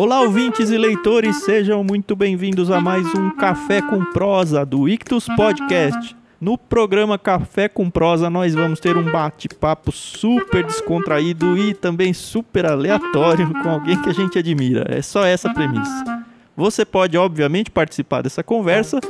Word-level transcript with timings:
Olá, 0.00 0.20
ouvintes 0.20 0.70
e 0.70 0.78
leitores, 0.78 1.42
sejam 1.42 1.82
muito 1.82 2.14
bem-vindos 2.14 2.70
a 2.70 2.80
mais 2.80 3.04
um 3.16 3.30
Café 3.30 3.82
com 3.82 4.04
Prosa 4.12 4.64
do 4.64 4.88
Ictus 4.88 5.26
Podcast. 5.34 6.16
No 6.40 6.56
programa 6.56 7.18
Café 7.18 7.68
com 7.68 7.90
Prosa, 7.90 8.30
nós 8.30 8.54
vamos 8.54 8.78
ter 8.78 8.96
um 8.96 9.02
bate-papo 9.02 9.90
super 9.90 10.62
descontraído 10.64 11.58
e 11.58 11.74
também 11.74 12.12
super 12.12 12.64
aleatório 12.64 13.52
com 13.60 13.68
alguém 13.68 14.00
que 14.00 14.08
a 14.08 14.12
gente 14.12 14.38
admira. 14.38 14.86
É 14.88 15.02
só 15.02 15.26
essa 15.26 15.52
premissa. 15.52 16.24
Você 16.56 16.84
pode, 16.84 17.18
obviamente, 17.18 17.68
participar 17.68 18.22
dessa 18.22 18.44
conversa 18.44 19.00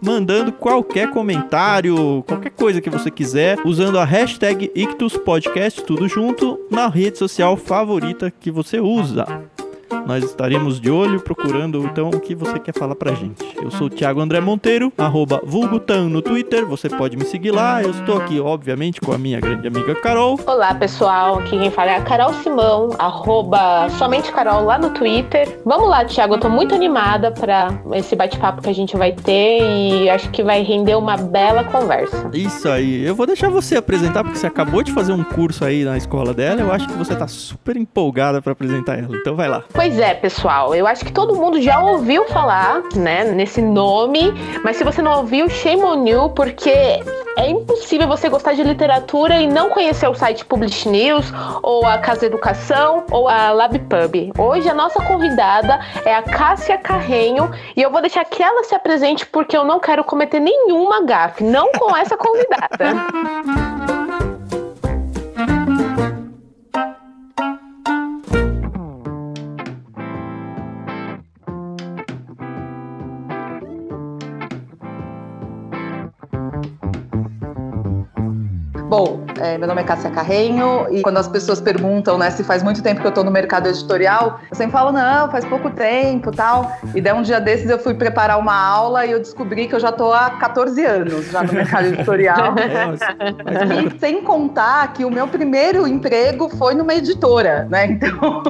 mandando 0.00 0.52
qualquer 0.52 1.10
comentário, 1.10 2.22
qualquer 2.28 2.50
coisa 2.50 2.80
que 2.80 2.88
você 2.88 3.10
quiser, 3.10 3.58
usando 3.64 3.98
a 3.98 4.04
hashtag 4.04 4.70
IctusPodcast, 4.72 5.82
tudo 5.82 6.06
junto, 6.06 6.60
na 6.70 6.86
rede 6.86 7.18
social 7.18 7.56
favorita 7.56 8.30
que 8.30 8.52
você 8.52 8.78
usa. 8.78 9.26
Nós 10.08 10.24
estaremos 10.24 10.80
de 10.80 10.90
olho 10.90 11.20
procurando 11.20 11.84
então 11.84 12.08
o 12.08 12.18
que 12.18 12.34
você 12.34 12.58
quer 12.58 12.72
falar 12.72 12.94
pra 12.94 13.12
gente. 13.12 13.44
Eu 13.62 13.70
sou 13.70 13.88
o 13.88 13.90
Thiago 13.90 14.22
André 14.22 14.40
Monteiro, 14.40 14.90
arroba 14.96 15.38
Vulgutan 15.44 16.04
no 16.04 16.22
Twitter, 16.22 16.64
você 16.64 16.88
pode 16.88 17.14
me 17.14 17.26
seguir 17.26 17.50
lá. 17.50 17.82
Eu 17.82 17.90
estou 17.90 18.16
aqui, 18.16 18.40
obviamente, 18.40 19.02
com 19.02 19.12
a 19.12 19.18
minha 19.18 19.38
grande 19.38 19.68
amiga 19.68 19.94
Carol. 19.96 20.40
Olá, 20.46 20.74
pessoal. 20.74 21.40
Aqui 21.40 21.58
quem 21.58 21.70
fala 21.70 21.90
é 21.90 21.96
a 21.96 22.00
Carol 22.00 22.32
Simão, 22.32 22.88
arroba 22.98 23.90
somente 23.98 24.32
Carol 24.32 24.64
lá 24.64 24.78
no 24.78 24.88
Twitter. 24.94 25.60
Vamos 25.62 25.90
lá, 25.90 26.02
Thiago, 26.06 26.36
eu 26.36 26.40
tô 26.40 26.48
muito 26.48 26.74
animada 26.74 27.30
para 27.30 27.78
esse 27.92 28.16
bate-papo 28.16 28.62
que 28.62 28.70
a 28.70 28.74
gente 28.74 28.96
vai 28.96 29.12
ter 29.12 29.60
e 29.60 30.08
acho 30.08 30.30
que 30.30 30.42
vai 30.42 30.62
render 30.62 30.94
uma 30.94 31.18
bela 31.18 31.64
conversa. 31.64 32.30
Isso 32.32 32.66
aí. 32.66 33.04
Eu 33.04 33.14
vou 33.14 33.26
deixar 33.26 33.50
você 33.50 33.76
apresentar, 33.76 34.24
porque 34.24 34.38
você 34.38 34.46
acabou 34.46 34.82
de 34.82 34.90
fazer 34.90 35.12
um 35.12 35.22
curso 35.22 35.66
aí 35.66 35.84
na 35.84 35.98
escola 35.98 36.32
dela. 36.32 36.62
Eu 36.62 36.72
acho 36.72 36.88
que 36.88 36.94
você 36.94 37.14
tá 37.14 37.28
super 37.28 37.76
empolgada 37.76 38.40
para 38.40 38.52
apresentar 38.52 38.98
ela. 38.98 39.14
Então 39.14 39.36
vai 39.36 39.50
lá. 39.50 39.64
Pois 39.70 39.97
é, 39.98 40.14
pessoal. 40.14 40.74
Eu 40.74 40.86
acho 40.86 41.04
que 41.04 41.12
todo 41.12 41.34
mundo 41.34 41.60
já 41.60 41.80
ouviu 41.80 42.24
falar, 42.28 42.82
né, 42.94 43.24
nesse 43.24 43.60
nome, 43.60 44.32
mas 44.64 44.76
se 44.76 44.84
você 44.84 45.02
não 45.02 45.18
ouviu, 45.18 45.48
shame 45.48 45.82
on 45.82 46.06
you, 46.06 46.30
porque 46.30 46.70
é 47.38 47.48
impossível 47.48 48.06
você 48.08 48.28
gostar 48.28 48.54
de 48.54 48.62
literatura 48.62 49.40
e 49.40 49.46
não 49.46 49.70
conhecer 49.70 50.08
o 50.08 50.14
site 50.14 50.44
Publish 50.44 50.88
News, 50.88 51.32
ou 51.62 51.86
a 51.86 51.98
Casa 51.98 52.26
Educação, 52.26 53.04
ou 53.10 53.28
a 53.28 53.50
LabPub. 53.50 54.32
Hoje 54.38 54.68
a 54.68 54.74
nossa 54.74 55.00
convidada 55.02 55.80
é 56.04 56.14
a 56.14 56.22
Cássia 56.22 56.78
Carrenho 56.78 57.50
e 57.76 57.82
eu 57.82 57.90
vou 57.90 58.00
deixar 58.00 58.24
que 58.24 58.42
ela 58.42 58.64
se 58.64 58.74
apresente 58.74 59.26
porque 59.26 59.56
eu 59.56 59.64
não 59.64 59.78
quero 59.78 60.02
cometer 60.04 60.40
nenhuma 60.40 61.02
gafe, 61.04 61.44
não 61.44 61.70
com 61.72 61.96
essa 61.96 62.16
convidada. 62.16 62.68
Bom, 78.88 79.20
é, 79.38 79.58
meu 79.58 79.68
nome 79.68 79.82
é 79.82 79.84
Cássia 79.84 80.10
Carrenho 80.10 80.86
e 80.90 81.02
quando 81.02 81.18
as 81.18 81.28
pessoas 81.28 81.60
perguntam, 81.60 82.16
né, 82.16 82.30
se 82.30 82.42
faz 82.42 82.62
muito 82.62 82.82
tempo 82.82 83.02
que 83.02 83.06
eu 83.06 83.12
tô 83.12 83.22
no 83.22 83.30
mercado 83.30 83.68
editorial, 83.68 84.40
eu 84.50 84.56
sempre 84.56 84.72
falo, 84.72 84.92
não, 84.92 85.30
faz 85.30 85.44
pouco 85.44 85.68
tempo 85.68 86.30
tal. 86.30 86.72
E 86.94 87.00
daí 87.02 87.12
um 87.12 87.20
dia 87.20 87.38
desses 87.38 87.68
eu 87.68 87.78
fui 87.78 87.92
preparar 87.92 88.38
uma 88.38 88.54
aula 88.54 89.04
e 89.04 89.12
eu 89.12 89.18
descobri 89.18 89.68
que 89.68 89.74
eu 89.74 89.80
já 89.80 89.92
tô 89.92 90.10
há 90.10 90.30
14 90.30 90.82
anos 90.86 91.30
já 91.30 91.42
no 91.42 91.52
mercado 91.52 91.88
editorial. 91.92 92.54
e 93.94 93.98
sem 94.00 94.22
contar 94.22 94.90
que 94.94 95.04
o 95.04 95.10
meu 95.10 95.28
primeiro 95.28 95.86
emprego 95.86 96.48
foi 96.48 96.74
numa 96.74 96.94
editora, 96.94 97.66
né? 97.70 97.84
Então. 97.84 98.42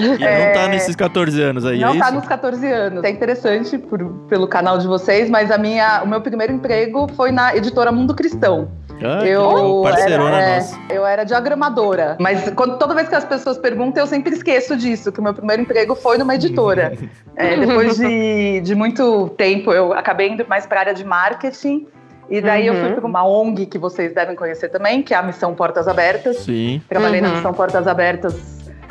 E 0.00 0.24
é, 0.24 0.46
não 0.46 0.60
tá 0.60 0.68
nesses 0.68 0.96
14 0.96 1.40
anos 1.40 1.64
aí, 1.64 1.78
Não 1.78 1.94
é 1.94 1.98
tá 1.98 2.10
nos 2.10 2.26
14 2.26 2.66
anos. 2.66 3.04
É 3.04 3.10
interessante 3.10 3.78
por, 3.78 4.02
pelo 4.28 4.48
canal 4.48 4.76
de 4.76 4.88
vocês, 4.88 5.30
mas 5.30 5.52
a 5.52 5.58
minha, 5.58 6.02
o 6.02 6.08
meu 6.08 6.20
primeiro 6.20 6.52
emprego 6.52 7.06
foi 7.14 7.30
na 7.30 7.54
editora 7.54 7.92
Mundo 7.92 8.12
Cristão. 8.12 8.68
Ah, 9.02 9.26
eu 9.26 9.80
parceirona 9.82 10.36
era, 10.36 10.46
é, 10.46 10.56
nossa. 10.56 10.78
eu 10.90 11.06
era 11.06 11.24
diagramadora, 11.24 12.16
mas 12.20 12.48
quando, 12.50 12.78
toda 12.78 12.94
vez 12.94 13.08
que 13.08 13.14
as 13.14 13.24
pessoas 13.24 13.58
perguntam, 13.58 14.02
eu 14.02 14.06
sempre 14.06 14.32
esqueço 14.34 14.76
disso, 14.76 15.10
que 15.10 15.20
o 15.20 15.22
meu 15.22 15.34
primeiro 15.34 15.62
emprego 15.62 15.94
foi 15.94 16.18
numa 16.18 16.34
editora. 16.34 16.96
é, 17.36 17.56
depois 17.56 17.96
de, 17.96 18.60
de 18.60 18.74
muito 18.74 19.28
tempo, 19.30 19.72
eu 19.72 19.92
acabei 19.92 20.30
indo 20.30 20.46
mais 20.48 20.66
para 20.66 20.78
a 20.78 20.80
área 20.80 20.94
de 20.94 21.04
marketing. 21.04 21.86
E 22.30 22.40
daí 22.40 22.70
uhum. 22.70 22.76
eu 22.76 22.82
fui 22.82 22.92
para 22.94 23.06
uma 23.06 23.26
ONG 23.26 23.66
que 23.66 23.76
vocês 23.76 24.14
devem 24.14 24.34
conhecer 24.34 24.70
também, 24.70 25.02
que 25.02 25.12
é 25.12 25.16
a 25.16 25.22
Missão 25.22 25.54
Portas 25.54 25.86
Abertas. 25.86 26.38
Sim. 26.38 26.80
Trabalhei 26.88 27.20
Uhum. 27.20 27.28
na 27.28 27.34
Missão 27.34 27.52
Portas 27.52 27.86
Abertas, 27.86 28.34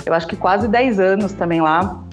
eu 0.05 0.13
acho 0.13 0.27
que 0.27 0.35
quase 0.35 0.67
10 0.67 0.99
anos 0.99 1.33
também 1.33 1.61
lá 1.61 2.03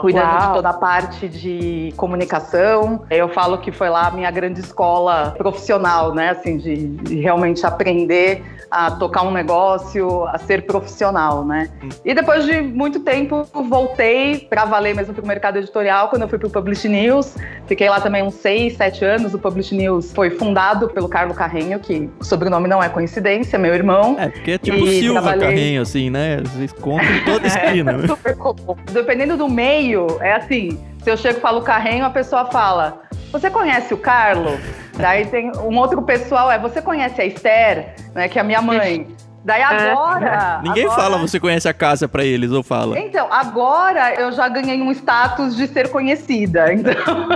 cuidando 0.00 0.24
Uau. 0.32 0.48
de 0.48 0.54
toda 0.54 0.68
a 0.70 0.74
parte 0.74 1.28
de 1.28 1.92
comunicação. 1.96 3.02
Eu 3.10 3.28
falo 3.28 3.58
que 3.58 3.70
foi 3.72 3.88
lá 3.88 4.06
a 4.08 4.10
minha 4.10 4.30
grande 4.30 4.60
escola 4.60 5.34
profissional, 5.36 6.14
né? 6.14 6.30
Assim, 6.30 6.56
de, 6.56 6.86
de 6.88 7.20
realmente 7.20 7.64
aprender 7.66 8.42
a 8.70 8.88
tocar 8.92 9.22
um 9.22 9.32
negócio, 9.32 10.24
a 10.28 10.38
ser 10.38 10.64
profissional, 10.64 11.44
né? 11.44 11.68
E 12.04 12.14
depois 12.14 12.44
de 12.44 12.60
muito 12.62 13.00
tempo, 13.00 13.44
voltei 13.52 14.38
para 14.48 14.64
valer 14.64 14.94
mesmo 14.94 15.12
para 15.12 15.24
o 15.24 15.26
mercado 15.26 15.56
editorial, 15.58 16.08
quando 16.08 16.22
eu 16.22 16.28
fui 16.28 16.38
para 16.38 16.46
o 16.46 16.50
Publish 16.50 16.88
News. 16.88 17.34
Fiquei 17.66 17.88
lá 17.88 18.00
também 18.00 18.22
uns 18.22 18.34
seis, 18.34 18.76
sete 18.76 19.04
anos. 19.04 19.34
O 19.34 19.38
Publish 19.40 19.74
News 19.74 20.12
foi 20.12 20.30
fundado 20.30 20.88
pelo 20.88 21.08
Carlo 21.08 21.34
Carrenho, 21.34 21.80
que 21.80 22.08
o 22.20 22.24
sobrenome 22.24 22.68
não 22.68 22.80
é 22.80 22.88
coincidência, 22.88 23.58
meu 23.58 23.74
irmão. 23.74 24.14
É, 24.20 24.28
porque 24.28 24.52
é 24.52 24.58
tipo 24.58 24.76
E 24.86 25.00
Silva 25.00 25.20
trabalhei- 25.20 25.48
Carrenho, 25.48 25.82
assim, 25.82 26.08
né? 26.08 26.38
Vocês 26.44 26.72
contam 26.72 27.06
em 27.12 27.24
toda 27.24 27.46
esquina, 27.48 27.92
né? 27.94 28.06
Super 28.06 28.36
comum. 28.36 28.76
Dependendo 28.92 29.36
do 29.36 29.48
meio, 29.48 29.89
é 30.20 30.34
assim. 30.34 30.78
Se 31.02 31.10
eu 31.10 31.16
chego 31.16 31.38
e 31.38 31.40
falo 31.40 31.62
Carrenho, 31.62 32.04
a 32.04 32.10
pessoa 32.10 32.46
fala: 32.46 33.02
Você 33.32 33.50
conhece 33.50 33.94
o 33.94 33.98
Carlo? 33.98 34.58
Daí 34.96 35.24
tem 35.26 35.50
um 35.56 35.78
outro 35.78 36.02
pessoal, 36.02 36.50
é: 36.50 36.58
Você 36.58 36.82
conhece 36.82 37.20
a 37.20 37.24
Esther, 37.24 37.94
né, 38.14 38.28
que 38.28 38.38
é 38.38 38.42
a 38.42 38.44
minha 38.44 38.60
mãe? 38.60 39.06
Daí 39.42 39.62
agora. 39.62 40.60
Ninguém 40.62 40.84
agora- 40.84 41.00
fala 41.00 41.16
você 41.18 41.40
conhece 41.40 41.66
a 41.66 41.72
casa 41.72 42.06
pra 42.06 42.22
eles, 42.22 42.50
ou 42.52 42.62
fala. 42.62 42.98
Então, 42.98 43.26
agora 43.32 44.12
eu 44.20 44.30
já 44.32 44.46
ganhei 44.50 44.82
um 44.82 44.90
status 44.92 45.56
de 45.56 45.66
ser 45.66 45.88
conhecida. 45.88 46.70
Então, 46.74 46.92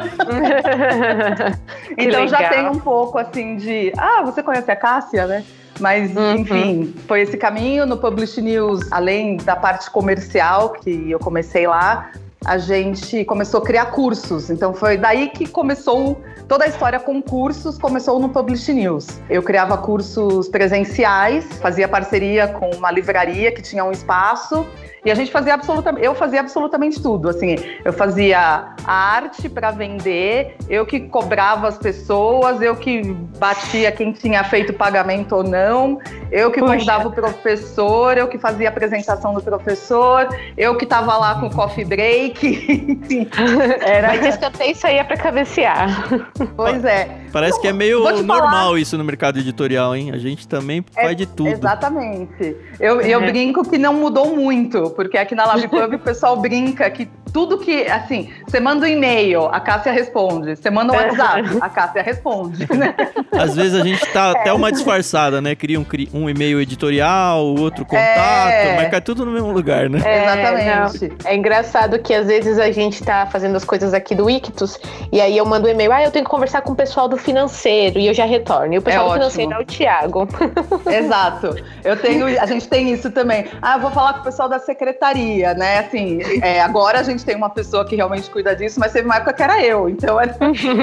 então 1.96 2.28
já 2.28 2.48
tem 2.48 2.68
um 2.68 2.78
pouco 2.78 3.18
assim 3.18 3.56
de. 3.56 3.92
Ah, 3.96 4.22
você 4.22 4.42
conhece 4.42 4.70
a 4.70 4.76
Cássia, 4.76 5.26
né? 5.26 5.44
Mas, 5.80 6.14
Uhum. 6.14 6.34
enfim, 6.36 6.94
foi 7.08 7.22
esse 7.22 7.36
caminho. 7.36 7.84
No 7.84 7.96
Publish 7.96 8.40
News, 8.40 8.80
além 8.92 9.36
da 9.38 9.56
parte 9.56 9.90
comercial, 9.90 10.70
que 10.70 11.10
eu 11.10 11.18
comecei 11.18 11.66
lá, 11.66 12.10
a 12.44 12.58
gente 12.58 13.24
começou 13.24 13.60
a 13.60 13.64
criar 13.64 13.86
cursos. 13.86 14.50
Então 14.50 14.74
foi 14.74 14.96
daí 14.96 15.30
que 15.30 15.48
começou 15.48 16.22
toda 16.48 16.64
a 16.64 16.68
história 16.68 17.00
com 17.00 17.22
cursos, 17.22 17.78
começou 17.78 18.18
no 18.18 18.28
Publish 18.28 18.72
News. 18.72 19.06
Eu 19.28 19.42
criava 19.42 19.76
cursos 19.78 20.48
presenciais, 20.48 21.44
fazia 21.58 21.88
parceria 21.88 22.48
com 22.48 22.70
uma 22.70 22.90
livraria 22.90 23.52
que 23.52 23.62
tinha 23.62 23.84
um 23.84 23.92
espaço. 23.92 24.66
E 25.04 25.10
a 25.10 25.14
gente 25.14 25.30
fazia 25.30 25.52
absolutamente, 25.52 26.06
eu 26.06 26.14
fazia 26.14 26.40
absolutamente 26.40 27.02
tudo, 27.02 27.28
assim, 27.28 27.56
eu 27.84 27.92
fazia 27.92 28.38
a 28.86 28.92
arte 28.92 29.50
para 29.50 29.70
vender, 29.70 30.56
eu 30.66 30.86
que 30.86 30.98
cobrava 30.98 31.68
as 31.68 31.76
pessoas, 31.76 32.62
eu 32.62 32.74
que 32.74 33.02
batia 33.38 33.92
quem 33.92 34.12
tinha 34.12 34.42
feito 34.44 34.72
pagamento 34.72 35.36
ou 35.36 35.42
não, 35.42 35.98
eu 36.32 36.50
que 36.50 36.58
Puxa. 36.58 36.72
convidava 36.72 37.08
o 37.08 37.12
professor, 37.12 38.16
eu 38.16 38.28
que 38.28 38.38
fazia 38.38 38.68
a 38.68 38.70
apresentação 38.70 39.34
do 39.34 39.42
professor, 39.42 40.26
eu 40.56 40.74
que 40.74 40.84
estava 40.84 41.14
lá 41.18 41.38
com 41.38 41.48
o 41.48 41.54
coffee 41.54 41.84
break, 41.84 42.48
enfim, 43.04 43.28
era 43.84 44.08
Mas 44.08 44.24
escantei 44.24 44.70
isso 44.70 44.86
aí 44.86 44.96
é 44.96 45.04
pra 45.04 45.18
cabecear. 45.18 46.32
Pois 46.56 46.84
é. 46.84 47.02
Eh, 47.02 47.23
Parece 47.34 47.60
que 47.60 47.66
é 47.66 47.72
meio 47.72 47.98
normal 48.22 48.78
isso 48.78 48.96
no 48.96 49.02
mercado 49.02 49.40
editorial, 49.40 49.94
hein? 49.96 50.12
A 50.14 50.18
gente 50.18 50.46
também 50.46 50.84
faz 50.94 51.16
de 51.16 51.26
tudo. 51.26 51.48
Exatamente. 51.48 52.56
Eu, 52.78 53.00
eu 53.00 53.20
É. 53.20 53.26
brinco 53.26 53.68
que 53.68 53.76
não 53.76 53.92
mudou 53.94 54.36
muito, 54.36 54.90
porque 54.90 55.18
aqui 55.18 55.34
na 55.34 55.44
LabPub 55.44 55.96
o 55.96 55.98
pessoal 55.98 56.36
brinca 56.36 56.88
que 56.90 57.08
tudo 57.32 57.58
que, 57.58 57.82
assim, 57.88 58.30
você 58.46 58.60
manda 58.60 58.86
um 58.86 58.88
e-mail, 58.88 59.46
a 59.46 59.58
Cássia 59.58 59.90
responde. 59.90 60.54
Você 60.54 60.70
manda 60.70 60.92
um 60.92 60.96
WhatsApp, 60.96 61.42
a 61.60 61.68
Cássia 61.68 62.00
responde, 62.00 62.64
né? 62.72 62.94
Às 63.32 63.56
vezes 63.56 63.74
a 63.74 63.82
gente 63.82 64.06
tá 64.12 64.30
até 64.30 64.52
uma 64.52 64.70
disfarçada, 64.70 65.40
né? 65.40 65.56
Cria 65.56 65.80
um, 65.80 65.84
um 66.12 66.30
e-mail 66.30 66.60
editorial, 66.60 67.44
outro 67.44 67.84
contato, 67.84 68.52
É. 68.52 68.76
mas 68.76 68.88
cai 68.88 69.00
tudo 69.00 69.26
no 69.26 69.32
mesmo 69.32 69.50
lugar, 69.50 69.90
né? 69.90 69.98
Exatamente. 69.98 71.08
não. 71.08 71.16
É 71.24 71.34
engraçado 71.34 71.98
que 71.98 72.14
às 72.14 72.28
vezes 72.28 72.56
a 72.60 72.70
gente 72.70 73.02
tá 73.02 73.26
fazendo 73.26 73.56
as 73.56 73.64
coisas 73.64 73.92
aqui 73.92 74.14
do 74.14 74.30
Ictus 74.30 74.78
e 75.10 75.20
aí 75.20 75.36
eu 75.36 75.44
mando 75.44 75.66
um 75.66 75.70
e-mail, 75.70 75.92
ah, 75.92 76.04
eu 76.04 76.12
tenho 76.12 76.24
que 76.24 76.30
conversar 76.30 76.62
com 76.62 76.70
o 76.72 76.76
pessoal 76.76 77.08
do 77.08 77.16
financeiro 77.24 77.98
e 77.98 78.06
eu 78.06 78.14
já 78.14 78.24
retorno. 78.24 78.74
E 78.74 78.78
o 78.78 78.82
pessoal 78.82 79.06
É 79.06 79.08
do 79.08 79.14
financeiro 79.14 79.52
é 79.52 79.58
o 79.58 79.64
Thiago. 79.64 80.28
Exato. 80.86 81.56
Eu 81.82 81.96
tenho, 81.96 82.26
a 82.40 82.46
gente 82.46 82.68
tem 82.68 82.92
isso 82.92 83.10
também. 83.10 83.46
Ah, 83.60 83.76
eu 83.76 83.80
vou 83.80 83.90
falar 83.90 84.14
com 84.14 84.20
o 84.20 84.24
pessoal 84.24 84.48
da 84.48 84.58
secretaria, 84.58 85.54
né? 85.54 85.78
Assim, 85.78 86.20
é, 86.42 86.60
agora 86.60 87.00
a 87.00 87.02
gente 87.02 87.24
tem 87.24 87.34
uma 87.34 87.50
pessoa 87.50 87.84
que 87.84 87.96
realmente 87.96 88.30
cuida 88.30 88.54
disso, 88.54 88.78
mas 88.78 88.92
teve 88.92 89.06
uma 89.06 89.16
época 89.16 89.32
que 89.32 89.42
era 89.42 89.64
eu. 89.64 89.88
Então, 89.88 90.20
é, 90.20 90.26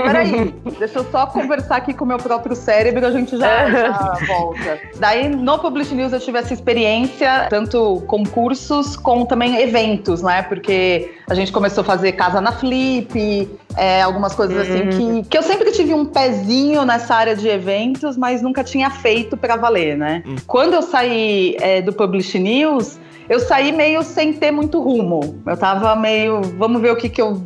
peraí, 0.05 0.53
deixa 0.77 0.99
eu 0.99 1.05
só 1.11 1.27
conversar 1.27 1.77
aqui 1.77 1.93
com 1.93 2.03
o 2.03 2.07
meu 2.07 2.17
próprio 2.17 2.55
cérebro, 2.55 3.05
a 3.05 3.11
gente 3.11 3.37
já, 3.37 3.69
já 3.69 4.17
volta. 4.27 4.79
Daí, 4.99 5.29
no 5.29 5.59
Publish 5.59 5.93
News, 5.93 6.13
eu 6.13 6.19
tive 6.19 6.39
essa 6.39 6.53
experiência, 6.53 7.47
tanto 7.49 8.01
concursos 8.07 8.95
como 8.95 9.25
também 9.25 9.61
eventos, 9.61 10.21
né? 10.21 10.41
Porque 10.43 11.13
a 11.29 11.33
gente 11.33 11.51
começou 11.51 11.81
a 11.81 11.85
fazer 11.85 12.13
casa 12.13 12.41
na 12.41 12.51
Flip, 12.51 13.49
é, 13.77 14.01
algumas 14.01 14.35
coisas 14.35 14.57
assim 14.57 14.89
que, 14.89 15.29
que 15.29 15.37
eu 15.37 15.43
sempre 15.43 15.71
tive 15.71 15.93
um 15.93 16.05
pezinho 16.31 16.85
nessa 16.85 17.15
área 17.15 17.35
de 17.35 17.47
eventos, 17.47 18.15
mas 18.15 18.41
nunca 18.41 18.63
tinha 18.63 18.89
feito 18.89 19.35
pra 19.35 19.55
valer, 19.57 19.97
né? 19.97 20.23
Hum. 20.25 20.35
Quando 20.47 20.73
eu 20.73 20.81
saí 20.81 21.57
é, 21.59 21.81
do 21.81 21.91
Publish 21.91 22.39
News, 22.39 22.97
eu 23.29 23.39
saí 23.39 23.71
meio 23.71 24.01
sem 24.03 24.33
ter 24.33 24.51
muito 24.51 24.81
rumo. 24.81 25.41
Eu 25.45 25.57
tava 25.57 25.95
meio, 25.95 26.41
vamos 26.57 26.81
ver 26.81 26.91
o 26.91 26.95
que 26.95 27.09
que 27.09 27.21
eu, 27.21 27.41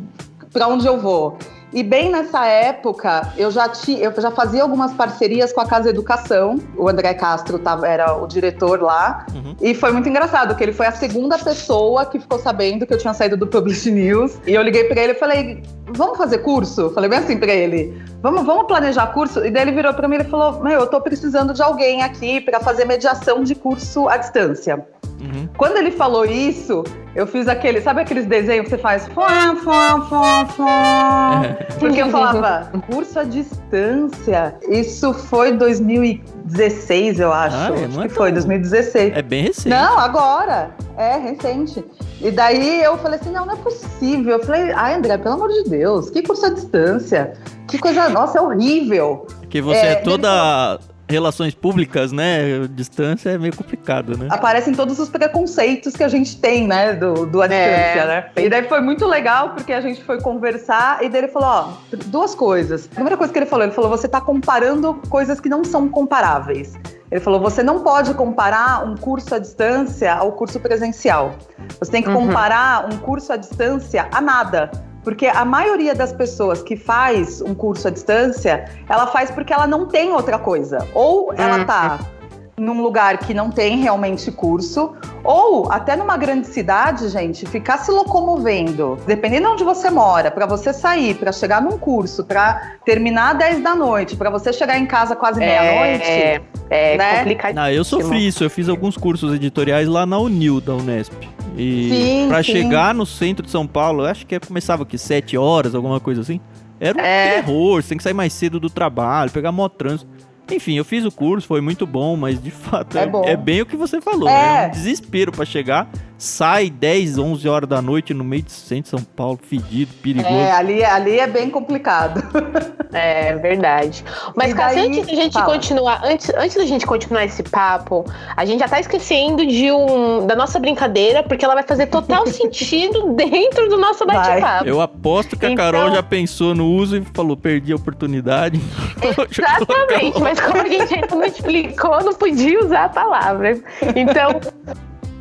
pra 0.52 0.68
onde 0.68 0.86
eu 0.86 0.98
vou. 1.00 1.36
E 1.76 1.82
bem 1.82 2.10
nessa 2.10 2.46
época, 2.46 3.34
eu 3.36 3.50
já, 3.50 3.68
ti, 3.68 4.00
eu 4.00 4.10
já 4.18 4.30
fazia 4.30 4.62
algumas 4.62 4.94
parcerias 4.94 5.52
com 5.52 5.60
a 5.60 5.66
Casa 5.66 5.90
Educação. 5.90 6.58
O 6.74 6.88
André 6.88 7.12
Castro 7.12 7.58
tava, 7.58 7.86
era 7.86 8.16
o 8.16 8.26
diretor 8.26 8.80
lá. 8.80 9.26
Uhum. 9.34 9.54
E 9.60 9.74
foi 9.74 9.92
muito 9.92 10.08
engraçado, 10.08 10.56
que 10.56 10.64
ele 10.64 10.72
foi 10.72 10.86
a 10.86 10.92
segunda 10.92 11.36
pessoa 11.38 12.06
que 12.06 12.18
ficou 12.18 12.38
sabendo 12.38 12.86
que 12.86 12.94
eu 12.94 12.96
tinha 12.96 13.12
saído 13.12 13.36
do 13.36 13.46
Publish 13.46 13.90
News. 13.92 14.38
E 14.46 14.54
eu 14.54 14.62
liguei 14.62 14.84
pra 14.84 15.02
ele 15.02 15.12
e 15.12 15.16
falei, 15.16 15.62
vamos 15.88 16.16
fazer 16.16 16.38
curso? 16.38 16.88
Falei 16.94 17.10
bem 17.10 17.18
assim 17.18 17.36
pra 17.36 17.52
ele, 17.52 18.02
vamos, 18.22 18.46
vamos 18.46 18.66
planejar 18.66 19.08
curso? 19.08 19.44
E 19.44 19.50
daí 19.50 19.64
ele 19.64 19.72
virou 19.72 19.92
pra 19.92 20.08
mim 20.08 20.16
e 20.16 20.24
falou, 20.24 20.62
meu, 20.62 20.80
eu 20.80 20.86
tô 20.86 20.98
precisando 21.02 21.52
de 21.52 21.62
alguém 21.62 22.02
aqui 22.02 22.40
pra 22.40 22.58
fazer 22.58 22.86
mediação 22.86 23.44
de 23.44 23.54
curso 23.54 24.08
à 24.08 24.16
distância. 24.16 24.82
Uhum. 25.20 25.48
Quando 25.56 25.76
ele 25.78 25.90
falou 25.90 26.24
isso, 26.24 26.84
eu 27.14 27.26
fiz 27.26 27.48
aquele, 27.48 27.80
sabe 27.80 28.02
aqueles 28.02 28.26
desenhos 28.26 28.64
que 28.64 28.70
você 28.70 28.78
faz? 28.78 29.06
Fua, 29.08 29.56
fua, 29.56 30.00
fua, 30.02 30.46
fua. 30.46 31.56
Porque 31.78 32.02
eu 32.02 32.10
falava, 32.10 32.70
curso 32.90 33.18
à 33.18 33.24
distância. 33.24 34.54
Isso 34.68 35.14
foi 35.14 35.52
2016, 35.52 37.20
eu 37.20 37.32
acho. 37.32 37.56
Ah, 37.56 37.70
é? 37.70 37.84
acho 37.84 37.94
Não 37.94 38.00
que 38.02 38.06
é 38.06 38.08
foi, 38.08 38.26
tão- 38.28 38.34
2016. 38.34 39.16
É 39.16 39.22
bem 39.22 39.44
recente. 39.44 39.68
Não, 39.68 39.98
agora. 39.98 40.70
É, 40.96 41.16
recente. 41.16 41.84
E 42.20 42.30
daí 42.30 42.82
eu 42.82 42.96
falei 42.98 43.18
assim, 43.18 43.30
não, 43.30 43.44
não 43.44 43.54
é 43.54 43.56
possível. 43.56 44.38
Eu 44.38 44.44
falei, 44.44 44.72
ai, 44.72 44.94
André, 44.94 45.18
pelo 45.18 45.34
amor 45.34 45.48
de 45.50 45.64
Deus, 45.68 46.08
que 46.10 46.22
curso 46.22 46.46
à 46.46 46.50
distância? 46.50 47.34
Que 47.68 47.78
coisa, 47.78 48.08
nossa, 48.08 48.38
é 48.38 48.40
horrível. 48.40 49.26
Porque 49.40 49.60
você 49.60 49.78
é, 49.78 49.92
É, 49.92 49.94
toda 49.96 50.78
relações 51.08 51.54
públicas, 51.54 52.12
né? 52.12 52.66
Distância 52.70 53.30
é 53.30 53.38
meio 53.38 53.54
complicado, 53.56 54.16
né? 54.16 54.28
Aparecem 54.30 54.74
todos 54.74 54.98
os 54.98 55.08
preconceitos 55.08 55.94
que 55.94 56.02
a 56.02 56.08
gente 56.08 56.36
tem, 56.40 56.66
né, 56.66 56.92
do, 56.94 57.26
do 57.26 57.40
à 57.42 57.46
distância, 57.46 58.00
É. 58.00 58.06
né? 58.06 58.26
E 58.36 58.48
daí 58.48 58.62
foi 58.68 58.80
muito 58.80 59.06
legal, 59.06 59.50
porque 59.50 59.72
a 59.72 59.80
gente 59.80 60.02
foi 60.02 60.20
conversar 60.20 61.02
e 61.04 61.08
daí 61.08 61.22
ele 61.22 61.28
falou, 61.28 61.48
ó, 61.48 61.96
duas 62.06 62.34
coisas. 62.34 62.86
A 62.90 62.94
primeira 62.94 63.16
coisa 63.16 63.32
que 63.32 63.38
ele 63.38 63.46
falou, 63.46 63.64
ele 63.64 63.72
falou, 63.74 63.90
você 63.90 64.08
tá 64.08 64.20
comparando 64.20 64.94
coisas 65.08 65.40
que 65.40 65.48
não 65.48 65.64
são 65.64 65.88
comparáveis. 65.88 66.74
Ele 67.10 67.20
falou, 67.20 67.38
você 67.40 67.62
não 67.62 67.80
pode 67.84 68.12
comparar 68.14 68.84
um 68.84 68.96
curso 68.96 69.32
à 69.34 69.38
distância 69.38 70.12
ao 70.12 70.32
curso 70.32 70.58
presencial. 70.58 71.36
Você 71.78 71.90
tem 71.92 72.02
que 72.02 72.08
Uhum. 72.08 72.26
comparar 72.26 72.86
um 72.92 72.98
curso 72.98 73.32
à 73.32 73.36
distância 73.36 74.08
a 74.12 74.20
nada. 74.20 74.70
Porque 75.06 75.28
a 75.28 75.44
maioria 75.44 75.94
das 75.94 76.12
pessoas 76.12 76.64
que 76.64 76.76
faz 76.76 77.40
um 77.40 77.54
curso 77.54 77.86
à 77.86 77.92
distância, 77.92 78.68
ela 78.88 79.06
faz 79.06 79.30
porque 79.30 79.52
ela 79.52 79.64
não 79.64 79.86
tem 79.86 80.12
outra 80.12 80.36
coisa. 80.36 80.78
Ou 80.92 81.32
ela 81.34 81.58
Uhum. 82.00 82.15
Num 82.58 82.82
lugar 82.82 83.18
que 83.18 83.34
não 83.34 83.50
tem 83.50 83.78
realmente 83.78 84.30
curso, 84.32 84.94
ou 85.22 85.70
até 85.70 85.94
numa 85.94 86.16
grande 86.16 86.46
cidade, 86.46 87.08
gente, 87.08 87.44
ficar 87.46 87.78
se 87.78 87.90
locomovendo, 87.90 88.98
dependendo 89.06 89.48
de 89.48 89.52
onde 89.52 89.64
você 89.64 89.90
mora, 89.90 90.30
para 90.30 90.46
você 90.46 90.72
sair, 90.72 91.14
para 91.14 91.32
chegar 91.32 91.60
num 91.60 91.76
curso, 91.76 92.24
para 92.24 92.76
terminar 92.84 93.32
às 93.32 93.38
10 93.38 93.62
da 93.62 93.74
noite, 93.74 94.16
para 94.16 94.30
você 94.30 94.52
chegar 94.52 94.78
em 94.78 94.86
casa 94.86 95.14
quase 95.14 95.38
meia-noite. 95.38 96.04
É, 96.04 96.40
é 96.70 96.96
né? 96.96 97.18
complicadíssimo. 97.18 97.60
Ah, 97.60 97.72
eu 97.72 97.84
sofri 97.84 98.26
isso. 98.26 98.42
Eu 98.42 98.50
fiz 98.50 98.68
alguns 98.68 98.96
cursos 98.96 99.34
editoriais 99.34 99.86
lá 99.86 100.06
na 100.06 100.18
Unil 100.18 100.60
da 100.60 100.74
Unesp. 100.74 101.12
E 101.56 102.28
sim. 102.28 102.42
chegar 102.42 102.94
no 102.94 103.06
centro 103.06 103.44
de 103.44 103.50
São 103.50 103.66
Paulo, 103.66 104.02
eu 104.02 104.06
acho 104.06 104.26
que 104.26 104.38
começava 104.40 104.82
aqui 104.82 104.98
7 104.98 105.36
horas, 105.36 105.74
alguma 105.74 106.00
coisa 106.00 106.22
assim. 106.22 106.40
Era 106.78 106.98
um 106.98 107.00
É. 107.00 107.40
terror, 107.40 107.82
você 107.82 107.90
tem 107.90 107.98
que 107.98 108.04
sair 108.04 108.14
mais 108.14 108.32
cedo 108.32 108.60
do 108.60 108.68
trabalho, 108.68 109.30
pegar 109.30 109.52
mó 109.52 109.68
trânsito. 109.68 110.25
Enfim, 110.50 110.74
eu 110.74 110.84
fiz 110.84 111.04
o 111.04 111.10
curso, 111.10 111.46
foi 111.46 111.60
muito 111.60 111.86
bom, 111.86 112.16
mas 112.16 112.40
de 112.42 112.50
fato 112.50 112.96
É 112.96 113.02
é, 113.26 113.32
é 113.32 113.36
bem 113.36 113.62
o 113.62 113.66
que 113.66 113.76
você 113.76 114.00
falou. 114.00 114.28
É. 114.28 114.64
É 114.64 114.68
um 114.68 114.70
desespero 114.70 115.32
pra 115.32 115.44
chegar. 115.44 115.88
Sai 116.18 116.70
10, 116.70 117.18
11 117.18 117.48
horas 117.48 117.68
da 117.68 117.82
noite 117.82 118.14
no 118.14 118.24
meio 118.24 118.42
do 118.42 118.50
centro 118.50 118.84
de 118.84 118.88
São 118.88 119.02
Paulo, 119.02 119.38
fedido, 119.42 119.92
perigoso. 120.02 120.34
É, 120.34 120.50
ali, 120.52 120.82
ali 120.84 121.18
é 121.20 121.26
bem 121.26 121.50
complicado. 121.50 122.22
É 122.92 123.34
verdade. 123.34 124.02
Mas, 124.34 124.54
Cássia, 124.54 124.80
daí- 124.80 124.86
antes 125.00 125.06
da 125.06 125.14
gente 125.14 125.32
fala. 125.34 125.52
continuar, 125.52 126.00
antes, 126.02 126.30
antes 126.34 126.56
da 126.56 126.64
gente 126.64 126.86
continuar 126.86 127.24
esse 127.26 127.42
papo, 127.42 128.06
a 128.34 128.42
gente 128.46 128.60
já 128.60 128.68
tá 128.68 128.80
esquecendo 128.80 129.44
de 129.44 129.70
um 129.70 130.24
da 130.26 130.34
nossa 130.34 130.58
brincadeira, 130.58 131.22
porque 131.22 131.44
ela 131.44 131.52
vai 131.52 131.64
fazer 131.64 131.86
total 131.88 132.24
sentido 132.30 133.12
dentro 133.12 133.68
do 133.68 133.76
nosso 133.76 134.06
bate-papo. 134.06 134.66
Eu 134.66 134.80
aposto 134.80 135.36
que 135.36 135.44
a 135.44 135.50
Então- 135.50 135.64
Carol 135.72 135.90
já 135.92 136.02
pensou 136.02 136.54
no 136.54 136.70
uso 136.70 136.96
e 136.96 137.04
falou, 137.12 137.36
perdi 137.36 137.72
a 137.72 137.76
oportunidade. 137.76 138.58
Exatamente, 139.30 140.18
mas 140.20 140.40
como 140.40 140.62
a 140.62 140.68
gente 140.68 140.94
ainda 140.94 141.08
não 141.14 141.24
explicou, 141.24 142.02
não 142.02 142.14
podia 142.14 142.60
usar 142.64 142.84
a 142.84 142.88
palavra. 142.88 143.58
Então, 143.94 144.40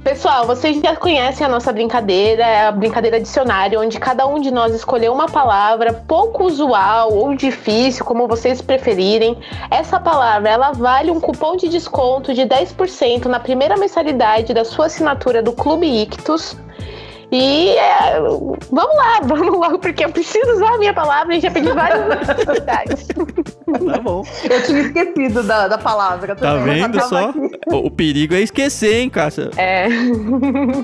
pessoal, 0.06 0.46
vocês 0.46 0.80
já 0.80 0.96
conhecem 0.96 1.44
a 1.44 1.50
nossa 1.50 1.74
brincadeira, 1.74 2.44
é 2.44 2.68
a 2.68 2.72
brincadeira 2.72 3.20
dicionário, 3.20 3.82
onde 3.82 4.00
cada 4.00 4.28
um 4.28 4.40
de 4.40 4.52
nós 4.52 4.72
escolheu 4.72 5.12
uma 5.12 5.26
palavra 5.26 5.92
pouco 6.08 6.44
usual 6.44 7.12
ou 7.12 7.36
difícil, 7.36 8.06
como 8.06 8.28
vocês 8.28 8.62
preferirem. 8.62 9.36
Essa 9.72 10.00
palavra, 10.00 10.48
ela 10.48 10.72
vale 10.74 11.10
um 11.10 11.20
cupom 11.20 11.58
de 11.58 11.68
desconto 11.70 12.36
de 12.36 12.44
10% 12.44 13.26
na 13.26 13.40
primeira 13.40 13.78
mensalidade 13.78 14.54
da 14.54 14.64
sua 14.64 14.86
assinatura 14.86 15.42
do 15.42 15.54
Clube 15.54 15.88
Ictus. 15.88 16.56
E 17.38 17.76
é, 17.78 18.18
vamos 18.22 18.96
lá, 18.96 19.20
vamos 19.28 19.58
logo, 19.60 19.80
porque 19.80 20.06
eu 20.06 20.10
preciso 20.10 20.52
usar 20.54 20.76
a 20.76 20.78
minha 20.78 20.94
palavra 20.94 21.36
e 21.36 21.40
já 21.42 21.52
pedi 21.52 21.70
várias 21.70 22.00
oportunidades. 22.32 23.08
Tá 23.08 24.00
bom. 24.02 24.24
Eu 24.50 24.64
tinha 24.64 24.80
esquecido 24.82 25.44
da, 25.44 25.68
da 25.68 25.78
palavra. 25.78 26.34
Tá 26.36 26.56
vendo 26.56 27.02
só? 27.02 27.30
aqui. 27.30 27.40
O, 27.68 27.92
perigo 27.92 28.34
é 28.36 28.40
esquecer, 28.40 29.02
hein, 29.02 29.10
Cássia? 29.10 29.50
É. 29.58 29.86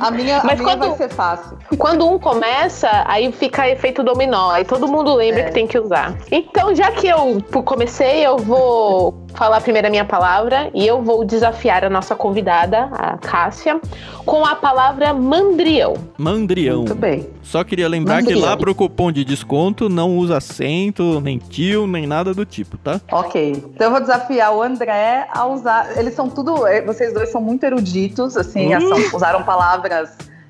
A 0.02 0.12
minha, 0.12 0.40
a 0.40 0.44
Mas 0.44 0.60
minha 0.60 0.76
quando- 0.76 0.90
vai 0.90 0.98
ser 0.98 1.10
fácil. 1.10 1.58
Quando 1.78 2.06
um 2.10 2.20
começa, 2.20 2.90
aí 3.06 3.32
fica 3.32 3.70
efeito 3.70 4.04
dominó, 4.04 4.52
aí 4.52 4.66
todo 4.66 4.88
mundo 4.90 5.14
lembra 5.16 5.42
É. 5.42 5.44
que 5.46 5.52
tem 5.52 5.66
que 5.68 5.80
usar. 5.80 6.16
Então, 6.30 6.76
já 6.76 6.92
que 6.92 7.08
eu 7.08 7.42
comecei, 7.64 8.26
eu 8.26 8.38
vou 8.38 9.26
falar 9.36 9.62
primeiro 9.62 9.88
a 9.88 9.92
minha 9.92 10.04
palavra 10.06 10.70
e 10.74 10.86
eu 10.86 11.02
vou 11.02 11.24
desafiar 11.24 11.86
a 11.86 11.90
nossa 11.90 12.14
convidada, 12.16 12.90
a 12.92 13.18
Cássia, 13.18 13.80
com 14.26 14.46
a 14.46 14.56
palavra 14.56 15.14
mandrião. 15.14 15.94
Mandrião. 16.18 16.41
Muito 16.80 16.96
bem. 16.96 17.30
Só 17.44 17.64
queria 17.64 17.88
lembrar 17.88 18.18
que 18.24 18.30
Mandrião. 18.30 18.42
lá 18.50 18.58
pro 18.58 18.74
cupom 18.76 19.12
de 19.12 19.24
desconto 19.24 19.88
não 19.90 20.18
usa 20.18 20.38
acento, 20.38 21.20
nem 21.22 21.38
tio, 21.38 21.86
nem 21.88 22.06
nada 22.08 22.34
do 22.34 22.46
tipo, 22.46 22.78
tá? 22.78 23.00
Ok. 23.12 23.52
Então 23.74 23.88
eu 23.88 23.92
vou 23.92 24.00
desafiar 24.02 24.54
o 24.56 24.62
André 24.62 25.28
a 25.32 25.46
usar. 25.46 25.98
Eles 25.98 26.14
são 26.14 26.30
tudo. 26.30 26.66
eh, 26.68 26.82
Vocês 26.82 27.14
dois 27.14 27.30
são 27.32 27.42
muito 27.42 27.64
eruditos, 27.64 28.36
assim, 28.38 28.76
Uh! 28.76 28.82
são- 28.90 29.16
usaram 29.18 29.44
palavras 29.44 30.10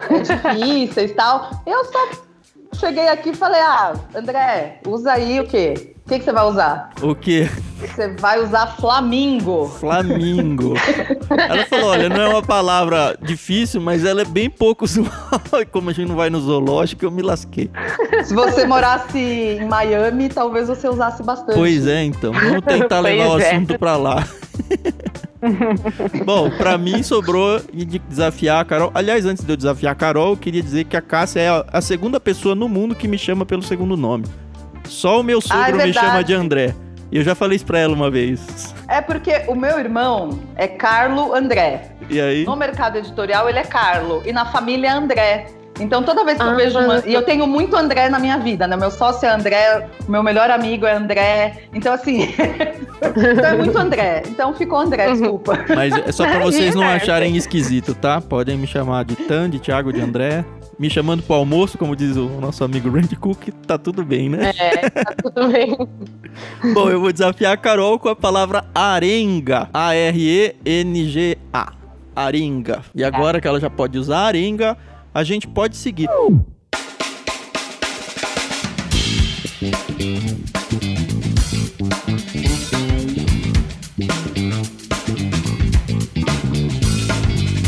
eh, 0.10 0.20
difíceis 0.20 1.12
e 1.12 1.14
tal. 1.14 1.50
Eu 1.66 1.84
só 1.86 2.00
cheguei 2.76 3.08
aqui 3.08 3.30
e 3.30 3.36
falei: 3.36 3.62
ah, 3.62 3.94
André, 4.16 4.80
usa 4.88 5.14
aí 5.14 5.40
o 5.40 5.48
quê? 5.48 5.74
O 6.06 6.10
que, 6.12 6.20
que 6.20 6.26
você 6.26 6.32
vai 6.32 6.46
usar? 6.46 6.90
O 7.02 7.16
que? 7.16 7.50
Você 7.80 8.10
vai 8.16 8.40
usar 8.44 8.76
flamingo. 8.76 9.68
Flamingo. 9.68 10.74
Ela 11.30 11.66
falou: 11.66 11.92
olha, 11.92 12.10
não 12.10 12.22
é 12.22 12.28
uma 12.28 12.42
palavra 12.42 13.18
difícil, 13.22 13.80
mas 13.80 14.04
ela 14.04 14.22
é 14.22 14.26
bem 14.26 14.50
pouco 14.50 14.84
usual. 14.84 15.10
Como 15.72 15.90
a 15.90 15.94
gente 15.94 16.10
não 16.10 16.16
vai 16.16 16.30
no 16.30 16.42
zoológico, 16.42 17.06
eu 17.06 17.12
me 17.12 17.22
lasquei. 17.22 17.70
Se 18.26 18.34
você 18.34 18.66
morasse 18.66 19.18
em 19.18 19.66
Miami, 19.68 20.28
talvez 20.28 20.68
você 20.68 20.90
usasse 20.90 21.24
bastante. 21.24 21.56
Pois 21.56 21.88
é, 21.88 22.04
então. 22.04 22.34
Vamos 22.34 22.62
tentar 22.66 23.00
Pois 23.02 23.16
levar 23.16 23.30
o 23.30 23.40
é. 23.40 23.52
assunto 23.52 23.80
pra 23.80 23.96
lá. 23.96 24.28
Bom, 26.26 26.50
pra 26.52 26.78
mim 26.78 27.02
sobrou 27.04 27.60
de 27.74 28.00
desafiar 28.00 28.62
a 28.62 28.66
Carol. 28.66 28.92
Aliás, 28.94 29.26
antes 29.26 29.44
de 29.44 29.52
eu 29.52 29.58
desafiar 29.58 29.94
a 29.94 29.96
Carol, 29.96 30.32
eu 30.32 30.38
queria 30.38 30.62
dizer 30.62 30.84
que 30.86 30.96
a 30.96 31.02
Cássia 31.02 31.40
é 31.40 31.50
a- 31.72 31.82
segunda 31.82 32.20
pessoa 32.20 32.54
no 32.56 32.70
mundo 32.70 32.94
que 32.96 33.08
me 33.08 33.18
chama 33.18 33.46
pelo 33.46 33.62
segundo 33.64 33.98
nome. 33.98 34.26
Só 34.88 35.20
o 35.20 35.24
meu 35.24 35.42
sogro 35.42 35.64
Ah, 35.64 35.70
é 35.70 35.86
me 35.88 35.94
chama 35.94 36.24
de 36.24 36.34
André. 36.34 36.76
E 37.12 37.18
eu 37.18 37.24
já 37.24 37.36
falei 37.36 37.58
isso 37.58 37.66
pra 37.66 37.78
ela 37.80 37.94
uma 37.94 38.10
vez. 38.10 38.74
É 38.88 39.02
porque 39.02 39.44
o 39.48 39.56
meu 39.56 39.78
irmão 39.78 40.40
é 40.56 40.68
Carlo 40.68 41.34
André. 41.36 41.92
E 42.10 42.20
aí? 42.22 42.46
No 42.46 42.56
mercado 42.56 42.98
editorial 42.98 43.50
ele 43.50 43.60
é 43.60 43.64
Carlo 43.64 44.22
e 44.26 44.32
na 44.32 44.46
família 44.46 44.88
é 44.88 44.92
André. 44.92 45.48
Então 45.80 46.04
toda 46.04 46.24
vez 46.24 46.38
que 46.38 46.44
eu 46.44 46.50
Ah, 46.50 46.56
vejo 46.56 46.78
uma. 46.78 47.00
E 47.06 47.14
eu 47.14 47.24
tenho 47.24 47.48
muito 47.48 47.76
André 47.76 48.08
na 48.10 48.20
minha 48.20 48.38
vida, 48.38 48.68
né? 48.68 48.76
Meu 48.78 48.92
sócio 48.92 49.26
é 49.28 49.32
André, 49.32 49.88
meu 50.08 50.22
melhor 50.22 50.52
amigo 50.52 50.86
é 50.86 50.94
André. 50.94 51.64
Então, 51.74 51.94
assim. 51.94 52.24
então 53.02 53.46
é 53.46 53.56
muito 53.58 53.78
André. 53.78 54.22
Então 54.28 54.54
ficou 54.54 54.80
André, 54.80 55.08
Uhum. 55.08 55.14
desculpa. 55.14 55.58
Mas 55.76 55.96
é 55.98 56.12
só 56.12 56.28
pra 56.28 56.40
vocês 56.40 56.76
não 56.76 56.84
acharem 56.88 57.36
esquisito, 57.36 57.96
tá? 57.96 58.22
Podem 58.22 58.58
me 58.58 58.68
chamar 58.68 59.06
de 59.06 59.16
Tan, 59.16 59.50
de 59.50 59.60
Thiago, 59.60 59.92
de 59.92 60.02
André. 60.02 60.46
Me 60.78 60.90
chamando 60.90 61.22
pro 61.22 61.36
almoço, 61.36 61.78
como 61.78 61.96
diz 61.96 62.18
o 62.18 62.28
nosso 62.42 62.64
amigo 62.64 62.90
Randy 62.90 63.16
Cook, 63.16 63.50
tá 63.68 63.78
tudo 63.78 64.04
bem, 64.04 64.30
né? 64.30 64.52
É, 64.58 64.90
tá 64.90 65.14
tudo 65.22 65.48
bem. 65.50 65.78
Bom, 66.74 66.90
eu 66.90 67.00
vou 67.00 67.12
desafiar 67.14 67.54
a 67.54 67.58
Carol 67.58 68.00
com 68.00 68.10
a 68.10 68.16
palavra 68.16 68.66
arenga. 68.74 69.70
A-R-E-N-G-A. 70.66 71.74
Arenga. 72.16 72.82
E 72.96 73.04
agora 73.04 73.40
que 73.40 73.48
ela 73.48 73.60
já 73.60 73.70
pode 73.70 73.98
usar 73.98 74.20
arenga, 74.26 74.76
a 75.14 75.24
gente 75.24 75.48
pode 75.48 75.76
seguir. 75.76 76.10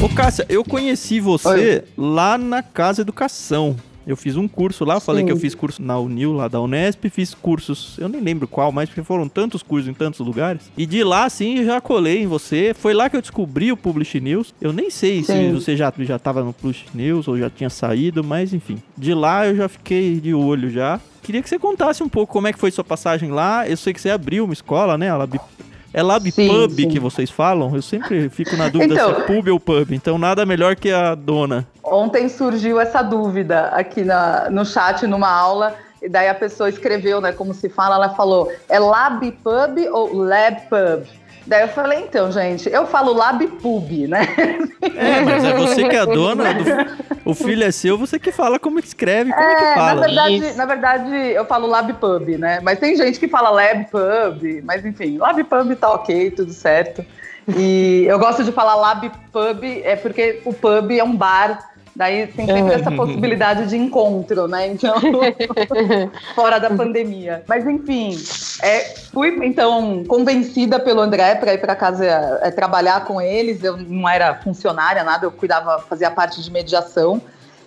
Ô 0.01 0.09
Cássia, 0.15 0.45
eu 0.49 0.63
conheci 0.63 1.19
você 1.19 1.83
lá 1.97 2.37
na 2.37 2.61
Casa 2.63 3.01
Educação. 3.01 3.75
Eu 4.05 4.17
fiz 4.17 4.35
um 4.35 4.47
curso 4.47 4.83
lá, 4.83 4.99
falei 4.99 5.21
Sim. 5.21 5.27
que 5.27 5.31
eu 5.31 5.37
fiz 5.37 5.55
curso 5.55 5.81
na 5.81 5.97
Unil, 5.97 6.33
lá 6.33 6.47
da 6.47 6.59
Unesp, 6.59 7.05
fiz 7.09 7.33
cursos, 7.33 7.97
eu 7.97 8.09
nem 8.09 8.21
lembro 8.21 8.47
qual, 8.47 8.71
mas 8.71 8.89
porque 8.89 9.03
foram 9.03 9.27
tantos 9.27 9.63
cursos 9.63 9.89
em 9.89 9.93
tantos 9.93 10.19
lugares. 10.19 10.71
E 10.77 10.85
de 10.85 11.03
lá, 11.03 11.29
sim, 11.29 11.63
já 11.63 11.79
colei 11.79 12.23
em 12.23 12.27
você. 12.27 12.73
Foi 12.73 12.93
lá 12.93 13.09
que 13.09 13.15
eu 13.15 13.21
descobri 13.21 13.71
o 13.71 13.77
Publish 13.77 14.19
News. 14.19 14.53
Eu 14.59 14.73
nem 14.73 14.89
sei 14.89 15.23
se 15.23 15.31
Sim. 15.31 15.53
você 15.53 15.77
já, 15.77 15.91
já 15.99 16.19
tava 16.19 16.43
no 16.43 16.53
Publish 16.53 16.85
News 16.93 17.27
ou 17.27 17.37
já 17.37 17.49
tinha 17.49 17.69
saído, 17.69 18.23
mas 18.23 18.53
enfim. 18.53 18.81
De 18.97 19.13
lá 19.13 19.47
eu 19.47 19.55
já 19.55 19.69
fiquei 19.69 20.19
de 20.19 20.33
olho 20.33 20.69
já. 20.69 20.99
Queria 21.21 21.41
que 21.41 21.49
você 21.49 21.57
contasse 21.57 22.03
um 22.03 22.09
pouco 22.09 22.33
como 22.33 22.47
é 22.47 22.53
que 22.53 22.59
foi 22.59 22.69
sua 22.69 22.83
passagem 22.83 23.31
lá. 23.31 23.67
Eu 23.67 23.77
sei 23.77 23.93
que 23.93 24.01
você 24.01 24.09
abriu 24.09 24.43
uma 24.43 24.53
escola, 24.53 24.97
né? 24.97 25.09
A 25.09 25.17
Lab... 25.17 25.39
É 25.93 26.01
Lab 26.01 26.29
Sim, 26.31 26.47
Pub 26.47 26.71
sim. 26.71 26.89
que 26.89 26.99
vocês 26.99 27.29
falam? 27.29 27.75
Eu 27.75 27.81
sempre 27.81 28.27
fico 28.29 28.55
na 28.57 28.67
dúvida 28.67 28.93
Então- 28.95 29.13
se 29.13 29.21
é 29.21 29.23
pub 29.25 29.47
ou 29.49 29.59
pub. 29.59 29.91
Então 29.91 30.17
nada 30.17 30.45
melhor 30.45 30.75
que 30.75 30.91
a 30.91 31.13
dona. 31.13 31.67
Ontem 31.83 32.27
surgiu 32.27 32.79
essa 32.79 33.03
dúvida 33.03 33.67
aqui 33.67 34.03
na, 34.03 34.49
no 34.49 34.65
chat, 34.65 35.05
numa 35.05 35.29
aula, 35.29 35.75
e 36.01 36.09
daí 36.09 36.27
a 36.27 36.33
pessoa 36.33 36.67
escreveu, 36.67 37.21
né, 37.21 37.31
como 37.31 37.53
se 37.53 37.69
fala, 37.69 37.95
ela 37.95 38.09
falou, 38.09 38.51
é 38.67 38.79
Lab 38.79 39.31
Pub 39.31 39.77
ou 39.91 40.13
Lab 40.13 40.61
Pub? 40.69 41.05
Daí 41.45 41.61
eu 41.61 41.67
falei, 41.67 41.99
então, 41.99 42.31
gente, 42.31 42.69
eu 42.69 42.87
falo 42.87 43.13
Lab 43.13 43.45
Pub, 43.47 44.07
né? 44.07 44.27
É, 44.81 45.21
mas 45.21 45.43
é 45.43 45.53
você 45.53 45.87
que 45.87 45.95
é 45.95 45.99
a 45.99 46.05
dona, 46.05 46.53
do... 46.53 46.63
o 47.29 47.33
filho 47.33 47.63
é 47.63 47.71
seu, 47.71 47.97
você 47.97 48.17
que 48.17 48.31
fala 48.31 48.57
como 48.57 48.81
que 48.81 48.87
escreve, 48.87 49.31
como 49.31 49.45
é, 49.45 49.55
que 49.55 49.65
na 49.65 49.73
fala. 49.73 50.01
verdade, 50.01 50.35
Isso. 50.35 50.57
na 50.57 50.65
verdade, 50.65 51.15
eu 51.31 51.45
falo 51.45 51.67
Lab 51.67 51.91
Pub, 51.93 52.29
né? 52.37 52.59
Mas 52.63 52.79
tem 52.79 52.95
gente 52.95 53.19
que 53.19 53.27
fala 53.27 53.49
Lab 53.49 53.87
Pub, 53.91 54.63
mas 54.63 54.85
enfim, 54.85 55.17
Lab 55.17 55.43
Pub 55.43 55.75
tá 55.75 55.91
ok, 55.91 56.31
tudo 56.31 56.53
certo. 56.53 57.05
E 57.57 58.05
eu 58.07 58.17
gosto 58.17 58.43
de 58.43 58.51
falar 58.53 58.75
Lab 58.75 59.11
Pub, 59.31 59.63
é 59.83 59.97
porque 59.97 60.41
o 60.45 60.53
pub 60.53 60.91
é 60.91 61.03
um 61.03 61.15
bar, 61.15 61.72
daí 61.95 62.27
tem 62.27 62.45
sempre 62.47 62.73
essa 62.73 62.91
possibilidade 62.95 63.67
de 63.67 63.77
encontro, 63.77 64.47
né? 64.47 64.67
Então, 64.67 64.95
fora 66.35 66.59
da 66.59 66.69
pandemia. 66.69 67.43
Mas 67.47 67.65
enfim, 67.67 68.17
é, 68.61 68.95
fui 69.11 69.39
então 69.45 70.03
convencida 70.07 70.79
pelo 70.79 71.01
André 71.01 71.35
para 71.35 71.53
ir 71.53 71.59
para 71.59 71.75
casa 71.75 72.05
é, 72.41 72.51
trabalhar 72.51 73.05
com 73.05 73.21
eles. 73.21 73.63
Eu 73.63 73.77
não 73.77 74.07
era 74.07 74.35
funcionária, 74.35 75.03
nada, 75.03 75.25
eu 75.25 75.31
cuidava, 75.31 75.79
fazia 75.79 76.09
parte 76.11 76.41
de 76.41 76.51
mediação. 76.51 77.21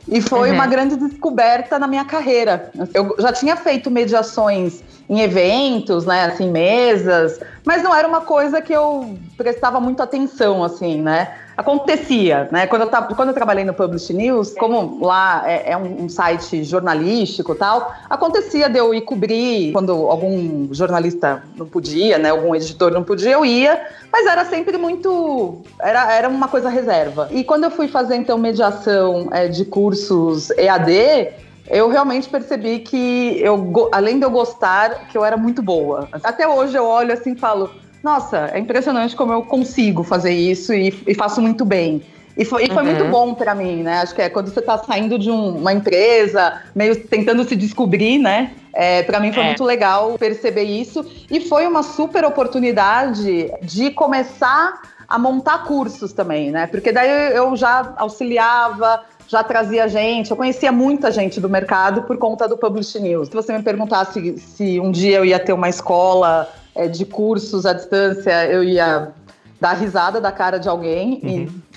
E 0.09 0.21
foi 0.21 0.51
Uhum. 0.51 0.55
uma 0.55 0.67
grande 0.67 0.95
descoberta 0.97 1.81
na 1.81 1.89
minha 1.89 2.05
carreira. 2.05 2.71
Eu 2.95 3.17
já 3.19 3.33
tinha 3.33 3.57
feito 3.57 3.91
mediações 3.91 4.81
em 5.11 5.21
eventos, 5.21 6.07
né, 6.07 6.27
assim, 6.27 6.49
mesas, 6.49 7.41
mas 7.65 7.83
não 7.83 7.93
era 7.95 8.07
uma 8.07 8.21
coisa 8.21 8.63
que 8.63 8.73
eu 8.73 9.19
prestava 9.37 9.81
muito 9.81 10.01
atenção, 10.03 10.63
assim, 10.63 11.03
né? 11.03 11.33
Acontecia, 11.57 12.49
né? 12.53 12.67
Quando 12.67 12.83
eu, 12.83 12.89
tava, 12.89 13.15
quando 13.15 13.31
eu 13.31 13.35
trabalhei 13.35 13.65
no 13.65 13.73
Publish 13.73 14.13
News, 14.13 14.53
como 14.59 15.03
lá 15.05 15.43
é, 15.47 15.73
é 15.73 15.77
um, 15.77 16.05
um 16.05 16.09
site 16.09 16.63
jornalístico 16.63 17.53
e 17.53 17.57
tal, 17.57 17.95
acontecia 18.11 18.69
de 18.69 18.79
eu 18.79 18.93
ir 18.93 19.01
cobrir 19.01 19.73
quando 19.73 19.93
algum 19.93 20.69
jornalista 20.73 21.43
não 21.57 21.67
podia, 21.67 22.19
né? 22.19 22.29
Algum 22.29 22.55
editor 22.55 22.93
não 22.93 23.03
podia, 23.03 23.31
eu 23.31 23.45
ia, 23.45 23.81
mas 24.13 24.27
era 24.27 24.45
sempre 24.45 24.77
muito. 24.77 25.63
Era, 25.81 26.13
era 26.13 26.29
uma 26.29 26.49
coisa 26.49 26.69
reserva. 26.69 27.29
E 27.31 27.43
quando 27.43 27.65
eu 27.65 27.71
fui 27.71 27.89
fazer, 27.89 28.17
então, 28.17 28.37
mediação 28.37 29.29
é, 29.33 29.49
de 29.49 29.65
cursos 29.65 30.51
EAD, 30.51 31.33
eu 31.69 31.89
realmente 31.89 32.29
percebi 32.29 32.81
que, 32.81 33.41
eu, 33.41 33.89
além 33.93 34.19
de 34.19 34.25
eu 34.25 34.31
gostar, 34.31 35.09
que 35.09 35.17
eu 35.17 35.25
era 35.25 35.37
muito 35.37 35.63
boa. 35.63 36.09
Até 36.23 36.47
hoje 36.47 36.77
eu 36.77 36.85
olho 36.85 37.13
assim 37.13 37.33
e 37.33 37.37
falo: 37.37 37.71
nossa, 38.03 38.51
é 38.53 38.59
impressionante 38.59 39.17
como 39.17 39.33
eu 39.33 39.43
consigo 39.43 40.03
fazer 40.03 40.33
isso 40.33 40.73
e, 40.73 40.95
e 41.07 41.15
faço 41.15 41.41
muito 41.43 41.65
bem. 41.65 42.03
E 42.37 42.45
foi, 42.45 42.65
e 42.65 42.69
foi 42.69 42.83
Uhum. 42.83 42.85
muito 42.91 43.05
bom 43.07 43.33
pra 43.35 43.55
mim, 43.55 43.83
né? 43.83 44.01
Acho 44.01 44.15
que 44.15 44.21
é 44.21 44.29
quando 44.29 44.49
você 44.53 44.61
tá 44.61 44.77
saindo 44.79 45.19
de 45.19 45.31
um- 45.31 45.57
uma 45.57 45.73
empresa, 45.73 46.61
meio 46.75 46.95
tentando 47.09 47.43
se 47.45 47.57
descobrir, 47.57 48.19
né? 48.19 48.53
É, 48.75 49.03
para 49.03 49.19
mim 49.19 49.33
foi 49.33 49.43
É. 49.43 49.47
muito 49.47 49.65
legal 49.65 50.19
perceber 50.19 50.65
isso. 50.65 51.03
E 51.31 51.41
foi 51.41 51.67
uma 51.67 51.83
super 51.83 52.25
oportunidade 52.27 53.51
de 53.63 53.91
começar 53.91 54.83
a 55.09 55.19
montar 55.19 55.65
cursos 55.65 56.13
também, 56.13 56.51
né? 56.51 56.67
Porque 56.67 56.93
daí 56.93 57.33
eu 57.35 57.57
já 57.57 57.95
auxiliava, 57.97 59.03
já 59.29 59.43
trazia 59.43 59.89
gente, 59.89 60.31
eu 60.31 60.37
conhecia 60.37 60.71
muita 60.71 61.11
gente 61.11 61.41
do 61.41 61.49
mercado 61.49 62.03
por 62.03 62.19
conta 62.19 62.47
do 62.47 62.57
Publish 62.59 63.01
News. 63.01 63.29
Se 63.29 63.35
você 63.35 63.57
me 63.57 63.63
perguntasse 63.63 64.37
se 64.39 64.79
um 64.79 64.91
dia 64.91 65.17
eu 65.19 65.25
ia 65.25 65.39
ter 65.39 65.53
uma 65.55 65.69
escola 65.71 66.53
é, 66.77 66.89
de 66.89 67.05
cursos 67.05 67.67
à 67.67 67.73
distância, 67.73 68.47
eu 68.47 68.63
ia 68.63 69.13
dar 69.61 69.73
risada 69.73 70.21
da 70.21 70.31
cara 70.31 70.59
de 70.59 70.69
alguém. 70.69 71.21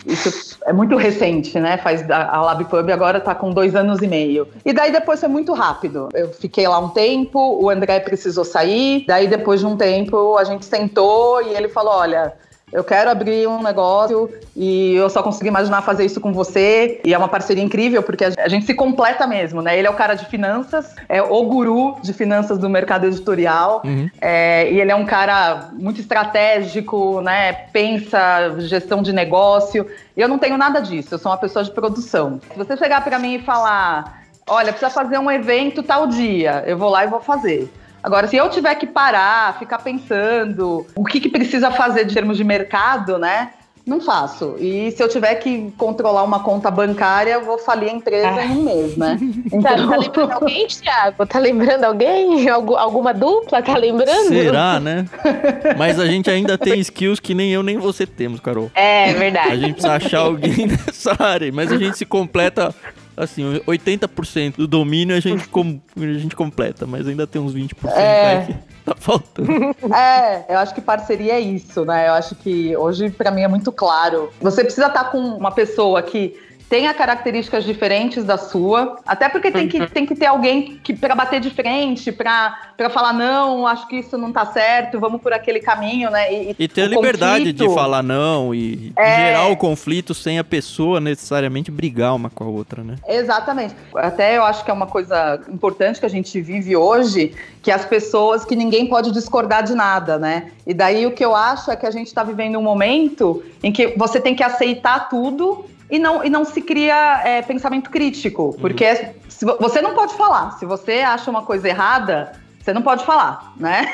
E 0.06 0.12
isso 0.12 0.58
é 0.66 0.74
muito 0.74 0.96
recente, 0.96 1.60
né? 1.60 1.78
Faz 1.78 2.10
a 2.10 2.36
a 2.36 2.42
Lab 2.42 2.66
Pub 2.66 2.90
agora 2.90 3.20
tá 3.20 3.34
com 3.34 3.52
dois 3.52 3.76
anos 3.76 4.02
e 4.02 4.08
meio. 4.08 4.48
E 4.66 4.74
daí 4.74 4.92
depois 4.92 5.20
foi 5.20 5.30
muito 5.30 5.54
rápido. 5.54 6.10
Eu 6.14 6.30
fiquei 6.30 6.68
lá 6.68 6.80
um 6.80 6.90
tempo, 6.90 7.40
o 7.62 7.70
André 7.70 8.00
precisou 8.00 8.46
sair. 8.46 9.06
Daí 9.08 9.28
depois 9.28 9.60
de 9.60 9.66
um 9.66 9.76
tempo 9.78 10.38
a 10.38 10.44
gente 10.44 10.66
sentou 10.66 11.42
e 11.42 11.56
ele 11.56 11.70
falou: 11.70 11.94
olha. 11.94 12.34
Eu 12.72 12.84
quero 12.84 13.10
abrir 13.10 13.48
um 13.48 13.62
negócio 13.64 14.30
e 14.56 14.96
eu 14.96 15.10
só 15.10 15.24
consegui 15.24 15.48
imaginar 15.48 15.82
fazer 15.82 16.06
isso 16.06 16.22
com 16.22 16.32
você. 16.32 17.02
E 17.04 17.14
é 17.14 17.18
uma 17.18 17.28
parceria 17.28 17.64
incrível, 17.64 18.04
porque 18.04 18.26
a 18.26 18.48
gente 18.48 18.66
se 18.66 18.74
completa 18.74 19.26
mesmo, 19.26 19.62
né? 19.62 19.78
Ele 19.78 19.88
é 19.88 19.90
o 19.90 19.96
cara 19.96 20.14
de 20.14 20.26
finanças, 20.26 20.96
é 21.08 21.22
o 21.22 21.44
guru 21.44 21.96
de 22.02 22.14
finanças 22.14 22.58
do 22.58 22.70
mercado 22.70 23.06
editorial. 23.06 23.82
Uhum. 23.84 24.10
É, 24.22 24.72
e 24.72 24.80
ele 24.80 24.92
é 24.92 24.96
um 24.96 25.06
cara 25.06 25.70
muito 25.74 26.00
estratégico, 26.00 27.22
né? 27.22 27.54
Pensa 27.54 28.56
gestão 28.60 29.02
de 29.02 29.12
negócio. 29.12 29.88
E 30.16 30.22
eu 30.22 30.28
não 30.28 30.38
tenho 30.38 30.58
nada 30.58 30.80
disso, 30.80 31.14
eu 31.14 31.20
sou 31.20 31.32
uma 31.32 31.38
pessoa 31.38 31.64
de 31.64 31.72
produção. 31.72 32.40
Se 32.52 32.58
você 32.58 32.78
chegar 32.78 33.04
para 33.04 33.18
mim 33.18 33.36
e 33.36 33.40
falar, 33.40 34.22
olha, 34.48 34.72
precisa 34.72 34.90
fazer 34.90 35.18
um 35.18 35.32
evento 35.32 35.82
tal 35.82 36.08
dia, 36.08 36.64
eu 36.68 36.78
vou 36.78 36.90
lá 36.90 37.04
e 37.04 37.08
vou 37.08 37.22
fazer. 37.22 37.72
Agora, 38.04 38.28
se 38.28 38.36
eu 38.38 38.50
tiver 38.50 38.76
que 38.76 38.88
parar, 38.88 39.58
ficar 39.60 39.80
pensando 39.80 40.86
o 40.96 41.04
que, 41.04 41.20
que 41.20 41.30
precisa 41.30 41.70
fazer 41.72 42.06
de 42.06 42.14
termos 42.14 42.38
de 42.38 42.44
mercado, 42.44 43.18
né? 43.18 43.50
Não 43.86 44.00
faço. 44.00 44.56
E 44.60 44.92
se 44.92 45.02
eu 45.02 45.10
tiver 45.10 45.34
que 45.36 45.74
controlar 45.76 46.22
uma 46.24 46.42
conta 46.42 46.70
bancária, 46.70 47.34
eu 47.34 47.44
vou 47.44 47.58
falir 47.58 47.90
a 47.90 47.94
empresa 47.94 48.28
Ah. 48.28 48.46
em 48.46 48.52
um 48.52 48.62
mês, 48.64 48.96
né? 48.96 49.18
Tá, 49.64 49.70
tá 49.76 49.98
lembrando 49.98 50.32
alguém, 50.32 50.68
Thiago? 50.68 51.26
Tá 51.26 51.40
lembrando 51.40 51.84
alguém? 51.86 52.48
Algu- 52.50 52.76
alguma 52.76 53.14
dupla? 53.16 53.64
Tá 53.64 53.76
lembrando? 53.78 54.28
Será, 54.28 54.80
né? 54.80 55.06
Mas 55.76 56.00
a 56.00 56.06
gente 56.06 56.30
ainda 56.30 56.56
tem 56.56 56.80
skills 56.80 57.20
que 57.20 57.34
nem 57.34 57.52
eu 57.52 57.64
nem 57.64 57.78
você 57.80 58.06
temos, 58.06 58.40
Carol. 58.40 58.70
É 58.76 59.10
A 59.10 59.14
verdade. 59.14 59.60
gente 59.60 59.74
precisa 59.74 59.94
achar 59.96 60.20
alguém 60.20 60.68
nessa 60.86 61.16
área, 61.18 61.52
mas 61.52 61.72
a 61.72 61.78
gente 61.78 61.98
se 61.98 62.06
completa, 62.06 62.74
assim, 63.20 63.60
80% 63.68 64.56
do 64.56 64.68
domínio 64.68 65.16
a 65.16 65.20
gente, 65.20 65.48
com- 65.50 65.80
a 65.98 66.00
gente 66.18 66.36
completa, 66.36 66.86
mas 66.88 67.08
ainda 67.08 67.28
tem 67.28 67.42
uns 67.42 67.54
20% 67.54 67.90
É. 67.96 68.46
que 68.48 68.54
tá 68.86 68.96
faltando. 68.98 69.50
É, 69.94 70.46
eu 70.54 70.58
acho 70.60 70.74
que 70.74 70.82
parceria 70.82 71.34
é 71.34 71.40
isso, 71.40 71.84
né? 71.86 72.08
Eu 72.08 72.14
acho 72.14 72.36
que 72.36 72.76
hoje, 72.78 73.10
pra 73.10 73.30
mim, 73.32 73.42
é 73.42 73.48
muito 73.48 73.72
claro. 73.72 74.32
Você 74.42 74.64
precisa 74.64 74.88
estar 74.88 75.06
com 75.12 75.18
uma 75.20 75.52
pessoa 75.52 76.02
que 76.02 76.36
tenha 76.70 76.94
características 76.94 77.64
diferentes 77.64 78.24
da 78.24 78.38
sua, 78.38 78.98
até 79.06 79.28
porque 79.28 79.50
tem 79.50 79.68
que, 79.68 79.88
tem 79.88 80.06
que 80.06 80.14
ter 80.16 80.28
alguém 80.28 80.80
que 80.84 80.94
para 80.94 81.16
bater 81.16 81.42
de 81.42 81.50
frente, 81.50 82.12
pra 82.12 82.60
falar, 82.94 83.12
não, 83.12 83.66
acho 83.66 83.88
que 83.88 83.98
isso 83.98 84.18
não 84.18 84.32
tá 84.32 84.46
certo, 84.46 85.00
vamos 85.00 85.20
por 85.20 85.34
aquele 85.34 85.60
caminho, 85.60 86.12
né? 86.12 86.32
E 86.32 86.68
ter 86.68 86.84
a 86.84 86.88
liberdade 86.88 87.46
de 87.46 87.54
conflito- 87.54 87.74
falar 87.74 88.04
não 88.04 88.54
e 88.54 88.94
É. 88.96 89.16
gerar 89.16 89.48
o 89.48 89.58
conflito 89.58 90.14
sem 90.14 90.38
a 90.38 90.44
pessoa 90.44 91.00
necessariamente 91.00 91.72
brigar 91.72 92.16
uma 92.16 92.30
com 92.30 92.44
a 92.44 92.48
outra, 92.48 92.84
né? 92.84 92.96
Exatamente. 93.08 93.76
Até 93.96 94.38
eu 94.38 94.44
acho 94.44 94.64
que 94.64 94.70
é 94.70 94.74
uma 94.74 94.88
coisa 94.88 95.42
importante 95.52 96.00
que 96.00 96.06
a 96.06 96.10
gente 96.10 96.40
vive 96.40 96.76
hoje, 96.76 97.34
que 97.64 97.72
as 97.72 97.84
pessoas, 97.84 98.46
que 98.46 98.56
ninguém 98.56 98.86
pode 98.88 99.12
discordar 99.12 99.64
de 99.64 99.74
nada, 99.74 100.20
né? 100.20 100.52
E 100.68 100.74
daí 100.74 101.08
o 101.08 101.12
que 101.12 101.26
eu 101.26 101.36
acho 101.36 101.72
é 101.72 101.76
que 101.76 101.88
a 101.88 101.92
gente 101.92 102.08
está 102.08 102.24
vivendo 102.24 102.60
um 102.60 102.62
momento 102.64 103.44
em 103.64 103.72
que 103.72 103.96
você 103.98 104.20
tem 104.22 104.36
que 104.36 104.44
aceitar 104.44 105.10
tudo 105.10 105.66
e 105.90 105.98
não, 105.98 106.24
e 106.24 106.30
não 106.30 106.46
se 106.46 106.62
cria 106.62 107.22
é, 107.24 107.42
pensamento 107.42 107.90
crítico. 107.90 108.56
Porque 108.60 108.86
uhum. 108.86 109.14
se, 109.28 109.46
você 109.46 109.82
não 109.82 109.94
pode 109.94 110.14
falar. 110.16 110.58
Se 110.60 110.66
você 110.66 111.00
acha 111.00 111.30
uma 111.30 111.44
coisa 111.44 111.68
errada, 111.68 112.34
você 112.70 112.74
não 112.74 112.82
pode 112.82 113.04
falar, 113.06 113.54
né? 113.58 113.88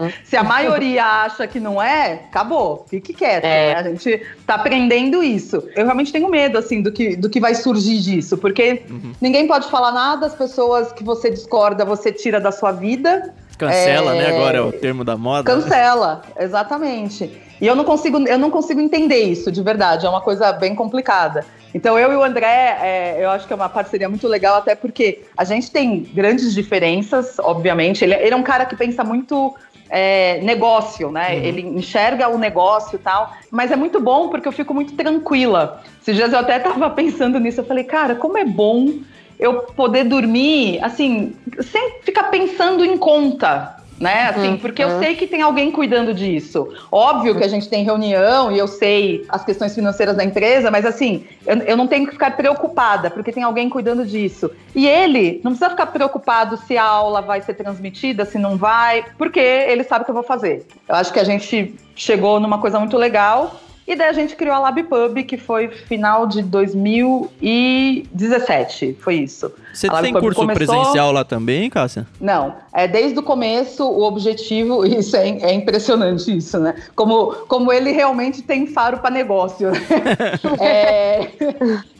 Uhum. 0.00 0.10
Se 0.24 0.36
a 0.36 0.42
maioria 0.42 1.04
acha 1.04 1.46
que 1.46 1.60
não 1.60 1.82
é, 1.82 2.14
acabou, 2.30 2.86
fique 2.88 3.12
quieto. 3.12 3.44
É. 3.44 3.74
Né? 3.74 3.80
A 3.80 3.82
gente 3.82 4.22
tá 4.46 4.54
aprendendo 4.54 5.22
isso. 5.22 5.62
Eu 5.76 5.84
realmente 5.84 6.12
tenho 6.12 6.28
medo, 6.28 6.56
assim, 6.56 6.80
do 6.80 6.90
que, 6.90 7.16
do 7.16 7.28
que 7.28 7.40
vai 7.40 7.54
surgir 7.54 8.00
disso, 8.00 8.38
porque 8.38 8.84
uhum. 8.88 9.12
ninguém 9.20 9.46
pode 9.46 9.68
falar 9.68 9.92
nada, 9.92 10.26
as 10.26 10.34
pessoas 10.34 10.92
que 10.92 11.04
você 11.04 11.30
discorda, 11.30 11.84
você 11.84 12.10
tira 12.10 12.40
da 12.40 12.52
sua 12.52 12.72
vida. 12.72 13.34
Cancela, 13.56 14.12
né? 14.14 14.18
é... 14.18 14.22
né? 14.22 14.36
Agora 14.36 14.58
é 14.58 14.60
o 14.60 14.72
termo 14.72 15.04
da 15.04 15.16
moda. 15.16 15.44
Cancela, 15.44 16.22
exatamente. 16.38 17.30
E 17.60 17.66
eu 17.66 17.76
não 17.76 17.84
consigo, 17.84 18.18
eu 18.26 18.38
não 18.38 18.50
consigo 18.50 18.80
entender 18.80 19.22
isso, 19.22 19.52
de 19.52 19.62
verdade. 19.62 20.04
É 20.04 20.08
uma 20.08 20.20
coisa 20.20 20.52
bem 20.52 20.74
complicada. 20.74 21.44
Então, 21.74 21.98
eu 21.98 22.12
e 22.12 22.16
o 22.16 22.22
André, 22.22 22.76
é, 22.82 23.16
eu 23.20 23.30
acho 23.30 23.46
que 23.46 23.52
é 23.52 23.56
uma 23.56 23.68
parceria 23.68 24.08
muito 24.08 24.26
legal, 24.26 24.56
até 24.56 24.74
porque 24.74 25.22
a 25.36 25.44
gente 25.44 25.70
tem 25.70 26.00
grandes 26.00 26.52
diferenças, 26.52 27.38
obviamente. 27.38 28.04
Ele, 28.04 28.14
ele 28.14 28.34
é 28.34 28.36
um 28.36 28.42
cara 28.42 28.66
que 28.66 28.76
pensa 28.76 29.02
muito 29.04 29.54
é, 29.88 30.40
negócio, 30.42 31.12
né? 31.12 31.34
Uhum. 31.34 31.42
Ele 31.44 31.60
enxerga 31.60 32.28
o 32.28 32.38
negócio 32.38 32.96
e 32.96 32.98
tal. 32.98 33.32
Mas 33.50 33.70
é 33.70 33.76
muito 33.76 34.00
bom 34.00 34.28
porque 34.28 34.48
eu 34.48 34.52
fico 34.52 34.74
muito 34.74 34.94
tranquila. 34.94 35.82
Esses 36.00 36.16
dias 36.16 36.32
eu 36.32 36.38
até 36.38 36.56
estava 36.56 36.88
pensando 36.90 37.38
nisso. 37.38 37.60
Eu 37.60 37.64
falei, 37.64 37.84
cara, 37.84 38.14
como 38.14 38.38
é 38.38 38.44
bom 38.44 39.00
eu 39.42 39.62
poder 39.74 40.04
dormir, 40.04 40.78
assim, 40.82 41.34
sem 41.60 42.00
ficar 42.02 42.24
pensando 42.24 42.84
em 42.84 42.96
conta, 42.96 43.76
né? 43.98 44.28
Assim, 44.28 44.48
uhum. 44.50 44.58
porque 44.58 44.84
eu 44.84 45.00
sei 45.00 45.16
que 45.16 45.26
tem 45.26 45.42
alguém 45.42 45.72
cuidando 45.72 46.14
disso. 46.14 46.72
Óbvio 46.90 47.36
que 47.36 47.42
a 47.42 47.48
gente 47.48 47.68
tem 47.68 47.84
reunião 47.84 48.52
e 48.52 48.58
eu 48.58 48.68
sei 48.68 49.24
as 49.28 49.44
questões 49.44 49.74
financeiras 49.74 50.16
da 50.16 50.24
empresa, 50.24 50.70
mas 50.70 50.86
assim, 50.86 51.24
eu, 51.44 51.56
eu, 51.58 51.76
não 51.76 51.88
tenho 51.88 52.06
que 52.06 52.12
ficar 52.12 52.36
preocupada, 52.36 53.10
porque 53.10 53.32
tem 53.32 53.42
alguém 53.42 53.68
cuidando 53.68 54.06
disso. 54.06 54.48
E 54.76 54.88
ele 54.88 55.40
não 55.42 55.50
precisa 55.50 55.70
ficar 55.70 55.86
preocupado 55.86 56.56
se 56.56 56.78
a 56.78 56.84
aula 56.84 57.20
vai 57.20 57.42
ser 57.42 57.54
transmitida, 57.54 58.24
se 58.24 58.38
não 58.38 58.56
vai, 58.56 59.04
porque 59.18 59.40
ele 59.40 59.82
sabe 59.82 60.02
o 60.02 60.04
que 60.04 60.10
eu 60.10 60.16
vou 60.16 60.24
fazer. 60.24 60.66
Eu 60.88 60.94
acho 60.94 61.12
que 61.12 61.18
a 61.18 61.24
gente 61.24 61.74
chegou 61.96 62.38
numa 62.38 62.58
coisa 62.58 62.78
muito 62.78 62.96
legal 62.96 63.60
e 63.86 63.94
daí 63.96 64.08
a 64.08 64.12
gente 64.12 64.36
criou 64.36 64.54
a 64.54 64.60
LabPub, 64.60 65.24
que 65.24 65.36
foi 65.36 65.68
final 65.68 66.26
de 66.26 66.40
2017. 66.42 68.96
Foi 69.00 69.16
isso. 69.16 69.52
Você 69.74 69.88
tem 69.88 70.12
curso 70.12 70.40
começou... 70.40 70.66
presencial 70.66 71.10
lá 71.10 71.24
também, 71.24 71.68
Cássia? 71.68 72.06
Não. 72.20 72.54
É, 72.72 72.86
desde 72.86 73.18
o 73.18 73.22
começo, 73.22 73.84
o 73.84 74.04
objetivo, 74.04 74.86
isso 74.86 75.16
é, 75.16 75.28
é 75.28 75.52
impressionante 75.52 76.36
isso, 76.36 76.60
né? 76.60 76.76
Como, 76.94 77.32
como 77.48 77.72
ele 77.72 77.90
realmente 77.90 78.40
tem 78.42 78.68
faro 78.68 78.98
para 78.98 79.10
negócio. 79.10 79.72
é, 80.60 81.28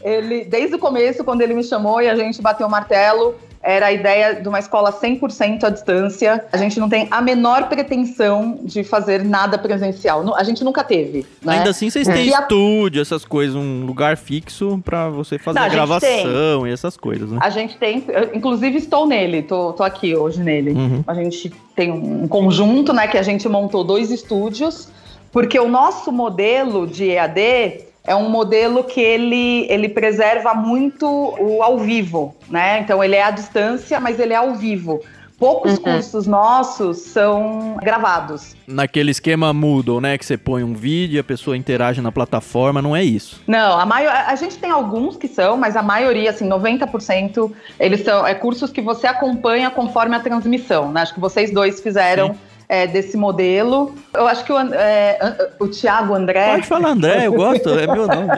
ele, 0.01 0.45
desde 0.45 0.75
o 0.75 0.79
começo, 0.79 1.21
quando 1.23 1.41
ele 1.41 1.53
me 1.53 1.63
chamou 1.63 2.01
e 2.01 2.09
a 2.09 2.15
gente 2.15 2.41
bateu 2.41 2.67
o 2.67 2.71
martelo, 2.71 3.35
era 3.63 3.87
a 3.87 3.91
ideia 3.93 4.35
de 4.35 4.47
uma 4.47 4.59
escola 4.59 4.91
100% 4.91 5.63
à 5.63 5.69
distância. 5.69 6.45
A 6.51 6.57
gente 6.57 6.79
não 6.79 6.89
tem 6.89 7.07
a 7.09 7.21
menor 7.21 7.69
pretensão 7.69 8.59
de 8.61 8.83
fazer 8.83 9.23
nada 9.23 9.57
presencial. 9.57 10.35
A 10.35 10.43
gente 10.43 10.63
nunca 10.63 10.83
teve. 10.83 11.25
Né? 11.41 11.57
Ainda 11.57 11.69
assim, 11.69 11.89
vocês 11.89 12.05
têm 12.05 12.27
estúdio, 12.27 13.01
essas 13.01 13.23
coisas, 13.23 13.55
um 13.55 13.85
lugar 13.85 14.17
fixo 14.17 14.81
para 14.83 15.09
você 15.09 15.39
fazer 15.39 15.59
não, 15.59 15.65
a 15.65 15.69
gravação 15.69 16.67
e 16.67 16.71
essas 16.71 16.97
coisas, 16.97 17.31
né? 17.31 17.39
A 17.41 17.49
gente 17.49 17.77
tem, 17.77 18.03
inclusive 18.33 18.77
estou 18.77 19.07
nele, 19.07 19.41
tô, 19.41 19.71
tô 19.71 19.83
aqui 19.83 20.13
hoje 20.13 20.43
nele. 20.43 20.71
Uhum. 20.71 21.03
A 21.07 21.13
gente 21.13 21.51
tem 21.73 21.89
um 21.91 22.27
conjunto, 22.27 22.91
né, 22.91 23.07
que 23.07 23.17
a 23.17 23.23
gente 23.23 23.47
montou 23.47 23.83
dois 23.83 24.11
estúdios, 24.11 24.89
porque 25.31 25.57
o 25.57 25.69
nosso 25.69 26.11
modelo 26.11 26.85
de 26.85 27.09
EAD 27.11 27.92
é 28.05 28.15
um 28.15 28.29
modelo 28.29 28.83
que 28.83 28.99
ele, 28.99 29.65
ele 29.69 29.87
preserva 29.87 30.53
muito 30.53 31.07
o 31.07 31.63
ao 31.63 31.77
vivo, 31.77 32.35
né? 32.49 32.79
Então 32.79 33.03
ele 33.03 33.15
é 33.15 33.23
à 33.23 33.31
distância, 33.31 33.99
mas 33.99 34.19
ele 34.19 34.33
é 34.33 34.37
ao 34.37 34.55
vivo. 34.55 35.01
Poucos 35.39 35.73
uhum. 35.73 35.83
cursos 35.83 36.27
nossos 36.27 36.99
são 36.99 37.77
gravados. 37.81 38.55
Naquele 38.67 39.11
esquema 39.11 39.51
Moodle, 39.51 39.99
né? 39.99 40.17
Que 40.17 40.25
você 40.25 40.37
põe 40.37 40.63
um 40.63 40.73
vídeo 40.73 41.17
e 41.17 41.19
a 41.19 41.23
pessoa 41.23 41.57
interage 41.57 42.01
na 42.01 42.11
plataforma, 42.11 42.81
não 42.81 42.95
é 42.95 43.03
isso? 43.03 43.41
Não, 43.47 43.77
a, 43.77 43.85
maior, 43.85 44.13
a 44.13 44.35
gente 44.35 44.57
tem 44.57 44.69
alguns 44.69 45.17
que 45.17 45.27
são, 45.27 45.57
mas 45.57 45.75
a 45.75 45.81
maioria, 45.81 46.29
assim, 46.29 46.47
90%, 46.47 47.51
eles 47.79 48.01
são 48.01 48.25
é, 48.25 48.35
cursos 48.35 48.71
que 48.71 48.81
você 48.81 49.07
acompanha 49.07 49.69
conforme 49.69 50.15
a 50.15 50.19
transmissão, 50.19 50.91
né? 50.91 51.01
Acho 51.01 51.13
que 51.13 51.19
vocês 51.19 51.51
dois 51.51 51.81
fizeram. 51.81 52.29
Sim 52.33 52.52
é, 52.73 52.87
desse 52.87 53.15
modelo. 53.15 53.93
Eu 54.11 54.27
acho 54.27 54.43
que 54.43 54.51
o, 54.51 54.57
é, 54.57 55.47
o 55.59 55.67
Tiago 55.67 56.15
André. 56.15 56.53
Pode 56.53 56.67
falar 56.67 56.89
André, 56.89 57.27
eu 57.27 57.33
gosto, 57.33 57.69
é 57.69 57.85
meu 57.85 58.07
nome. 58.07 58.29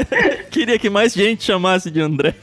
Queria 0.50 0.78
que 0.78 0.88
mais 0.88 1.12
gente 1.12 1.44
chamasse 1.44 1.90
de 1.90 2.00
André. 2.00 2.34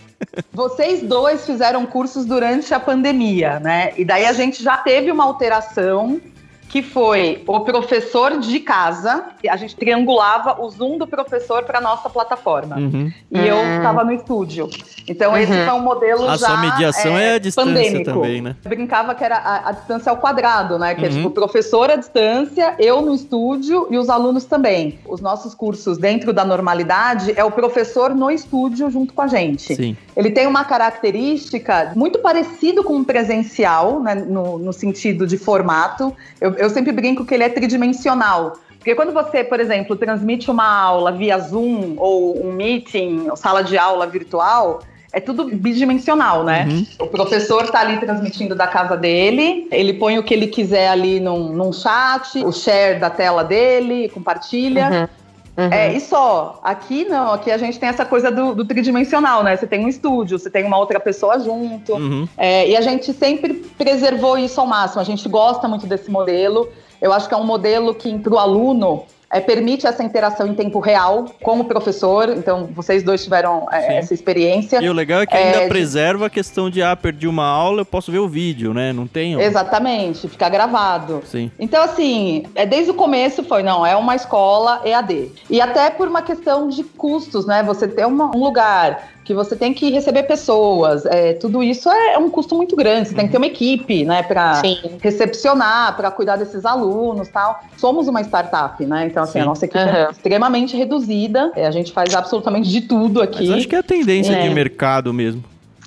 Vocês 0.54 1.02
dois 1.02 1.48
fizeram 1.48 1.88
cursos 1.88 2.24
durante 2.26 2.72
a 2.72 2.80
pandemia, 2.80 3.60
né? 3.60 3.94
E 3.98 4.06
daí 4.06 4.26
a 4.26 4.34
gente 4.34 4.62
já 4.62 4.78
teve 4.78 5.12
uma 5.12 5.24
alteração 5.24 6.22
que 6.70 6.84
foi 6.84 7.44
o 7.48 7.60
professor 7.62 8.38
de 8.38 8.60
casa, 8.60 9.26
a 9.50 9.58
gente 9.58 9.76
triangulava 9.76 10.62
o 10.62 10.70
Zoom 10.70 11.00
do 11.00 11.08
professor 11.08 11.64
para 11.64 11.82
nossa 11.82 12.10
plataforma. 12.12 12.78
Uhum. 12.78 13.12
E 13.32 13.40
eu 13.40 13.58
estava 13.78 14.04
no 14.04 14.12
estúdio. 14.12 14.70
Então, 15.08 15.32
uhum. 15.32 15.38
esse 15.38 15.52
foi 15.52 15.74
um 15.74 15.82
modelo 15.82 16.30
a 16.30 16.38
já. 16.38 16.46
A 16.46 16.50
sua 16.50 16.58
mediação 16.58 17.18
é, 17.18 17.26
é 17.26 17.34
a 17.34 17.40
distância 17.40 17.74
pandêmico. 17.74 18.12
também, 18.12 18.42
né? 18.42 18.56
Eu 18.64 18.70
brincava 18.70 19.16
que 19.16 19.24
era 19.24 19.38
a, 19.38 19.70
a 19.70 19.72
distância 19.72 20.12
ao 20.12 20.18
quadrado, 20.18 20.78
né? 20.78 20.94
Que 20.94 21.02
uhum. 21.02 21.08
é 21.08 21.10
tipo, 21.10 21.28
o 21.28 21.32
professor 21.32 21.90
à 21.90 21.96
distância, 21.96 22.76
eu 22.78 23.02
no 23.02 23.16
estúdio 23.16 23.88
e 23.90 23.98
os 23.98 24.08
alunos 24.08 24.46
também. 24.46 25.00
Os 25.08 25.22
nossos 25.22 25.56
cursos 25.56 25.98
dentro 25.98 26.32
da 26.32 26.46
normalidade 26.46 27.34
é 27.36 27.44
o 27.44 27.50
professor 27.50 28.14
no 28.14 28.30
estúdio 28.30 28.92
junto 28.92 29.12
com 29.12 29.24
a 29.24 29.28
gente. 29.28 29.76
Sim. 29.76 29.98
Ele 30.16 30.30
tem 30.30 30.46
uma 30.46 30.64
característica 30.64 31.94
muito 31.96 32.20
parecido 32.20 32.84
com 32.84 32.98
o 32.98 33.04
presencial, 33.04 34.02
né? 34.02 34.14
No, 34.14 34.60
no 34.60 34.72
sentido 34.72 35.26
de 35.26 35.38
formato. 35.38 36.16
Eu, 36.40 36.59
eu 36.60 36.70
sempre 36.70 36.92
brinco 36.92 37.26
que 37.26 37.34
ele 37.34 37.44
é 37.44 37.50
tridimensional. 37.50 38.54
Porque 38.78 38.96
quando 38.96 39.12
você, 39.12 39.44
por 39.44 39.60
exemplo, 39.60 39.96
transmite 39.96 40.50
uma 40.50 40.68
aula 40.68 41.12
via 41.12 41.38
Zoom 41.38 41.96
ou 41.98 42.46
um 42.46 42.52
meeting, 42.52 43.28
ou 43.30 43.36
sala 43.36 43.62
de 43.62 43.78
aula 43.78 44.08
virtual, 44.08 44.82
é 45.12 45.20
tudo 45.20 45.46
bidimensional, 45.46 46.44
né? 46.44 46.66
Uhum. 46.70 46.86
O 47.00 47.08
professor 47.08 47.64
está 47.64 47.82
ali 47.82 47.98
transmitindo 47.98 48.56
da 48.56 48.68
casa 48.68 48.96
dele, 48.96 49.68
ele 49.72 49.94
põe 49.94 50.20
o 50.20 50.24
que 50.24 50.34
ele 50.34 50.48
quiser 50.48 50.90
ali 50.90 51.20
num, 51.20 51.50
num 51.50 51.74
chat, 51.74 52.44
o 52.44 52.52
share 52.52 53.00
da 53.00 53.10
tela 53.10 53.44
dele, 53.44 54.10
compartilha. 54.10 54.90
Uhum. 54.90 55.19
Uhum. 55.60 55.74
É, 55.74 55.92
e 55.94 56.00
só, 56.00 56.58
aqui 56.64 57.04
não, 57.04 57.34
aqui 57.34 57.52
a 57.52 57.58
gente 57.58 57.78
tem 57.78 57.90
essa 57.90 58.06
coisa 58.06 58.32
do, 58.32 58.56
do 58.56 58.64
tridimensional, 58.64 59.44
né? 59.44 59.58
Você 59.58 59.68
tem 59.68 59.84
um 59.84 59.90
estúdio, 59.90 60.40
você 60.40 60.50
tem 60.50 60.64
uma 60.64 60.78
outra 60.78 61.02
pessoa 61.02 61.38
junto. 61.38 61.96
Uhum. 61.96 62.26
É, 62.38 62.70
e 62.70 62.78
a 62.78 62.82
gente 62.82 63.12
sempre 63.12 63.56
preservou 63.78 64.38
isso 64.38 64.62
ao 64.62 64.66
máximo. 64.66 65.02
A 65.02 65.04
gente 65.04 65.28
gosta 65.28 65.68
muito 65.68 65.86
desse 65.86 66.10
modelo. 66.10 66.70
Eu 67.02 67.12
acho 67.12 67.28
que 67.28 67.34
é 67.34 67.38
um 67.38 67.44
modelo 67.44 67.94
que, 67.94 68.18
para 68.20 68.34
o 68.34 68.40
aluno, 68.40 69.04
é, 69.32 69.40
permite 69.40 69.86
essa 69.86 70.04
interação 70.04 70.48
em 70.48 70.56
tempo 70.56 70.80
real 70.80 71.26
com 71.42 71.60
o 71.60 71.66
professor. 71.66 72.30
Então, 72.30 72.70
vocês 72.74 73.04
dois 73.04 73.24
tiveram 73.24 73.68
é, 73.72 73.98
essa 73.98 74.14
experiência. 74.14 74.82
E 74.82 74.90
o 74.90 74.94
legal 74.94 75.22
é 75.22 75.26
que 75.26 75.36
ainda 75.36 75.64
é, 75.64 75.68
preserva 75.68 76.26
a 76.26 76.30
questão 76.30 76.70
de, 76.70 76.82
ah, 76.82 76.96
perdi 76.96 77.28
uma 77.28 77.46
aula, 77.46 77.82
eu 77.82 77.86
posso 77.86 78.12
ver 78.12 78.20
o 78.20 78.28
vídeo, 78.28 78.74
né? 78.74 78.92
Não 78.92 79.06
tem... 79.06 79.40
Exatamente, 79.40 80.28
fica 80.28 80.50
gravado. 80.50 81.22
Sim. 81.26 81.52
Então, 81.60 81.84
assim, 81.84 82.44
é, 82.56 82.66
desde 82.66 82.92
o 82.92 82.94
começo 82.94 83.44
foi, 83.44 83.62
não, 83.62 83.86
é 83.86 83.96
uma 83.96 84.16
escola 84.16 84.82
EAD. 84.84 85.32
E 85.50 85.62
até 85.62 85.90
por 85.90 86.08
uma 86.08 86.22
questão 86.22 86.68
de 86.68 86.84
custos, 86.84 87.46
né? 87.46 87.62
Você 87.64 87.88
ter 87.88 88.06
uma, 88.06 88.36
um 88.36 88.44
lugar 88.44 89.10
que 89.30 89.34
você 89.36 89.56
tem 89.56 89.76
que 89.76 89.92
receber 89.92 90.24
pessoas. 90.24 91.06
É, 91.06 91.34
tudo 91.34 91.62
isso 91.62 91.88
é, 91.88 92.14
é 92.14 92.18
um 92.18 92.32
custo 92.32 92.56
muito 92.56 92.76
grande. 92.76 93.10
Você 93.10 93.14
tem 93.14 93.28
que 93.28 93.32
ter 93.32 93.38
uma 93.38 93.46
equipe, 93.46 94.04
né, 94.04 94.24
para 94.24 94.60
recepcionar, 95.00 95.96
para 95.96 96.10
cuidar 96.10 96.36
desses 96.36 96.66
alunos, 96.66 97.28
tal. 97.28 97.64
Somos 97.78 98.08
uma 98.08 98.22
startup, 98.22 98.84
né? 98.84 99.06
Então 99.06 99.22
assim, 99.22 99.34
Sim. 99.34 99.42
a 99.42 99.46
nossa 99.46 99.66
equipe 99.66 99.84
uhum. 99.84 99.88
é 99.88 100.10
extremamente 100.10 100.76
reduzida. 100.76 101.52
É, 101.56 101.68
a 101.68 101.70
gente 101.70 101.92
faz 101.92 102.16
absolutamente 102.16 102.68
de 102.70 102.82
tudo 102.82 103.22
aqui. 103.22 103.48
Mas 103.48 103.58
acho 103.60 103.68
que 103.68 103.76
é 103.76 103.80
a 103.80 103.84
tendência 103.84 104.34
é. 104.34 104.48
de 104.48 104.50
mercado 104.52 105.14
mesmo. 105.14 105.44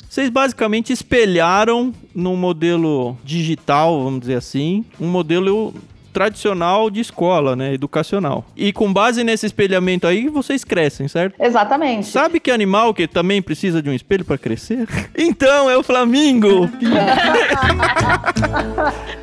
Vocês 0.08 0.30
basicamente 0.30 0.92
espelharam 0.92 1.92
no 2.14 2.36
modelo 2.36 3.16
digital, 3.24 4.04
vamos 4.04 4.20
dizer 4.20 4.36
assim, 4.36 4.84
um 5.00 5.08
modelo 5.08 5.74
tradicional 6.12 6.90
de 6.90 7.00
escola, 7.00 7.56
né? 7.56 7.74
Educacional. 7.74 8.44
E 8.56 8.72
com 8.72 8.92
base 8.92 9.24
nesse 9.24 9.46
espelhamento 9.46 10.06
aí, 10.06 10.28
vocês 10.28 10.64
crescem, 10.64 11.08
certo? 11.08 11.34
Exatamente. 11.40 12.06
Sabe 12.08 12.38
que 12.38 12.50
animal 12.50 12.92
que 12.92 13.06
também 13.08 13.40
precisa 13.40 13.82
de 13.82 13.88
um 13.88 13.94
espelho 13.94 14.24
para 14.24 14.38
crescer? 14.38 14.86
Então, 15.14 15.68
é 15.70 15.76
o 15.76 15.82
Flamingo! 15.82 16.68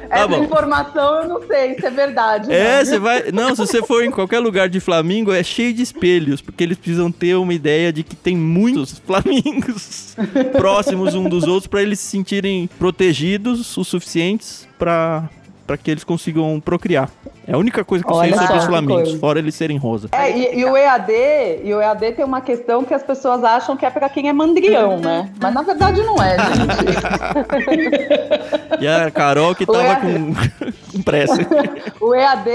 Tá 0.10 0.15
Essa 0.17 0.28
bom. 0.28 0.43
informação 0.43 1.21
eu 1.21 1.30
não 1.30 1.47
sei 1.47 1.75
se 1.75 1.86
é 1.86 1.89
verdade. 1.91 2.52
É, 2.52 2.84
você 2.84 2.97
vai. 2.97 3.32
Não, 3.32 3.52
se 3.52 3.58
você 3.58 3.84
for 3.84 4.04
em 4.04 4.10
qualquer 4.10 4.39
lugar 4.39 4.67
de 4.67 4.80
Flamingo, 4.80 5.32
é 5.32 5.43
cheio 5.43 5.71
de 5.71 5.84
espelhos, 5.84 6.41
porque 6.41 6.63
eles 6.63 6.78
precisam 6.80 7.12
ter 7.12 7.36
uma 7.36 7.54
ideia 7.54 7.93
de 7.93 8.02
que 8.02 8.15
tem 8.15 8.36
muitos 8.36 8.97
Flamingos 9.06 10.15
próximos 10.54 11.13
um 11.13 11.30
dos 11.30 11.43
outros 11.43 11.67
para 11.67 11.84
eles 11.84 11.99
se 11.99 12.10
sentirem 12.10 12.67
protegidos 12.80 13.78
o 13.78 13.86
suficientes 13.86 14.67
para 14.80 15.30
para 15.69 15.77
que 15.77 15.91
eles 15.91 16.03
consigam 16.03 16.60
procriar. 16.60 17.12
É 17.49 17.53
a 17.53 17.57
única 17.57 17.83
coisa 17.83 18.03
que 18.05 18.12
eu 18.12 18.15
Olha 18.15 18.38
sei 18.38 18.47
sobre 18.59 18.75
os 18.75 18.85
coisa. 18.85 19.17
fora 19.17 19.39
eles 19.39 19.55
serem 19.55 19.75
rosa. 19.75 20.07
É, 20.12 20.29
e, 20.29 20.59
e 20.59 20.65
o 20.65 20.77
EAD, 20.77 21.12
e 21.63 21.73
o 21.73 21.81
EAD 21.81 22.12
tem 22.12 22.23
uma 22.23 22.41
questão 22.41 22.83
que 22.83 22.93
as 22.93 23.01
pessoas 23.01 23.43
acham 23.43 23.75
que 23.75 23.83
é 23.88 23.89
pra 23.89 24.07
quem 24.07 24.29
é 24.29 24.33
mandrião, 24.33 24.99
né? 24.99 25.31
Mas 25.41 25.51
na 25.51 25.63
verdade 25.63 26.03
não 26.03 26.15
é, 26.21 26.38
gente. 26.38 26.59
E 28.79 28.88
a 28.88 29.09
Carol 29.12 29.55
que 29.55 29.65
tava 29.65 29.81
EAD. 29.83 30.01
com, 30.01 30.33
com 30.93 31.01
pressa. 31.01 31.35
O 31.99 32.15
EAD, 32.15 32.49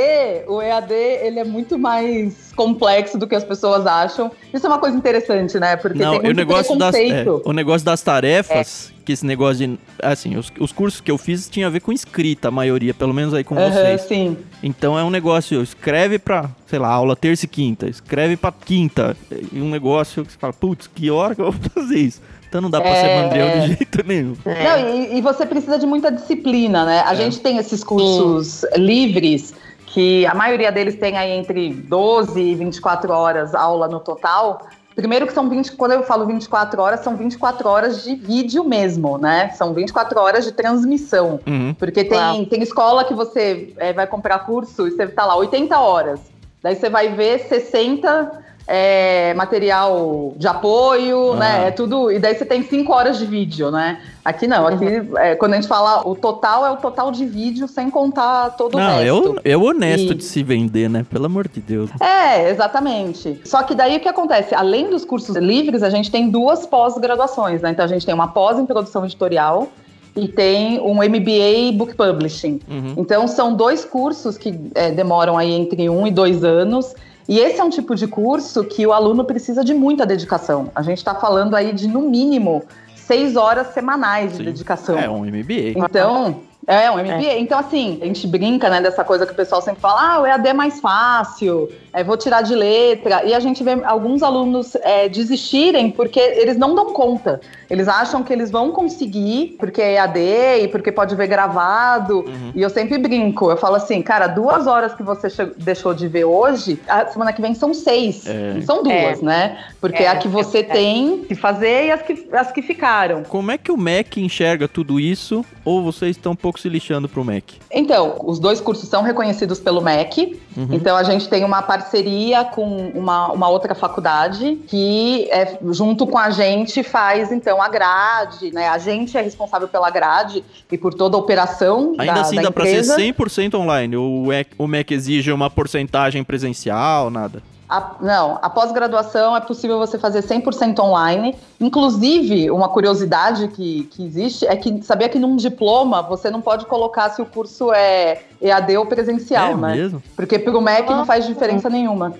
o 0.48 0.62
EAD, 0.62 0.92
ele 0.92 1.38
é 1.38 1.44
muito 1.44 1.78
mais 1.78 2.52
complexo 2.56 3.18
do 3.18 3.26
que 3.26 3.34
as 3.34 3.44
pessoas 3.44 3.86
acham. 3.86 4.30
Isso 4.52 4.64
é 4.64 4.68
uma 4.68 4.78
coisa 4.78 4.96
interessante, 4.96 5.58
né? 5.58 5.76
Porque 5.76 5.98
Não, 5.98 6.12
tem 6.12 6.18
e 6.18 6.22
o 6.22 6.24
muito 6.24 6.36
negócio, 6.36 6.76
das, 6.76 6.94
é, 6.94 7.24
o 7.44 7.52
negócio 7.52 7.84
das 7.84 8.00
tarefas, 8.00 8.92
que 9.04 9.12
esse 9.12 9.26
negócio 9.26 9.66
de. 9.66 9.78
Assim, 10.02 10.36
os, 10.36 10.50
os 10.58 10.72
cursos 10.72 11.00
que 11.00 11.10
eu 11.10 11.18
fiz 11.18 11.48
tinha 11.48 11.66
a 11.66 11.70
ver 11.70 11.80
com 11.80 11.92
escrita, 11.92 12.48
a 12.48 12.50
maioria, 12.50 12.94
pelo 12.94 13.12
menos 13.12 13.34
aí 13.34 13.44
com 13.44 13.56
Aham, 13.56 13.70
vocês. 13.70 14.00
sim. 14.02 14.36
Então 14.62 14.83
é 14.98 15.02
um 15.04 15.08
negócio, 15.10 15.62
escreve 15.62 16.18
pra, 16.18 16.50
sei 16.66 16.78
lá, 16.78 16.88
aula 16.88 17.16
terça 17.16 17.44
e 17.44 17.48
quinta, 17.48 17.86
escreve 17.88 18.36
pra 18.36 18.52
quinta. 18.52 19.16
E 19.52 19.60
um 19.60 19.70
negócio 19.70 20.24
que 20.24 20.32
você 20.32 20.38
fala, 20.38 20.52
putz, 20.52 20.86
que 20.86 21.10
hora 21.10 21.34
que 21.34 21.40
eu 21.40 21.50
vou 21.52 21.70
fazer 21.74 21.98
isso? 21.98 22.20
Então 22.48 22.60
não 22.60 22.70
dá 22.70 22.80
pra 22.80 22.94
ser 22.94 23.06
É. 23.06 23.22
mandrião 23.22 23.60
de 23.60 23.66
jeito 23.68 24.06
nenhum. 24.06 24.36
É. 24.44 24.64
Não, 24.64 24.88
e, 24.94 25.18
e 25.18 25.20
você 25.22 25.46
precisa 25.46 25.78
de 25.78 25.86
muita 25.86 26.10
disciplina, 26.12 26.84
né? 26.84 27.02
A 27.06 27.12
É. 27.12 27.16
gente 27.16 27.40
tem 27.40 27.56
esses 27.58 27.82
cursos 27.82 28.64
livres, 28.76 29.54
que 29.86 30.26
a 30.26 30.34
maioria 30.34 30.70
deles 30.72 30.96
tem 30.96 31.16
aí 31.16 31.30
entre 31.32 31.72
12 31.72 32.40
e 32.40 32.54
24 32.54 33.12
horas 33.12 33.54
aula 33.54 33.86
no 33.88 34.00
total. 34.00 34.60
Primeiro 34.94 35.26
que 35.26 35.32
são 35.32 35.48
20, 35.48 35.72
quando 35.72 35.92
eu 35.92 36.02
falo 36.04 36.24
24 36.26 36.80
horas, 36.80 37.00
são 37.00 37.16
24 37.16 37.68
horas 37.68 38.04
de 38.04 38.14
vídeo 38.14 38.62
mesmo, 38.64 39.18
né? 39.18 39.50
São 39.50 39.74
24 39.74 40.18
horas 40.20 40.44
de 40.44 40.52
transmissão. 40.52 41.40
Uhum. 41.46 41.74
Porque 41.74 42.04
tem, 42.04 42.18
Uau. 42.18 42.46
tem 42.46 42.62
escola 42.62 43.04
que 43.04 43.14
você 43.14 43.74
é, 43.76 43.92
vai 43.92 44.06
comprar 44.06 44.40
curso 44.40 44.86
e 44.86 44.92
você 44.92 45.06
tá 45.08 45.26
lá 45.26 45.36
80 45.36 45.78
horas. 45.78 46.20
Daí 46.62 46.76
você 46.76 46.88
vai 46.88 47.08
ver 47.08 47.40
60 47.40 48.43
é, 48.66 49.34
material 49.34 50.32
de 50.36 50.46
apoio, 50.46 51.32
Ah. 51.32 51.36
né? 51.36 51.68
É 51.68 51.70
tudo. 51.70 52.10
E 52.10 52.18
daí 52.18 52.34
você 52.34 52.44
tem 52.44 52.62
5 52.62 52.92
horas 52.92 53.18
de 53.18 53.26
vídeo, 53.26 53.70
né? 53.70 54.00
Aqui 54.24 54.46
não, 54.46 54.66
aqui 54.66 54.86
é, 55.18 55.34
quando 55.34 55.52
a 55.52 55.56
gente 55.56 55.68
fala 55.68 56.06
o 56.08 56.14
total 56.14 56.64
é 56.64 56.70
o 56.70 56.76
total 56.76 57.12
de 57.12 57.26
vídeo 57.26 57.68
sem 57.68 57.90
contar 57.90 58.50
todo 58.56 58.74
o 58.74 58.78
Não, 58.78 58.96
resto. 58.98 59.04
eu, 59.04 59.38
eu 59.44 59.62
honesto 59.62 60.12
E- 60.12 60.14
de 60.14 60.24
se 60.24 60.42
vender, 60.42 60.88
né? 60.88 61.04
Pelo 61.10 61.26
amor 61.26 61.46
de 61.46 61.60
Deus. 61.60 61.90
É, 62.00 62.48
exatamente. 62.48 63.40
Só 63.44 63.62
que 63.62 63.74
daí 63.74 63.96
o 63.98 64.00
que 64.00 64.08
acontece? 64.08 64.54
Além 64.54 64.88
dos 64.88 65.04
cursos 65.04 65.36
livres, 65.36 65.82
a 65.82 65.90
gente 65.90 66.10
tem 66.10 66.30
duas 66.30 66.66
pós-graduações, 66.66 67.60
né? 67.60 67.70
Então 67.70 67.84
a 67.84 67.88
gente 67.88 68.06
tem 68.06 68.14
uma 68.14 68.28
pós 68.28 68.58
em 68.58 68.64
produção 68.64 69.04
editorial 69.04 69.68
e 70.16 70.26
tem 70.28 70.80
um 70.80 71.02
MBA 71.02 71.72
Book 71.74 71.94
Publishing. 71.94 72.60
Uhum. 72.70 72.94
Então 72.96 73.28
são 73.28 73.52
dois 73.54 73.84
cursos 73.84 74.38
que 74.38 74.58
é, 74.74 74.90
demoram 74.90 75.36
aí 75.36 75.52
entre 75.52 75.90
um 75.90 76.06
e 76.06 76.10
dois 76.10 76.42
anos. 76.44 76.94
E 77.28 77.38
esse 77.38 77.60
é 77.60 77.64
um 77.64 77.70
tipo 77.70 77.94
de 77.94 78.06
curso 78.06 78.64
que 78.64 78.86
o 78.86 78.92
aluno 78.92 79.24
precisa 79.24 79.64
de 79.64 79.72
muita 79.72 80.04
dedicação. 80.04 80.70
A 80.74 80.82
gente 80.82 80.98
está 80.98 81.14
falando 81.14 81.54
aí 81.54 81.72
de, 81.72 81.88
no 81.88 82.02
mínimo, 82.02 82.62
seis 82.94 83.36
horas 83.36 83.68
semanais 83.68 84.32
de 84.32 84.38
Sim. 84.38 84.44
dedicação. 84.44 84.98
É 84.98 85.08
um 85.08 85.24
MBA. 85.24 85.76
Então, 85.76 86.40
é 86.66 86.90
um 86.90 86.96
MBA. 86.96 87.38
Então, 87.38 87.58
assim, 87.58 87.98
a 88.00 88.06
gente 88.06 88.26
brinca, 88.26 88.68
né, 88.70 88.80
dessa 88.80 89.04
coisa 89.04 89.26
que 89.26 89.32
o 89.32 89.36
pessoal 89.36 89.60
sempre 89.62 89.80
fala, 89.80 90.14
ah, 90.14 90.20
o 90.20 90.26
EAD 90.26 90.48
é 90.48 90.52
mais 90.52 90.80
fácil, 90.80 91.70
é, 91.92 92.02
vou 92.02 92.16
tirar 92.16 92.42
de 92.42 92.54
letra. 92.54 93.24
E 93.24 93.34
a 93.34 93.40
gente 93.40 93.62
vê 93.62 93.72
alguns 93.84 94.22
alunos 94.22 94.74
é, 94.76 95.08
desistirem 95.08 95.90
porque 95.90 96.18
eles 96.18 96.56
não 96.56 96.74
dão 96.74 96.92
conta. 96.92 97.40
Eles 97.70 97.88
acham 97.88 98.22
que 98.22 98.32
eles 98.32 98.50
vão 98.50 98.70
conseguir, 98.70 99.56
porque 99.58 99.80
é 99.80 99.94
EAD 99.94 100.18
e 100.62 100.68
porque 100.68 100.90
pode 100.90 101.14
ver 101.14 101.26
gravado. 101.26 102.20
Uhum. 102.20 102.52
E 102.54 102.62
eu 102.62 102.70
sempre 102.70 102.98
brinco, 102.98 103.50
eu 103.50 103.56
falo 103.56 103.76
assim, 103.76 104.02
cara, 104.02 104.26
duas 104.26 104.66
horas 104.66 104.94
que 104.94 105.02
você 105.02 105.28
deixou 105.56 105.94
de 105.94 106.08
ver 106.08 106.24
hoje, 106.24 106.80
a 106.88 107.06
semana 107.06 107.32
que 107.32 107.40
vem 107.40 107.54
são 107.54 107.72
seis. 107.72 108.26
É. 108.26 108.60
São 108.62 108.82
duas, 108.82 109.20
né? 109.20 109.58
Porque 109.80 110.02
É, 110.02 110.08
a 110.08 110.16
que 110.16 110.28
você 110.28 110.58
é. 110.58 110.62
tem 110.62 111.24
que 111.24 111.34
fazer 111.34 111.86
e 111.86 111.90
as 111.90 112.02
que, 112.02 112.28
as 112.32 112.52
que 112.52 112.62
ficaram. 112.62 113.22
Como 113.24 113.50
é 113.50 113.58
que 113.58 113.70
o 113.70 113.76
Mac 113.76 114.16
enxerga 114.16 114.66
tudo 114.66 114.98
isso? 114.98 115.44
Ou 115.64 115.82
vocês 115.82 116.16
estão 116.16 116.32
um 116.32 116.36
pouco 116.36 116.53
se 116.60 116.68
lixando 116.68 117.08
pro 117.08 117.24
Mac? 117.24 117.44
Então, 117.70 118.16
os 118.24 118.38
dois 118.38 118.60
cursos 118.60 118.88
são 118.88 119.02
reconhecidos 119.02 119.60
pelo 119.60 119.80
MEC. 119.80 120.40
Uhum. 120.56 120.68
Então, 120.70 120.96
a 120.96 121.02
gente 121.02 121.28
tem 121.28 121.44
uma 121.44 121.62
parceria 121.62 122.44
com 122.44 122.88
uma, 122.94 123.32
uma 123.32 123.48
outra 123.48 123.74
faculdade 123.74 124.58
que, 124.66 125.28
é, 125.30 125.58
junto 125.70 126.06
com 126.06 126.18
a 126.18 126.30
gente, 126.30 126.82
faz, 126.82 127.32
então, 127.32 127.62
a 127.62 127.68
grade, 127.68 128.52
né? 128.52 128.68
A 128.68 128.78
gente 128.78 129.16
é 129.16 129.20
responsável 129.20 129.68
pela 129.68 129.90
grade 129.90 130.44
e 130.70 130.78
por 130.78 130.94
toda 130.94 131.16
a 131.16 131.20
operação 131.20 131.94
Ainda 131.98 132.14
da, 132.14 132.20
assim 132.20 132.36
da 132.36 132.42
dá 132.42 132.48
empresa. 132.48 132.94
ser 132.94 133.14
100% 133.14 133.54
online. 133.54 133.96
O 133.96 134.24
o 134.58 134.66
Mac 134.66 134.90
exige 134.90 135.30
uma 135.32 135.50
porcentagem 135.50 136.24
presencial, 136.24 137.10
nada. 137.10 137.42
A- 137.68 137.96
não, 138.00 138.38
a 138.42 138.50
pós-graduação 138.50 139.34
é 139.36 139.40
possível 139.40 139.78
você 139.78 139.98
fazer 139.98 140.22
100% 140.22 140.78
online. 140.80 141.34
Inclusive, 141.60 142.50
uma 142.50 142.68
curiosidade 142.68 143.48
que, 143.48 143.84
que 143.84 144.04
existe 144.04 144.46
é 144.46 144.54
que 144.56 144.82
sabia 144.82 145.08
que 145.08 145.18
num 145.18 145.36
diploma 145.36 146.02
você 146.02 146.30
não 146.30 146.40
pode 146.40 146.66
colocar 146.66 147.10
se 147.10 147.22
o 147.22 147.26
curso 147.26 147.72
é 147.72 148.22
EAD 148.40 148.76
ou 148.76 148.86
presencial, 148.86 149.52
é 149.52 149.56
né? 149.56 149.74
mesmo? 149.76 150.02
Porque 150.14 150.38
pro 150.38 150.60
MEC 150.60 150.90
não 150.90 151.06
faz 151.06 151.26
diferença 151.26 151.70
nenhuma. 151.70 152.14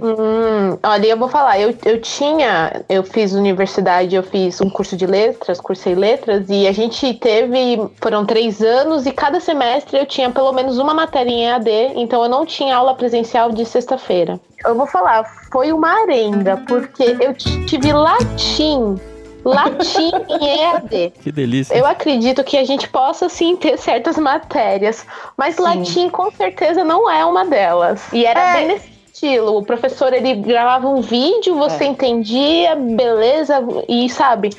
Hum, 0.00 0.78
olha, 0.82 1.06
eu 1.06 1.16
vou 1.16 1.28
falar, 1.28 1.58
eu, 1.58 1.74
eu 1.84 2.00
tinha, 2.00 2.82
eu 2.88 3.02
fiz 3.02 3.32
universidade, 3.32 4.14
eu 4.14 4.22
fiz 4.22 4.60
um 4.60 4.68
curso 4.68 4.96
de 4.96 5.06
letras, 5.06 5.60
cursei 5.60 5.94
letras, 5.94 6.46
e 6.48 6.66
a 6.66 6.72
gente 6.72 7.14
teve, 7.14 7.88
foram 8.00 8.24
três 8.24 8.60
anos, 8.60 9.06
e 9.06 9.12
cada 9.12 9.40
semestre 9.40 9.98
eu 9.98 10.06
tinha 10.06 10.30
pelo 10.30 10.52
menos 10.52 10.78
uma 10.78 10.92
matéria 10.94 11.30
em 11.30 11.44
EAD, 11.46 11.70
então 11.96 12.22
eu 12.22 12.28
não 12.28 12.44
tinha 12.44 12.76
aula 12.76 12.94
presencial 12.94 13.50
de 13.52 13.64
sexta-feira. 13.64 14.40
Eu 14.64 14.74
vou 14.74 14.86
falar, 14.86 15.24
foi 15.52 15.72
uma 15.72 16.02
arenga, 16.02 16.56
porque 16.66 17.16
eu 17.20 17.34
tive 17.34 17.92
latim, 17.92 18.98
latim 19.44 20.10
em 20.28 20.48
EAD. 20.48 21.12
Que 21.22 21.32
delícia. 21.32 21.74
Eu 21.74 21.86
acredito 21.86 22.42
que 22.44 22.56
a 22.56 22.64
gente 22.64 22.88
possa 22.88 23.28
sim 23.28 23.56
ter 23.56 23.78
certas 23.78 24.16
matérias, 24.18 25.06
mas 25.36 25.56
Sim. 25.56 25.62
latim 25.62 26.08
com 26.08 26.30
certeza 26.30 26.84
não 26.84 27.10
é 27.10 27.24
uma 27.24 27.44
delas. 27.44 28.02
E 28.12 28.24
era 28.24 28.40
É. 28.40 28.52
bem 28.54 28.68
nesse 28.68 28.93
estilo. 29.24 29.56
O 29.58 29.62
professor 29.64 30.12
ele 30.12 30.34
gravava 30.36 30.88
um 30.88 31.00
vídeo, 31.00 31.56
você 31.56 31.84
É. 31.84 31.86
entendia, 31.86 32.76
beleza, 32.76 33.56
e 33.88 34.08
sabe, 34.10 34.50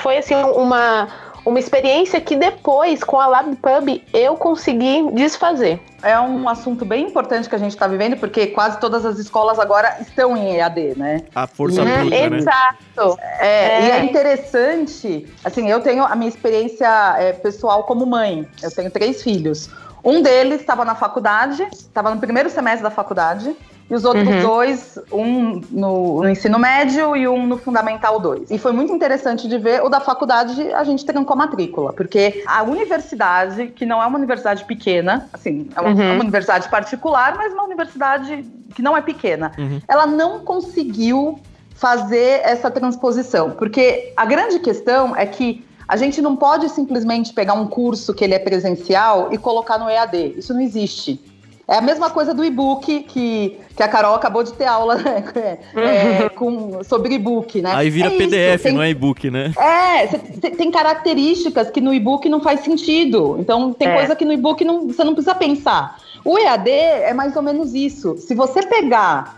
foi 0.00 0.18
assim 0.18 0.34
uma 0.34 1.08
uma 1.46 1.60
experiência 1.60 2.20
que 2.20 2.34
depois 2.34 3.04
com 3.04 3.20
a 3.20 3.26
LabPub 3.28 4.02
eu 4.12 4.34
consegui 4.34 5.12
desfazer. 5.12 5.80
É 6.02 6.18
um 6.18 6.48
assunto 6.48 6.84
bem 6.84 7.04
importante 7.06 7.48
que 7.48 7.54
a 7.54 7.58
gente 7.58 7.70
está 7.70 7.86
vivendo, 7.86 8.16
porque 8.16 8.48
quase 8.48 8.80
todas 8.80 9.06
as 9.06 9.16
escolas 9.20 9.56
agora 9.60 9.96
estão 10.00 10.36
em 10.36 10.56
EAD, 10.56 10.94
né? 10.96 11.22
A 11.32 11.46
força 11.46 11.84
Uhum, 11.84 12.00
bruta, 12.08 12.30
né? 12.30 12.38
Exato. 12.38 13.16
É, 13.38 13.46
É. 13.46 13.80
E 13.80 13.90
é 13.92 14.04
interessante, 14.04 15.32
assim, 15.44 15.70
eu 15.70 15.78
tenho 15.80 16.02
a 16.04 16.16
minha 16.16 16.28
experiência 16.28 17.14
é, 17.16 17.32
pessoal 17.32 17.84
como 17.84 18.04
mãe. 18.04 18.44
Eu 18.60 18.74
tenho 18.74 18.90
três 18.90 19.22
filhos. 19.22 19.70
Um 20.02 20.22
deles 20.22 20.60
estava 20.62 20.84
na 20.84 20.96
faculdade, 20.96 21.64
estava 21.70 22.12
no 22.12 22.20
primeiro 22.20 22.50
semestre 22.50 22.82
da 22.82 22.90
faculdade, 22.90 23.56
e 23.88 23.94
os 23.94 24.04
outros 24.04 24.26
Uhum. 24.26 24.42
dois, 24.42 24.98
um 25.12 25.60
no, 25.70 26.22
no 26.22 26.28
ensino 26.28 26.58
médio 26.58 27.14
e 27.16 27.28
um 27.28 27.46
no 27.46 27.56
Fundamental 27.56 28.18
2. 28.18 28.50
E 28.50 28.58
foi 28.58 28.72
muito 28.72 28.92
interessante 28.92 29.46
de 29.48 29.58
ver 29.58 29.82
o 29.84 29.88
da 29.88 30.00
faculdade, 30.00 30.60
a 30.72 30.82
gente 30.82 31.04
trancou 31.04 31.34
a 31.34 31.36
matrícula, 31.36 31.92
porque 31.92 32.42
a 32.46 32.62
universidade, 32.64 33.68
que 33.68 33.86
não 33.86 34.02
é 34.02 34.06
uma 34.06 34.18
universidade 34.18 34.64
pequena, 34.64 35.28
assim, 35.32 35.68
é 35.76 35.80
uma, 35.80 35.90
Uhum. 35.90 36.02
é 36.02 36.12
uma 36.12 36.22
universidade 36.22 36.68
particular, 36.68 37.36
mas 37.36 37.52
uma 37.52 37.62
universidade 37.64 38.44
que 38.74 38.82
não 38.82 38.96
é 38.96 39.00
pequena, 39.02 39.52
Uhum. 39.56 39.80
ela 39.86 40.06
não 40.06 40.40
conseguiu 40.40 41.38
fazer 41.74 42.40
essa 42.42 42.70
transposição, 42.70 43.50
porque 43.50 44.12
a 44.16 44.24
grande 44.24 44.58
questão 44.58 45.14
é 45.14 45.26
que 45.26 45.64
a 45.86 45.96
gente 45.96 46.20
não 46.20 46.34
pode 46.34 46.68
simplesmente 46.70 47.32
pegar 47.32 47.54
um 47.54 47.68
curso 47.68 48.12
que 48.12 48.24
ele 48.24 48.34
é 48.34 48.38
presencial 48.40 49.28
e 49.30 49.38
colocar 49.38 49.78
no 49.78 49.88
EAD. 49.88 50.34
Isso 50.36 50.52
não 50.52 50.60
existe. 50.60 51.20
É 51.68 51.76
a 51.78 51.80
mesma 51.80 52.08
coisa 52.10 52.32
do 52.32 52.44
e-book 52.44 53.00
que, 53.08 53.58
que 53.76 53.82
a 53.82 53.88
Carol 53.88 54.14
acabou 54.14 54.44
de 54.44 54.52
ter 54.52 54.66
aula 54.66 54.94
né, 55.02 55.58
é, 55.74 56.28
com, 56.28 56.84
sobre 56.84 57.14
e-book, 57.14 57.60
né? 57.60 57.72
Aí 57.74 57.90
vira 57.90 58.08
É 58.08 58.16
PDF, 58.16 58.62
tem- 58.62 58.72
não 58.72 58.82
é 58.82 58.90
e-book, 58.90 59.28
né? 59.30 59.52
é, 59.58 60.06
cê- 60.06 60.20
cê- 60.40 60.50
tem 60.50 60.70
características 60.70 61.68
que 61.70 61.80
no 61.80 61.92
e-book 61.92 62.28
não 62.28 62.40
faz 62.40 62.60
sentido. 62.60 63.36
Então, 63.40 63.72
tem 63.72 63.88
É. 63.88 63.94
coisa 63.96 64.14
que 64.14 64.24
no 64.24 64.32
e-book 64.32 64.64
não, 64.64 64.86
você 64.86 65.02
não 65.02 65.12
precisa 65.14 65.34
pensar. 65.34 65.98
O 66.24 66.38
EAD 66.38 66.70
é 66.70 67.12
mais 67.12 67.34
ou 67.34 67.42
menos 67.42 67.74
isso. 67.74 68.16
Se 68.18 68.32
você 68.34 68.62
pegar, 68.64 69.36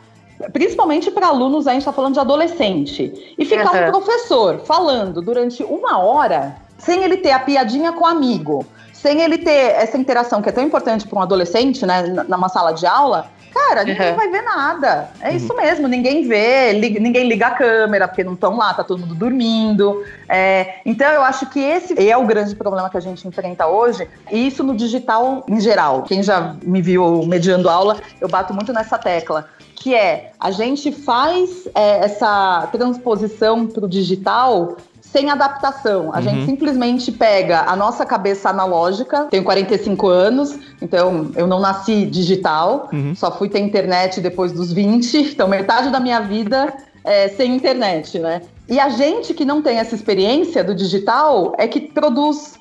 principalmente 0.52 1.10
para 1.10 1.28
alunos, 1.28 1.66
a 1.66 1.72
gente 1.72 1.80
está 1.80 1.92
falando 1.92 2.14
de 2.14 2.20
adolescente, 2.20 3.34
e 3.38 3.44
ficar 3.46 3.74
Aham. 3.74 3.88
um 3.88 3.90
professor 3.90 4.60
falando 4.66 5.22
durante 5.22 5.62
uma 5.64 5.98
hora, 5.98 6.56
sem 6.76 7.02
ele 7.02 7.16
ter 7.16 7.30
a 7.32 7.38
piadinha 7.40 7.90
com 7.92 8.04
o 8.04 8.06
amigo, 8.06 8.66
sem 9.02 9.20
ele 9.20 9.38
ter 9.38 9.74
essa 9.76 9.96
interação 9.96 10.42
que 10.42 10.48
é 10.48 10.52
tão 10.52 10.64
importante 10.64 11.06
para 11.06 11.18
um 11.18 11.22
adolescente, 11.22 11.86
né, 11.86 12.02
na- 12.02 12.24
numa 12.24 12.48
sala 12.48 12.72
de 12.72 12.86
aula. 12.86 13.30
Cara, 13.52 13.82
ninguém 13.82 14.10
uhum. 14.10 14.16
vai 14.16 14.28
ver 14.28 14.42
nada. 14.42 15.10
É 15.20 15.30
uhum. 15.30 15.36
isso 15.36 15.56
mesmo, 15.56 15.88
ninguém 15.88 16.26
vê, 16.28 16.72
li, 16.72 17.00
ninguém 17.00 17.26
liga 17.26 17.46
a 17.46 17.50
câmera, 17.50 18.06
porque 18.06 18.22
não 18.22 18.34
estão 18.34 18.56
lá, 18.56 18.74
tá 18.74 18.84
todo 18.84 19.00
mundo 19.00 19.14
dormindo. 19.14 20.04
É, 20.28 20.80
então 20.84 21.10
eu 21.10 21.22
acho 21.22 21.46
que 21.46 21.58
esse 21.58 22.08
é 22.08 22.16
o 22.16 22.26
grande 22.26 22.54
problema 22.54 22.90
que 22.90 22.96
a 22.96 23.00
gente 23.00 23.26
enfrenta 23.26 23.66
hoje, 23.66 24.08
e 24.30 24.46
isso 24.46 24.62
no 24.62 24.76
digital 24.76 25.44
em 25.48 25.60
geral. 25.60 26.02
Quem 26.02 26.22
já 26.22 26.54
me 26.62 26.82
viu 26.82 27.24
mediando 27.26 27.68
aula, 27.68 27.96
eu 28.20 28.28
bato 28.28 28.52
muito 28.52 28.72
nessa 28.72 28.98
tecla 28.98 29.48
que 29.80 29.94
é 29.94 30.32
a 30.40 30.50
gente 30.50 30.90
faz 30.90 31.68
é, 31.74 32.04
essa 32.04 32.68
transposição 32.72 33.66
para 33.66 33.84
o 33.84 33.88
digital 33.88 34.76
sem 35.12 35.30
adaptação. 35.30 36.10
A 36.12 36.16
uhum. 36.16 36.22
gente 36.22 36.46
simplesmente 36.46 37.10
pega 37.10 37.62
a 37.62 37.74
nossa 37.74 38.04
cabeça 38.04 38.50
analógica, 38.50 39.24
tenho 39.24 39.42
45 39.42 40.06
anos, 40.06 40.58
então 40.80 41.30
eu 41.34 41.46
não 41.46 41.60
nasci 41.60 42.06
digital, 42.06 42.88
uhum. 42.92 43.14
só 43.14 43.30
fui 43.30 43.48
ter 43.48 43.60
internet 43.60 44.20
depois 44.20 44.52
dos 44.52 44.72
20, 44.72 45.32
então 45.32 45.48
metade 45.48 45.90
da 45.90 46.00
minha 46.00 46.20
vida 46.20 46.72
é 47.04 47.28
sem 47.28 47.54
internet, 47.54 48.18
né? 48.18 48.42
E 48.68 48.78
a 48.78 48.90
gente 48.90 49.32
que 49.32 49.44
não 49.44 49.62
tem 49.62 49.78
essa 49.78 49.94
experiência 49.94 50.62
do 50.62 50.74
digital 50.74 51.54
é 51.56 51.66
que 51.66 51.80
produz. 51.80 52.58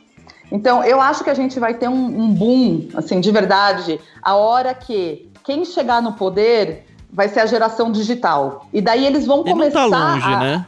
Então 0.49 0.81
eu 0.83 1.01
acho 1.01 1.23
que 1.23 1.29
a 1.29 1.33
gente 1.33 1.59
vai 1.59 1.73
ter 1.73 1.89
um, 1.89 2.21
um 2.21 2.33
boom, 2.33 2.87
assim, 2.95 3.19
de 3.19 3.29
verdade, 3.29 3.99
a 4.21 4.35
hora 4.35 4.73
que 4.73 5.29
quem 5.43 5.65
chegar 5.65 6.01
no 6.01 6.13
poder 6.13 6.85
vai 7.11 7.27
ser 7.27 7.41
a 7.41 7.45
geração 7.45 7.91
digital. 7.91 8.65
E 8.71 8.79
daí 8.79 9.05
eles 9.05 9.25
vão 9.25 9.43
começar. 9.43 9.81
Não 9.81 9.89
tá 9.89 10.13
longe, 10.13 10.33
a... 10.33 10.39
né? 10.39 10.65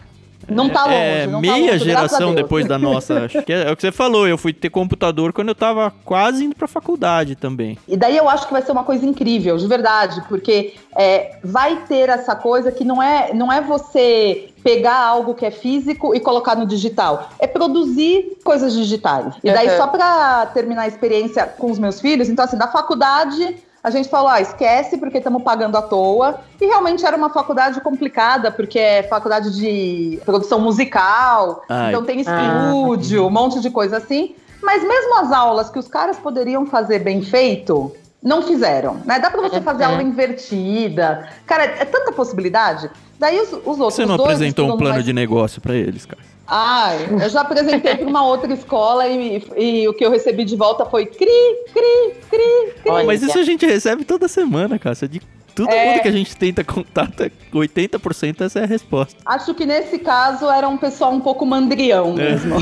Não 0.49 0.69
tá 0.69 0.85
longe. 0.85 0.95
É, 0.95 1.27
não 1.27 1.41
meia 1.41 1.53
tá 1.53 1.71
longe, 1.73 1.85
geração 1.85 2.35
depois 2.35 2.67
da 2.67 2.77
nossa. 2.77 3.25
Acho 3.25 3.41
que 3.43 3.53
é, 3.53 3.67
é, 3.67 3.71
o 3.71 3.75
que 3.75 3.81
você 3.81 3.91
falou. 3.91 4.27
Eu 4.27 4.37
fui 4.37 4.53
ter 4.53 4.69
computador 4.69 5.33
quando 5.33 5.49
eu 5.49 5.55
tava 5.55 5.93
quase 6.03 6.45
indo 6.45 6.55
pra 6.55 6.67
faculdade 6.67 7.35
também. 7.35 7.77
E 7.87 7.95
daí 7.95 8.17
eu 8.17 8.29
acho 8.29 8.47
que 8.47 8.53
vai 8.53 8.61
ser 8.61 8.71
uma 8.71 8.83
coisa 8.83 9.05
incrível, 9.05 9.57
de 9.57 9.67
verdade, 9.67 10.21
porque 10.27 10.73
é, 10.95 11.37
vai 11.43 11.83
ter 11.87 12.09
essa 12.09 12.35
coisa 12.35 12.71
que 12.71 12.83
não 12.83 13.01
é, 13.01 13.33
não 13.33 13.51
é 13.51 13.61
você 13.61 14.49
pegar 14.63 14.97
algo 14.97 15.33
que 15.33 15.45
é 15.45 15.51
físico 15.51 16.13
e 16.13 16.19
colocar 16.19 16.55
no 16.55 16.65
digital. 16.65 17.29
É 17.39 17.47
produzir 17.47 18.37
coisas 18.43 18.73
digitais. 18.73 19.35
E 19.43 19.51
daí, 19.51 19.69
uhum. 19.69 19.77
só 19.77 19.87
para 19.87 20.47
terminar 20.47 20.83
a 20.83 20.87
experiência 20.87 21.45
com 21.45 21.71
os 21.71 21.79
meus 21.79 22.01
filhos, 22.01 22.29
então, 22.29 22.45
assim, 22.45 22.57
da 22.57 22.67
faculdade 22.67 23.57
a 23.83 23.89
gente 23.89 24.09
falou, 24.09 24.29
ah, 24.29 24.41
esquece 24.41 24.97
porque 24.97 25.17
estamos 25.17 25.41
pagando 25.41 25.77
à 25.77 25.81
toa. 25.81 26.41
E 26.59 26.65
realmente 26.65 27.05
era 27.05 27.15
uma 27.15 27.29
faculdade 27.29 27.79
complicada, 27.81 28.51
porque 28.51 28.77
é 28.77 29.03
faculdade 29.03 29.55
de 29.55 30.19
produção 30.25 30.59
musical, 30.59 31.63
Ai. 31.69 31.89
então 31.89 32.03
tem 32.03 32.19
estúdio, 32.19 33.23
ah. 33.23 33.27
um 33.27 33.29
monte 33.29 33.59
de 33.59 33.69
coisa 33.69 33.97
assim. 33.97 34.35
Mas 34.61 34.83
mesmo 34.83 35.17
as 35.19 35.31
aulas 35.31 35.69
que 35.69 35.79
os 35.79 35.87
caras 35.87 36.17
poderiam 36.17 36.65
fazer 36.65 36.99
bem 36.99 37.21
feito, 37.21 37.95
não 38.21 38.41
fizeram, 38.41 38.97
né? 39.05 39.17
Dá 39.19 39.31
para 39.31 39.41
você 39.41 39.61
fazer 39.61 39.83
é. 39.83 39.85
aula 39.85 40.03
invertida. 40.03 41.29
Cara, 41.45 41.63
é, 41.63 41.85
tanta 41.85 42.11
possibilidade. 42.11 42.91
Daí 43.17 43.39
os, 43.39 43.51
os 43.51 43.79
outros. 43.79 43.95
Você 43.95 44.05
não 44.05 44.15
apresentou 44.15 44.65
um 44.73 44.77
plano 44.77 44.95
mais... 44.95 45.05
de 45.05 45.13
negócio 45.13 45.61
para 45.61 45.73
eles, 45.73 46.05
cara? 46.05 46.21
Ah, 46.49 46.93
eu 47.21 47.29
já 47.29 47.41
apresentei 47.41 47.95
para 47.95 48.07
uma 48.07 48.25
outra 48.25 48.51
escola 48.51 49.07
e, 49.07 49.43
e, 49.55 49.87
o 49.87 49.93
que 49.93 50.03
eu 50.03 50.09
recebi 50.09 50.43
de 50.43 50.55
volta 50.55 50.83
foi 50.83 51.05
cri, 51.05 51.27
cri, 51.71 52.13
cri, 52.27 52.73
cri. 52.81 53.05
mas 53.05 53.21
isso 53.21 53.37
a 53.37 53.43
gente 53.43 53.65
recebe 53.67 54.03
toda 54.03 54.27
semana, 54.27 54.79
cara. 54.79 54.95
De 54.95 55.21
todo 55.53 55.69
é... 55.69 55.91
mundo 55.91 56.01
que 56.01 56.07
a 56.07 56.11
gente 56.11 56.35
tenta 56.35 56.63
contar, 56.63 57.07
80% 57.53 58.41
essa 58.41 58.59
é 58.59 58.63
a 58.63 58.65
resposta. 58.65 59.15
Acho 59.25 59.53
que 59.53 59.65
nesse 59.65 59.99
caso 59.99 60.49
era 60.49 60.67
um 60.67 60.77
pessoal 60.77 61.11
um 61.11 61.19
pouco 61.19 61.45
mandrião 61.45 62.15
é. 62.17 62.31
mesmo. 62.31 62.55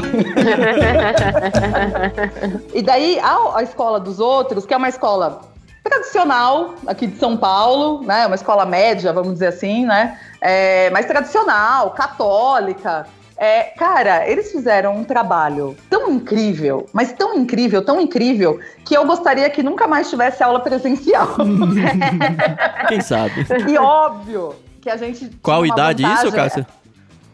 e 2.74 2.82
daí 2.82 3.20
a, 3.20 3.58
a 3.58 3.64
escola 3.64 4.00
dos 4.00 4.20
outros, 4.20 4.66
que 4.66 4.74
é 4.74 4.78
uma 4.78 4.90
escola 4.90 5.42
tradicional 5.84 6.76
aqui 6.86 7.08
de 7.08 7.18
São 7.18 7.38
Paulo, 7.38 8.04
né? 8.04 8.28
Uma 8.28 8.36
escola 8.36 8.66
média, 8.66 9.14
vamos 9.14 9.34
dizer 9.34 9.48
assim, 9.48 9.86
né? 9.86 10.20
É, 10.42 10.90
mais 10.90 11.06
tradicional, 11.06 11.92
católica. 11.92 13.08
É, 13.38 13.64
cara, 13.78 14.28
eles 14.28 14.52
fizeram 14.52 14.96
um 14.96 15.04
trabalho 15.04 15.78
tão 15.90 16.12
incrível, 16.12 16.88
mas 16.92 17.14
tão 17.14 17.36
incrível, 17.36 17.84
tão 17.84 18.02
incrível, 18.02 18.60
que 18.84 18.98
eu 18.98 19.06
gostaria 19.06 19.48
que 19.50 19.62
nunca 19.62 19.88
mais 19.88 20.10
tivesse 20.10 20.42
aula 20.42 20.60
presencial. 20.60 21.36
Quem 22.90 23.00
sabe? 23.00 23.46
E 23.70 23.78
óbvio 23.78 24.56
que 24.82 24.90
a 24.90 24.98
gente. 24.98 25.30
Qual 25.42 25.66
idade 25.66 26.02
vantagem, 26.02 26.26
isso, 26.26 26.36
Cássia? 26.36 26.68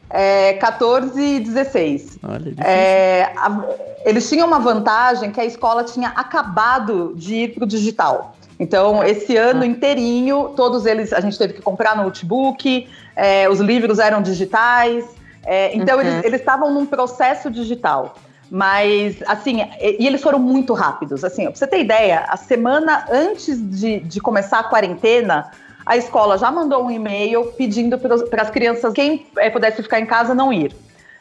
É, 0.09 0.53
14 0.53 1.21
e 1.21 1.39
16. 1.39 2.19
Olha, 2.21 2.53
é, 2.63 3.31
a, 3.37 3.63
eles 4.03 4.27
tinham 4.27 4.45
uma 4.45 4.59
vantagem 4.59 5.31
que 5.31 5.39
a 5.39 5.45
escola 5.45 5.85
tinha 5.85 6.09
acabado 6.09 7.13
de 7.15 7.35
ir 7.35 7.53
para 7.53 7.63
o 7.63 7.67
digital. 7.67 8.35
Então, 8.59 9.03
esse 9.03 9.37
ano 9.37 9.63
ah. 9.63 9.65
inteirinho, 9.65 10.53
todos 10.55 10.85
eles, 10.85 11.13
a 11.13 11.21
gente 11.21 11.37
teve 11.37 11.53
que 11.53 11.61
comprar 11.61 11.95
notebook, 11.95 12.87
é, 13.15 13.47
os 13.49 13.59
livros 13.59 13.99
eram 13.99 14.21
digitais. 14.21 15.05
É, 15.45 15.75
então, 15.75 15.97
uhum. 15.97 16.21
eles 16.23 16.39
estavam 16.39 16.73
num 16.73 16.86
processo 16.86 17.49
digital. 17.49 18.15
Mas, 18.49 19.21
assim, 19.27 19.62
e, 19.79 20.03
e, 20.03 20.08
eles 20.08 20.21
foram 20.21 20.39
muito 20.39 20.73
rápidos. 20.73 21.23
Assim, 21.23 21.45
pra 21.45 21.56
você 21.56 21.67
ter 21.67 21.79
ideia, 21.79 22.25
a 22.27 22.38
semana 22.38 23.06
antes 23.12 23.60
de, 23.60 23.99
de 23.99 24.21
começar 24.21 24.60
a 24.60 24.63
quarentena, 24.63 25.49
a 25.86 25.97
escola 25.97 26.38
já 26.38 26.51
mandou 26.51 26.86
um 26.86 26.91
e-mail 26.91 27.45
pedindo 27.58 27.97
para 27.97 28.41
as 28.41 28.49
crianças, 28.49 28.93
quem 28.93 29.25
é, 29.38 29.49
pudesse 29.49 29.82
ficar 29.82 29.99
em 29.99 30.06
casa, 30.06 30.34
não 30.34 30.53
ir. 30.53 30.73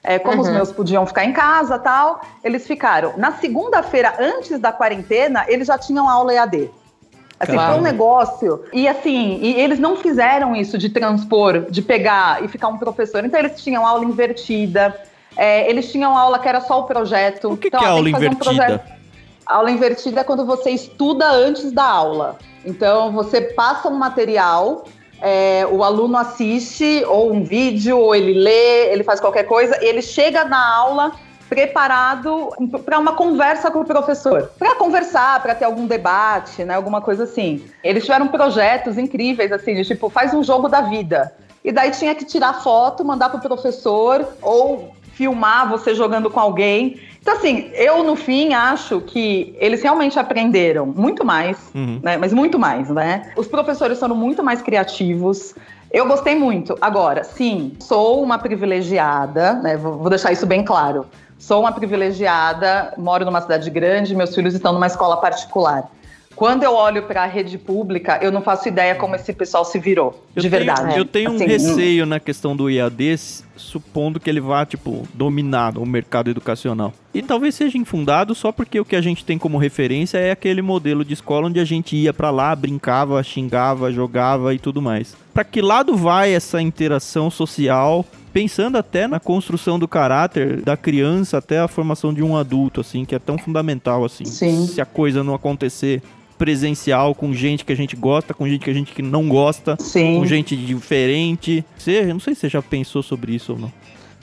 É, 0.04 0.18
como 0.18 0.36
uhum. 0.36 0.42
os 0.42 0.48
meus 0.48 0.72
podiam 0.72 1.06
ficar 1.06 1.24
em 1.24 1.32
casa 1.32 1.78
tal, 1.78 2.22
eles 2.42 2.66
ficaram. 2.66 3.14
Na 3.16 3.32
segunda-feira, 3.32 4.14
antes 4.18 4.58
da 4.58 4.72
quarentena, 4.72 5.44
eles 5.48 5.68
já 5.68 5.78
tinham 5.78 6.08
aula 6.08 6.34
EAD. 6.34 6.70
Assim, 7.42 7.54
claro. 7.54 7.72
foi 7.72 7.80
um 7.80 7.82
negócio. 7.82 8.64
E 8.72 8.86
assim, 8.86 9.40
e 9.42 9.60
eles 9.60 9.80
não 9.80 9.96
fizeram 9.96 10.54
isso 10.54 10.78
de 10.78 10.88
transpor, 10.88 11.68
de 11.68 11.82
pegar 11.82 12.44
e 12.44 12.46
ficar 12.46 12.68
um 12.68 12.78
professor. 12.78 13.24
Então 13.24 13.40
eles 13.40 13.60
tinham 13.60 13.84
aula 13.84 14.04
invertida, 14.04 14.94
é, 15.36 15.68
eles 15.68 15.90
tinham 15.90 16.16
aula 16.16 16.38
que 16.38 16.48
era 16.48 16.60
só 16.60 16.78
o 16.78 16.84
projeto. 16.84 17.50
O 17.50 17.56
que, 17.56 17.66
então, 17.66 17.80
que 17.80 17.86
é 17.86 17.88
aula 17.88 18.08
invertida? 18.08 18.84
Um 18.86 19.52
aula 19.52 19.70
invertida 19.72 20.20
é 20.20 20.24
quando 20.24 20.46
você 20.46 20.70
estuda 20.70 21.28
antes 21.32 21.72
da 21.72 21.84
aula. 21.84 22.38
Então 22.64 23.10
você 23.10 23.40
passa 23.40 23.88
um 23.88 23.96
material, 23.96 24.84
é, 25.20 25.66
o 25.68 25.82
aluno 25.82 26.16
assiste 26.16 27.02
ou 27.08 27.32
um 27.32 27.42
vídeo, 27.42 27.98
ou 27.98 28.14
ele 28.14 28.34
lê, 28.34 28.92
ele 28.92 29.02
faz 29.02 29.18
qualquer 29.18 29.48
coisa, 29.48 29.76
e 29.82 29.88
ele 29.88 30.00
chega 30.00 30.44
na 30.44 30.64
aula 30.76 31.10
preparado 31.52 32.48
para 32.82 32.98
uma 32.98 33.12
conversa 33.12 33.70
com 33.70 33.80
o 33.80 33.84
professor, 33.84 34.50
para 34.58 34.74
conversar, 34.76 35.42
para 35.42 35.54
ter 35.54 35.66
algum 35.66 35.86
debate, 35.86 36.64
né, 36.64 36.74
alguma 36.74 37.02
coisa 37.02 37.24
assim. 37.24 37.62
Eles 37.84 38.06
tiveram 38.06 38.26
projetos 38.28 38.96
incríveis 38.96 39.52
assim, 39.52 39.74
de 39.74 39.84
tipo, 39.84 40.08
faz 40.08 40.32
um 40.32 40.42
jogo 40.42 40.66
da 40.66 40.80
vida. 40.80 41.30
E 41.62 41.70
daí 41.70 41.90
tinha 41.90 42.14
que 42.14 42.24
tirar 42.24 42.62
foto, 42.62 43.04
mandar 43.04 43.28
para 43.28 43.36
o 43.36 43.42
professor 43.42 44.26
ou 44.40 44.96
filmar 45.12 45.68
você 45.68 45.94
jogando 45.94 46.30
com 46.30 46.40
alguém. 46.40 46.98
Então, 47.20 47.34
assim, 47.34 47.70
eu 47.74 48.02
no 48.02 48.16
fim 48.16 48.54
acho 48.54 49.02
que 49.02 49.54
eles 49.58 49.82
realmente 49.82 50.18
aprenderam 50.18 50.86
muito 50.86 51.22
mais, 51.22 51.58
uhum. 51.74 52.00
né? 52.02 52.16
Mas 52.16 52.32
muito 52.32 52.58
mais, 52.58 52.88
né? 52.88 53.30
Os 53.36 53.46
professores 53.46 54.00
foram 54.00 54.16
muito 54.16 54.42
mais 54.42 54.62
criativos. 54.62 55.54
Eu 55.92 56.06
gostei 56.08 56.34
muito. 56.34 56.74
Agora, 56.80 57.22
sim, 57.22 57.76
sou 57.78 58.22
uma 58.22 58.38
privilegiada, 58.38 59.52
né? 59.52 59.76
Vou 59.76 60.08
deixar 60.08 60.32
isso 60.32 60.46
bem 60.46 60.64
claro. 60.64 61.04
Sou 61.42 61.58
uma 61.58 61.72
privilegiada, 61.72 62.94
moro 62.96 63.24
numa 63.24 63.40
cidade 63.40 63.68
grande, 63.68 64.14
meus 64.14 64.32
filhos 64.32 64.54
estão 64.54 64.72
numa 64.72 64.86
escola 64.86 65.16
particular. 65.16 65.90
Quando 66.36 66.62
eu 66.62 66.72
olho 66.72 67.02
para 67.02 67.24
a 67.24 67.26
rede 67.26 67.58
pública, 67.58 68.20
eu 68.22 68.30
não 68.30 68.42
faço 68.42 68.68
ideia 68.68 68.94
como 68.94 69.16
esse 69.16 69.32
pessoal 69.32 69.64
se 69.64 69.76
virou, 69.76 70.24
eu 70.36 70.42
de 70.42 70.48
tenho, 70.48 70.64
verdade. 70.64 70.96
Eu 70.96 71.04
tenho 71.04 71.34
assim, 71.34 71.44
um 71.44 71.48
receio 71.48 72.06
na 72.06 72.20
questão 72.20 72.54
do 72.54 72.70
IAD, 72.70 73.18
supondo 73.56 74.20
que 74.20 74.30
ele 74.30 74.40
vá, 74.40 74.64
tipo, 74.64 75.02
dominar 75.12 75.76
o 75.78 75.84
mercado 75.84 76.30
educacional. 76.30 76.92
E 77.12 77.20
talvez 77.20 77.56
seja 77.56 77.76
infundado 77.76 78.36
só 78.36 78.52
porque 78.52 78.78
o 78.78 78.84
que 78.84 78.94
a 78.94 79.00
gente 79.02 79.24
tem 79.24 79.36
como 79.36 79.58
referência 79.58 80.18
é 80.18 80.30
aquele 80.30 80.62
modelo 80.62 81.04
de 81.04 81.12
escola 81.12 81.48
onde 81.48 81.58
a 81.58 81.64
gente 81.64 81.96
ia 81.96 82.14
para 82.14 82.30
lá, 82.30 82.54
brincava, 82.54 83.20
xingava, 83.20 83.90
jogava 83.90 84.54
e 84.54 84.60
tudo 84.60 84.80
mais. 84.80 85.16
Para 85.34 85.42
que 85.42 85.60
lado 85.60 85.96
vai 85.96 86.32
essa 86.32 86.62
interação 86.62 87.32
social 87.32 88.06
pensando 88.32 88.78
até 88.78 89.06
na 89.06 89.20
construção 89.20 89.78
do 89.78 89.86
caráter 89.86 90.62
da 90.62 90.76
criança 90.76 91.38
até 91.38 91.58
a 91.58 91.68
formação 91.68 92.12
de 92.12 92.22
um 92.22 92.36
adulto, 92.36 92.80
assim, 92.80 93.04
que 93.04 93.14
é 93.14 93.18
tão 93.18 93.36
fundamental, 93.36 94.04
assim. 94.04 94.24
Sim. 94.24 94.66
Se 94.66 94.80
a 94.80 94.86
coisa 94.86 95.22
não 95.22 95.34
acontecer 95.34 96.02
presencial 96.38 97.14
com 97.14 97.32
gente 97.32 97.64
que 97.64 97.72
a 97.72 97.76
gente 97.76 97.94
gosta, 97.94 98.34
com 98.34 98.48
gente 98.48 98.64
que 98.64 98.70
a 98.70 98.74
gente 98.74 98.92
que 98.92 99.02
não 99.02 99.28
gosta, 99.28 99.76
Sim. 99.78 100.18
com 100.18 100.26
gente 100.26 100.56
diferente. 100.56 101.64
Você, 101.78 102.04
não 102.04 102.18
sei 102.18 102.34
se 102.34 102.40
você 102.40 102.48
já 102.48 102.62
pensou 102.62 103.02
sobre 103.02 103.32
isso 103.32 103.52
ou 103.52 103.58
não. 103.58 103.72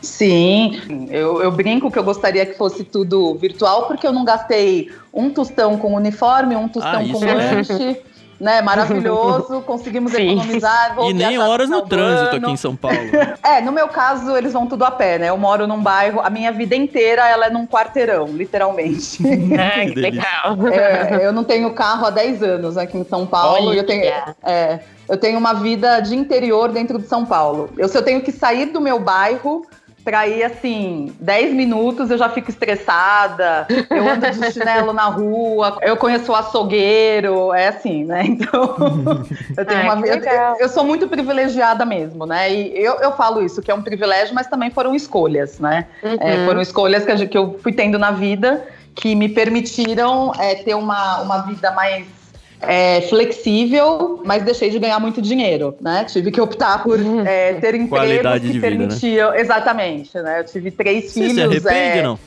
Sim, 0.02 1.08
eu, 1.10 1.41
eu, 1.41 1.52
brinco 1.52 1.91
que 1.91 2.00
eu 2.00 2.04
gostaria 2.04 2.45
que 2.45 2.58
fosse 2.58 2.86
tudo 2.86 3.36
virtual, 3.36 3.86
porque 3.86 4.08
eu 4.08 4.13
não 4.13 4.24
gastei 4.24 4.89
um 5.13 5.30
tostão 5.30 5.78
com 5.78 5.93
uniforme, 5.93 6.56
um 6.56 6.69
tostão 6.69 7.02
ah, 7.02 7.12
com 7.12 7.26
é. 7.26 8.02
Né? 8.39 8.62
Maravilhoso, 8.62 9.62
conseguimos 9.67 10.12
Sim. 10.13 10.32
economizar. 10.32 10.95
vou 10.95 11.10
E 11.10 11.13
nem 11.13 11.38
horas 11.38 11.69
no 11.69 11.82
trânsito 11.82 12.38
aqui 12.38 12.52
em 12.52 12.58
São 12.58 12.75
Paulo. 12.75 12.97
É, 13.43 13.62
no 13.62 13.71
meu 13.71 13.88
caso, 13.88 14.36
eles 14.36 14.54
vão 14.54 14.67
tudo 14.67 14.86
a 14.86 14.91
pé, 14.91 15.17
né? 15.17 15.30
Eu 15.30 15.38
moro 15.38 15.67
num 15.67 15.82
bairro, 15.82 16.21
a 16.21 16.30
minha 16.30 16.52
vida 16.52 16.75
inteira 16.75 17.28
ela 17.28 17.47
é 17.47 17.49
num 17.49 17.67
quarteirão, 17.67 18.28
literalmente. 18.28 19.19
Ah, 19.60 19.86
que 19.86 19.95
delícia. 19.95 20.02
legal. 20.02 20.67
É, 20.71 21.25
eu 21.25 21.34
não 21.34 21.43
tenho 21.43 21.73
carro 21.73 22.06
há 22.06 22.10
10 22.10 22.43
anos 22.43 22.78
aqui 22.78 22.97
em 22.97 23.04
São 23.04 23.25
Paulo. 23.25 23.73
e 23.73 23.78
Eu 23.78 23.86
tenho, 23.86 24.04
Olha. 24.06 24.36
é, 24.43 24.80
eu 25.08 25.17
tenho 25.17 25.38
uma 25.38 25.54
vida 25.54 25.99
de 25.99 26.15
interior 26.15 26.71
dentro 26.71 26.97
de 26.99 27.08
São 27.08 27.25
Paulo. 27.25 27.69
Eu, 27.78 27.88
se 27.89 27.97
eu 27.97 28.02
tenho 28.02 28.21
que 28.21 28.32
sair 28.32 28.67
do 28.67 28.80
meu 28.80 28.99
bairro 28.99 29.65
pra 30.04 30.28
ir, 30.28 30.44
assim, 30.44 31.14
10 31.20 31.54
minutos, 31.54 32.10
eu 32.10 32.18
já 32.18 32.30
fico 32.30 32.50
estressada. 32.50 33.68
Eu 33.90 34.10
ando 34.10 34.30
de 34.32 34.52
chinelo 34.52 34.94
na 34.94 35.06
rua, 35.06 35.78
eu 35.82 35.96
conheço 35.98 36.32
o 36.32 36.36
açougueiro, 36.36 37.54
é 37.54 37.68
assim, 37.68 38.06
né? 38.06 38.24
Então, 38.40 38.76
eu 39.58 39.66
tenho 39.66 39.80
Ai, 39.82 39.86
uma 39.86 39.96
vida. 39.96 40.16
legal. 40.16 40.56
Eu, 40.56 40.62
eu 40.62 40.70
sou 40.70 40.84
muito 40.84 41.08
privilegiada 41.08 41.86
mesmo, 41.86 42.26
né? 42.26 42.52
E 42.52 42.78
eu, 42.84 42.96
eu 43.02 43.12
falo 43.14 43.44
isso, 43.44 43.62
que 43.62 43.70
é 43.70 43.74
um 43.74 43.82
privilégio, 43.82 44.34
mas 44.34 44.48
também 44.48 44.70
foram 44.72 44.96
escolhas, 44.96 45.60
né? 45.60 45.86
É, 46.20 46.36
Uhum. 46.36 46.46
foram 46.46 46.62
escolhas 46.62 47.04
que, 47.06 47.28
que 47.28 47.38
eu 47.38 47.60
fui 47.62 47.72
tendo 47.74 47.98
na 48.00 48.12
vida 48.12 48.66
que 48.96 49.16
me 49.16 49.30
permitiram 49.30 50.34
é, 50.40 50.56
ter 50.56 50.74
uma, 50.74 51.22
uma 51.22 51.38
vida 51.44 51.72
mais 51.72 52.06
é, 52.62 53.02
flexível, 53.02 54.22
mas 54.26 54.43
deixei 54.43 54.69
de 54.69 54.80
ganhar 54.80 55.00
muito 55.00 55.22
dinheiro, 55.22 55.76
né? 55.80 56.04
Tive 56.06 56.32
que 56.32 56.41
optar 56.41 56.84
por 56.84 57.00
é, 57.26 57.54
ter 57.54 57.76
empregos 57.76 57.89
Qualidade 57.89 58.48
que 58.48 58.54
de 58.54 58.60
vida, 58.60 58.88
né? 58.88 59.39
Exatamente, 59.39 60.17
né? 60.19 60.39
Eu 60.39 60.43
tive 60.45 60.69
três 60.72 61.06
Você 61.06 61.22
filhos. 61.22 61.34
se 61.34 61.41
arrepende, 61.41 62.00
é, 62.00 62.04
não? 62.04 62.19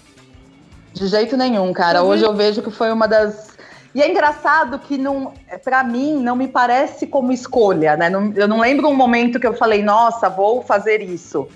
de 0.94 1.06
jeito 1.06 1.36
nenhum, 1.36 1.72
cara. 1.72 2.02
Uhum. 2.02 2.10
Hoje 2.10 2.22
eu 2.24 2.34
vejo 2.34 2.62
que 2.62 2.70
foi 2.70 2.90
uma 2.92 3.06
das. 3.08 3.52
E 3.94 4.00
é 4.00 4.10
engraçado 4.10 4.78
que 4.78 4.96
não, 4.96 5.32
para 5.62 5.84
mim 5.84 6.14
não 6.22 6.34
me 6.36 6.48
parece 6.48 7.06
como 7.06 7.30
escolha, 7.32 7.96
né? 7.96 8.08
Não- 8.08 8.32
eu 8.34 8.46
não 8.48 8.60
lembro 8.60 8.88
um 8.88 8.94
momento 8.94 9.38
que 9.40 9.46
eu 9.46 9.52
falei, 9.54 9.82
nossa, 9.82 10.28
vou 10.30 10.62
fazer 10.62 11.02
isso. 11.02 11.46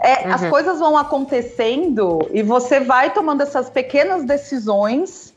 É, 0.00 0.24
As 0.28 0.42
Uhum. 0.42 0.50
coisas 0.50 0.78
vão 0.80 0.96
acontecendo 0.98 2.28
e 2.32 2.42
você 2.42 2.80
vai 2.80 3.12
tomando 3.12 3.42
essas 3.42 3.70
pequenas 3.70 4.24
decisões 4.24 5.33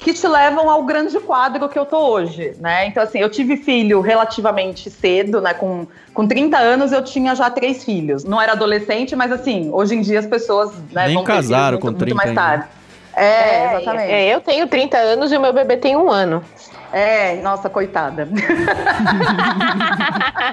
que 0.00 0.14
te 0.14 0.26
levam 0.26 0.68
ao 0.70 0.82
grande 0.82 1.20
quadro 1.20 1.68
que 1.68 1.78
eu 1.78 1.84
tô 1.84 1.98
hoje, 1.98 2.54
né? 2.58 2.86
Então, 2.86 3.02
assim, 3.02 3.18
eu 3.18 3.28
tive 3.28 3.58
filho 3.58 4.00
relativamente 4.00 4.90
cedo, 4.90 5.40
né? 5.42 5.52
Com, 5.52 5.86
com 6.14 6.26
30 6.26 6.56
anos 6.56 6.90
eu 6.90 7.04
tinha 7.04 7.34
já 7.34 7.50
três 7.50 7.84
filhos. 7.84 8.24
Não 8.24 8.40
era 8.40 8.52
adolescente, 8.52 9.14
mas 9.14 9.30
assim, 9.30 9.70
hoje 9.70 9.94
em 9.94 10.00
dia 10.00 10.18
as 10.18 10.26
pessoas 10.26 10.72
né, 10.90 11.06
Nem 11.06 11.14
vão 11.14 11.24
casaram 11.24 11.72
muito, 11.72 11.80
com 11.82 11.86
muito 11.88 11.98
30 11.98 12.14
mais 12.14 12.28
ainda. 12.30 12.40
tarde. 12.40 12.64
É, 13.14 13.76
exatamente. 13.76 14.10
É, 14.10 14.34
eu 14.34 14.40
tenho 14.40 14.66
30 14.66 14.96
anos 14.96 15.32
e 15.32 15.36
o 15.36 15.40
meu 15.40 15.52
bebê 15.52 15.76
tem 15.76 15.94
um 15.96 16.10
ano. 16.10 16.42
É, 16.92 17.40
nossa, 17.42 17.68
coitada. 17.70 18.28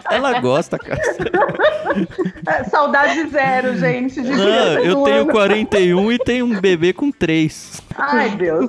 Ela 0.10 0.40
gosta, 0.40 0.78
cara. 0.78 1.00
É, 2.48 2.64
Saudade 2.66 3.28
zero, 3.30 3.76
gente. 3.78 4.22
de 4.22 4.32
Não, 4.32 4.80
eu 4.80 5.04
tenho 5.04 5.22
ano. 5.22 5.32
41 5.32 6.12
e 6.12 6.20
tenho 6.20 6.46
um 6.46 6.60
bebê 6.60 6.94
com 6.94 7.12
3. 7.12 7.82
Ai, 7.98 8.30
Deus. 8.32 8.68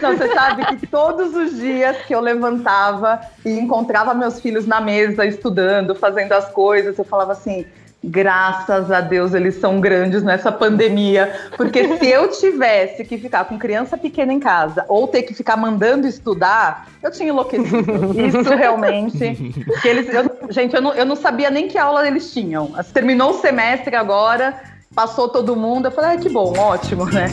Não, 0.00 0.16
você 0.16 0.32
sabe 0.32 0.64
que 0.76 0.86
todos 0.86 1.34
os 1.34 1.56
dias 1.56 1.96
que 2.06 2.14
eu 2.14 2.20
levantava 2.20 3.20
e 3.44 3.58
encontrava 3.58 4.14
meus 4.14 4.40
filhos 4.40 4.66
na 4.66 4.80
mesa, 4.80 5.26
estudando, 5.26 5.94
fazendo 5.94 6.32
as 6.32 6.48
coisas, 6.50 6.98
eu 6.98 7.04
falava 7.04 7.32
assim. 7.32 7.66
Graças 8.02 8.92
a 8.92 9.00
Deus 9.00 9.34
eles 9.34 9.56
são 9.56 9.80
grandes 9.80 10.22
nessa 10.22 10.52
pandemia, 10.52 11.32
porque 11.56 11.98
se 11.98 12.06
eu 12.06 12.28
tivesse 12.30 13.04
que 13.04 13.18
ficar 13.18 13.44
com 13.46 13.58
criança 13.58 13.98
pequena 13.98 14.32
em 14.32 14.38
casa 14.38 14.84
ou 14.88 15.08
ter 15.08 15.24
que 15.24 15.34
ficar 15.34 15.56
mandando 15.56 16.06
estudar, 16.06 16.86
eu 17.02 17.10
tinha 17.10 17.30
enlouquecido. 17.30 18.14
Isso 18.20 18.54
realmente. 18.54 19.52
eles, 19.84 20.08
eu- 20.14 20.30
gente, 20.48 20.76
eu 20.76 20.80
não, 20.80 20.94
eu 20.94 21.04
não 21.04 21.16
sabia 21.16 21.50
nem 21.50 21.66
que 21.66 21.76
aula 21.76 22.06
eles 22.06 22.32
tinham. 22.32 22.70
Terminou 22.94 23.30
o 23.30 23.40
semestre 23.40 23.96
agora, 23.96 24.54
passou 24.94 25.28
todo 25.28 25.56
mundo. 25.56 25.86
Eu 25.86 25.90
falei, 25.92 26.12
ah, 26.12 26.18
que 26.18 26.28
bom, 26.28 26.56
ótimo, 26.56 27.04
né? 27.06 27.26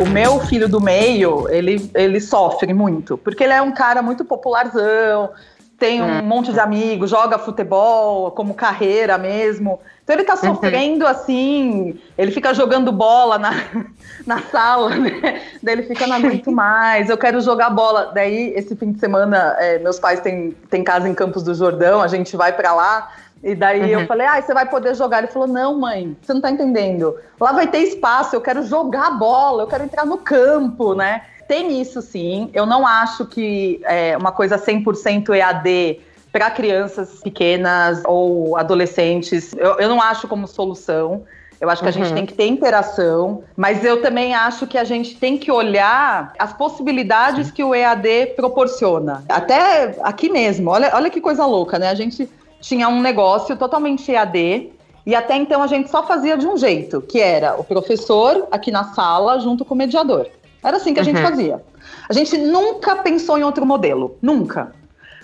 O 0.00 0.08
meu 0.08 0.40
filho 0.40 0.68
do 0.68 0.80
meio, 0.80 1.48
ele, 1.48 1.90
ele 1.94 2.20
sofre 2.20 2.74
muito, 2.74 3.16
porque 3.16 3.44
ele 3.44 3.52
é 3.52 3.62
um 3.62 3.70
cara 3.70 4.02
muito 4.02 4.24
popularzão, 4.24 5.30
tem 5.78 6.02
um 6.02 6.22
monte 6.22 6.52
de 6.52 6.58
amigos, 6.58 7.10
joga 7.10 7.38
futebol 7.38 8.30
como 8.32 8.54
carreira 8.54 9.18
mesmo. 9.18 9.80
Então 10.02 10.16
ele 10.16 10.24
tá 10.24 10.36
sofrendo 10.36 11.06
assim, 11.06 11.98
ele 12.18 12.30
fica 12.30 12.52
jogando 12.52 12.90
bola 12.90 13.38
na, 13.38 13.52
na 14.26 14.40
sala, 14.42 14.96
né? 14.96 15.42
Daí 15.62 15.74
ele 15.74 15.82
fica, 15.84 16.06
não 16.06 16.16
aguento 16.16 16.50
mais, 16.52 17.08
eu 17.08 17.16
quero 17.16 17.40
jogar 17.40 17.70
bola. 17.70 18.12
Daí, 18.12 18.52
esse 18.54 18.74
fim 18.76 18.92
de 18.92 18.98
semana, 19.00 19.56
é, 19.58 19.78
meus 19.78 19.98
pais 19.98 20.20
têm, 20.20 20.56
têm 20.70 20.84
casa 20.84 21.08
em 21.08 21.14
Campos 21.14 21.42
do 21.42 21.54
Jordão, 21.54 22.02
a 22.02 22.08
gente 22.08 22.36
vai 22.36 22.52
pra 22.52 22.74
lá. 22.74 23.12
E 23.44 23.54
daí 23.54 23.92
eu 23.92 24.06
falei, 24.06 24.26
ah, 24.26 24.40
você 24.40 24.54
vai 24.54 24.66
poder 24.66 24.94
jogar. 24.94 25.18
Ele 25.18 25.26
falou, 25.26 25.46
não, 25.46 25.78
mãe, 25.78 26.16
você 26.22 26.32
não 26.32 26.40
tá 26.40 26.50
entendendo. 26.50 27.14
Lá 27.38 27.52
vai 27.52 27.66
ter 27.66 27.80
espaço, 27.80 28.34
eu 28.34 28.40
quero 28.40 28.62
jogar 28.62 29.10
bola, 29.18 29.64
eu 29.64 29.66
quero 29.66 29.84
entrar 29.84 30.06
no 30.06 30.16
campo, 30.16 30.94
né? 30.94 31.22
Tem 31.46 31.78
isso 31.78 32.00
sim. 32.00 32.50
Eu 32.54 32.64
não 32.64 32.86
acho 32.86 33.26
que 33.26 33.82
é 33.84 34.16
uma 34.16 34.32
coisa 34.32 34.56
100% 34.58 35.28
EAD 35.36 36.00
para 36.32 36.50
crianças 36.50 37.20
pequenas 37.22 38.02
ou 38.06 38.56
adolescentes, 38.56 39.52
eu, 39.56 39.78
eu 39.78 39.88
não 39.88 40.00
acho 40.00 40.26
como 40.26 40.48
solução. 40.48 41.24
Eu 41.60 41.70
acho 41.70 41.82
que 41.82 41.88
a 41.88 41.92
gente 41.92 42.08
Uhum. 42.08 42.14
tem 42.14 42.26
que 42.26 42.34
ter 42.34 42.46
interação, 42.46 43.44
mas 43.56 43.84
eu 43.84 44.02
também 44.02 44.34
acho 44.34 44.66
que 44.66 44.76
a 44.76 44.84
gente 44.84 45.16
tem 45.16 45.38
que 45.38 45.50
olhar 45.50 46.32
as 46.38 46.52
possibilidades 46.52 47.50
que 47.50 47.62
o 47.62 47.74
EAD 47.74 48.34
proporciona. 48.36 49.22
Até 49.28 49.94
aqui 50.02 50.28
mesmo, 50.28 50.70
olha, 50.70 50.90
olha 50.94 51.08
que 51.08 51.20
coisa 51.20 51.46
louca, 51.46 51.78
né? 51.78 51.88
A 51.90 51.94
gente 51.94 52.28
tinha 52.64 52.88
um 52.88 53.00
negócio 53.02 53.54
totalmente 53.56 54.10
EAD 54.10 54.72
e 55.04 55.14
até 55.14 55.36
então 55.36 55.62
a 55.62 55.66
gente 55.66 55.90
só 55.90 56.02
fazia 56.06 56.34
de 56.36 56.46
um 56.46 56.56
jeito, 56.56 57.02
que 57.02 57.20
era 57.20 57.60
o 57.60 57.64
professor 57.64 58.48
aqui 58.50 58.70
na 58.70 58.84
sala 58.94 59.38
junto 59.38 59.64
com 59.66 59.74
o 59.74 59.76
mediador. 59.76 60.26
Era 60.62 60.78
assim 60.78 60.94
que 60.94 61.00
a 61.00 61.02
gente 61.02 61.18
Uhum. 61.18 61.28
fazia. 61.28 61.62
A 62.08 62.12
gente 62.14 62.38
nunca 62.38 62.96
pensou 62.96 63.36
em 63.36 63.42
outro 63.42 63.66
modelo, 63.66 64.16
nunca. 64.22 64.72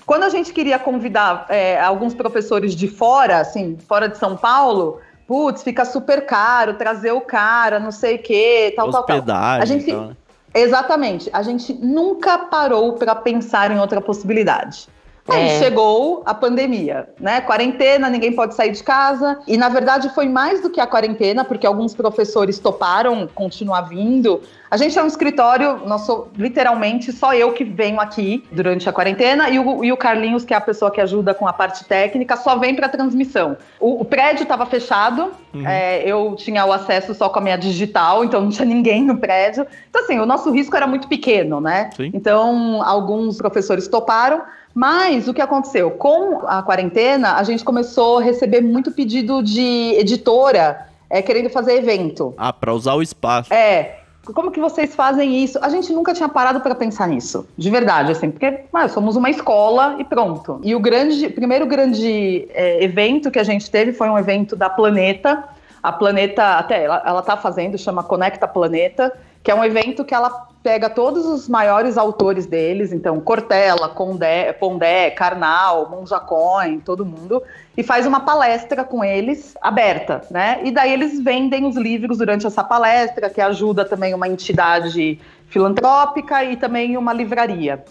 Quando 0.05 0.25
a 0.25 0.29
gente 0.29 0.53
queria 0.53 0.79
convidar 0.79 1.47
é, 1.49 1.81
alguns 1.81 2.13
professores 2.13 2.75
de 2.75 2.87
fora, 2.89 3.39
assim, 3.39 3.79
fora 3.89 4.07
de 4.07 4.19
São 4.19 4.37
Paulo, 4.37 4.99
putz, 5.27 5.63
fica 5.63 5.87
super 5.87 6.27
caro 6.27 6.75
trazer 6.75 7.13
o 7.13 7.23
cara, 7.23 7.81
não 7.81 7.91
sei 7.91 8.17
o 8.17 8.23
quê, 8.23 8.75
tal, 8.77 8.91
tal, 8.91 9.05
tal. 9.05 9.17
Hospedagem. 9.17 9.63
A 9.63 9.65
gente- 9.65 9.89
e 9.91 9.93
tal, 9.95 10.07
né? 10.09 10.17
Exatamente. 10.53 11.31
A 11.33 11.43
gente 11.43 11.73
nunca 11.73 12.37
parou 12.37 12.95
para 12.95 13.15
pensar 13.15 13.71
em 13.71 13.79
outra 13.79 14.01
possibilidade. 14.01 14.89
Aí 15.31 15.49
É. 15.51 15.59
chegou 15.59 16.23
a 16.27 16.35
pandemia, 16.35 17.09
né? 17.19 17.41
Quarentena, 17.41 18.09
ninguém 18.11 18.33
pode 18.33 18.55
sair 18.55 18.71
de 18.73 18.83
casa. 18.83 19.39
E 19.47 19.57
na 19.57 19.69
verdade 19.69 20.09
foi 20.15 20.29
mais 20.29 20.61
do 20.61 20.71
que 20.71 20.81
a 20.81 20.87
quarentena, 20.87 21.45
porque 21.45 21.67
alguns 21.67 21.95
professores 21.95 22.59
toparam 22.59 23.29
continuar 23.35 23.83
vindo. 23.83 24.41
A 24.71 24.77
gente 24.77 24.97
é 24.97 25.03
um 25.03 25.07
escritório, 25.07 25.81
nós 25.85 26.03
sou 26.03 26.29
literalmente 26.37 27.11
só 27.13 27.35
eu 27.35 27.53
que 27.53 27.65
venho 27.65 28.01
aqui 28.01 28.45
durante 28.53 28.89
a 28.89 28.93
quarentena 28.93 29.49
e 29.51 29.59
o, 29.59 29.85
e 29.85 29.91
o 29.93 29.97
Carlinhos, 29.97 30.45
que 30.45 30.55
é 30.55 30.57
a 30.57 30.61
pessoa 30.61 30.93
que 30.93 31.01
ajuda 31.01 31.35
com 31.35 31.49
a 31.49 31.53
parte 31.53 31.85
técnica, 31.85 32.37
só 32.37 32.57
vem 32.57 32.77
para 32.77 32.89
transmissão. 32.89 33.57
O, 33.81 34.01
o 34.01 34.05
prédio 34.05 34.45
estava 34.45 34.65
fechado, 34.67 35.31
Uhum. 35.53 35.67
é, 35.67 36.05
eu 36.09 36.37
tinha 36.37 36.65
o 36.65 36.73
acesso 36.73 37.13
só 37.13 37.29
com 37.29 37.41
a 37.41 37.43
minha 37.43 37.57
digital, 37.57 38.25
então 38.25 38.41
não 38.41 38.51
tinha 38.51 38.65
ninguém 38.65 39.05
no 39.05 39.17
prédio. 39.19 39.67
Então, 39.89 40.05
assim, 40.05 40.21
o 40.21 40.25
nosso 40.27 40.49
risco 40.53 40.77
era 40.77 40.87
muito 40.87 41.09
pequeno, 41.09 41.61
né? 41.61 41.91
Sim. 41.97 42.13
Então, 42.15 42.81
alguns 42.85 43.37
professores 43.37 43.89
toparam. 43.89 44.43
Mas 44.75 45.29
o 45.29 45.35
que 45.35 45.41
aconteceu? 45.41 45.91
Com 45.91 46.47
a 46.47 46.63
quarentena, 46.63 47.35
a 47.35 47.43
gente 47.43 47.65
começou 47.65 48.19
a 48.19 48.23
receber 48.23 48.61
muito 48.61 48.91
pedido 48.93 49.43
de 49.43 49.95
editora 49.99 50.87
é, 51.09 51.21
querendo 51.21 51.51
fazer 51.51 51.75
evento. 51.75 52.33
Ah, 52.39 52.53
pra 52.53 52.73
usar 52.73 52.95
o 52.95 53.03
espaço. 53.03 53.53
É. 53.53 53.97
Como 54.35 54.51
que 54.51 54.61
vocês 54.61 54.95
fazem 54.95 55.43
isso? 55.43 55.59
A 55.63 55.69
gente 55.69 55.93
nunca 55.93 56.13
tinha 56.13 56.29
parado 56.29 56.61
para 56.61 56.75
pensar 56.75 57.09
nisso, 57.09 57.49
de 57.57 57.71
verdade, 57.71 58.13
assim, 58.13 58.31
porque 58.31 58.65
ah, 58.73 58.87
somos 58.87 59.17
uma 59.17 59.31
escola 59.31 59.97
e 59.99 60.05
pronto. 60.05 60.61
E 60.63 60.75
o 60.75 60.79
grande, 60.79 61.29
primeiro 61.31 61.67
grande 61.67 62.47
é, 62.53 62.85
evento 62.85 63.31
que 63.31 63.39
a 63.39 63.43
gente 63.43 63.69
teve 63.71 63.93
foi 63.93 64.09
um 64.09 64.19
evento 64.19 64.55
da 64.55 64.69
Planeta. 64.69 65.43
A 65.83 65.91
Planeta, 65.91 66.59
até 66.59 66.85
ela, 66.85 67.03
ela 67.05 67.23
tá 67.23 67.37
fazendo, 67.37 67.79
chama 67.79 68.05
Conecta 68.05 68.47
Planeta, 68.47 69.13
que 69.43 69.51
é 69.51 69.55
um 69.55 69.65
evento 69.65 70.05
que 70.05 70.15
ela 70.15 70.50
pega 70.63 70.91
todos 70.91 71.25
os 71.25 71.49
maiores 71.49 71.97
autores 71.97 72.45
deles, 72.47 72.93
então 72.93 73.19
Cortella, 73.21 73.89
Condé, 73.89 74.53
Pondé, 74.53 75.11
Karnal, 75.11 75.89
Monja 75.89 76.21
Coin, 76.21 76.81
todo 76.81 77.05
mundo, 77.05 77.43
e 77.77 77.83
faz 77.83 78.07
uma 78.07 78.21
palestra 78.21 78.85
com 78.85 79.03
eles, 79.03 79.57
aberta, 79.63 80.23
né? 80.31 80.61
E 80.63 80.71
daí 80.71 80.93
eles 80.93 81.19
vendem 81.23 81.65
os 81.65 81.77
livros 81.77 82.19
durante 82.19 82.47
essa 82.47 82.63
palestra, 82.63 83.31
que 83.31 83.41
ajuda 83.41 83.85
também 83.85 84.13
uma 84.13 84.29
entidade 84.29 85.19
filantrópica 85.47 86.45
e 86.45 86.57
também 86.57 86.97
uma 86.97 87.13
livraria. 87.13 87.83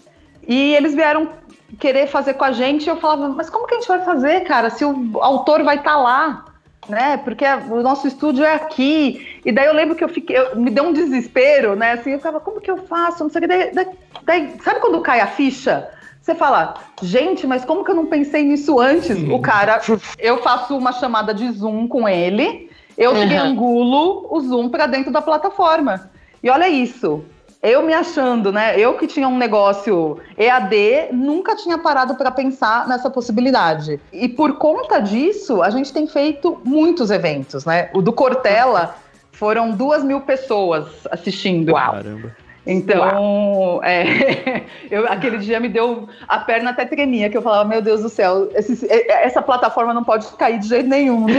E 0.46 0.74
eles 0.74 0.94
vieram 0.94 1.28
querer 1.78 2.06
fazer 2.06 2.34
com 2.34 2.44
a 2.44 2.52
gente, 2.52 2.88
eu 2.88 2.96
falava, 2.96 3.28
mas 3.30 3.50
como 3.50 3.66
que 3.66 3.74
a 3.74 3.78
gente 3.78 3.88
vai 3.88 4.04
fazer, 4.04 4.40
cara, 4.40 4.70
se 4.70 4.84
o 4.84 5.18
autor 5.20 5.62
vai 5.64 5.76
estar 5.76 5.92
tá 5.92 5.98
lá? 5.98 6.44
Né? 6.90 7.16
Porque 7.18 7.44
o 7.44 7.82
nosso 7.82 8.08
estúdio 8.08 8.44
é 8.44 8.54
aqui. 8.54 9.40
E 9.44 9.52
daí 9.52 9.66
eu 9.66 9.74
lembro 9.74 9.94
que 9.94 10.02
eu 10.02 10.08
fiquei, 10.08 10.36
eu, 10.36 10.56
me 10.56 10.70
deu 10.70 10.84
um 10.84 10.92
desespero, 10.92 11.76
né? 11.76 11.92
Assim, 11.92 12.10
eu 12.10 12.18
ficava, 12.18 12.40
como 12.40 12.60
que 12.60 12.70
eu 12.70 12.78
faço? 12.78 13.22
Não 13.22 13.30
sei 13.30 13.38
o 13.38 13.42
que. 13.42 13.48
Daí, 13.48 13.70
daí, 13.72 13.86
daí, 14.24 14.54
sabe 14.62 14.80
quando 14.80 15.00
cai 15.00 15.20
a 15.20 15.26
ficha? 15.28 15.88
Você 16.20 16.34
fala, 16.34 16.74
gente, 17.00 17.46
mas 17.46 17.64
como 17.64 17.84
que 17.84 17.90
eu 17.90 17.94
não 17.94 18.06
pensei 18.06 18.42
nisso 18.42 18.78
antes? 18.78 19.16
O 19.30 19.38
cara, 19.38 19.80
eu 20.18 20.42
faço 20.42 20.76
uma 20.76 20.92
chamada 20.92 21.32
de 21.32 21.50
Zoom 21.52 21.86
com 21.86 22.08
ele, 22.08 22.68
eu 22.98 23.12
uhum. 23.12 23.26
triangulo 23.26 24.26
o 24.28 24.40
Zoom 24.40 24.68
para 24.68 24.86
dentro 24.86 25.12
da 25.12 25.22
plataforma. 25.22 26.10
E 26.42 26.50
olha 26.50 26.68
isso, 26.68 27.24
eu 27.62 27.82
me 27.82 27.92
achando, 27.92 28.50
né? 28.50 28.78
Eu 28.78 28.94
que 28.94 29.06
tinha 29.06 29.28
um 29.28 29.36
negócio 29.36 30.18
EAD, 30.38 31.12
nunca 31.12 31.54
tinha 31.54 31.76
parado 31.76 32.14
para 32.14 32.30
pensar 32.30 32.88
nessa 32.88 33.10
possibilidade. 33.10 34.00
E 34.12 34.28
por 34.28 34.56
conta 34.56 34.98
disso, 34.98 35.62
a 35.62 35.68
gente 35.68 35.92
tem 35.92 36.06
feito 36.06 36.60
muitos 36.64 37.10
eventos, 37.10 37.64
né? 37.64 37.90
O 37.92 38.00
do 38.00 38.12
Cortella 38.12 38.94
foram 39.32 39.72
duas 39.72 40.02
mil 40.02 40.22
pessoas 40.22 40.86
assistindo. 41.10 41.74
Caramba. 41.74 42.34
Então, 42.66 43.80
é, 43.82 44.62
eu, 44.90 45.06
aquele 45.06 45.38
dia 45.38 45.58
me 45.58 45.68
deu 45.68 46.08
a 46.28 46.38
perna 46.38 46.70
até 46.70 46.84
tremia, 46.84 47.30
que 47.30 47.36
eu 47.36 47.42
falava, 47.42 47.68
meu 47.68 47.82
Deus 47.82 48.02
do 48.02 48.08
céu, 48.08 48.48
esse, 48.54 48.86
essa 48.90 49.42
plataforma 49.42 49.92
não 49.94 50.04
pode 50.04 50.26
cair 50.36 50.58
de 50.58 50.68
jeito 50.68 50.88
nenhum. 50.88 51.26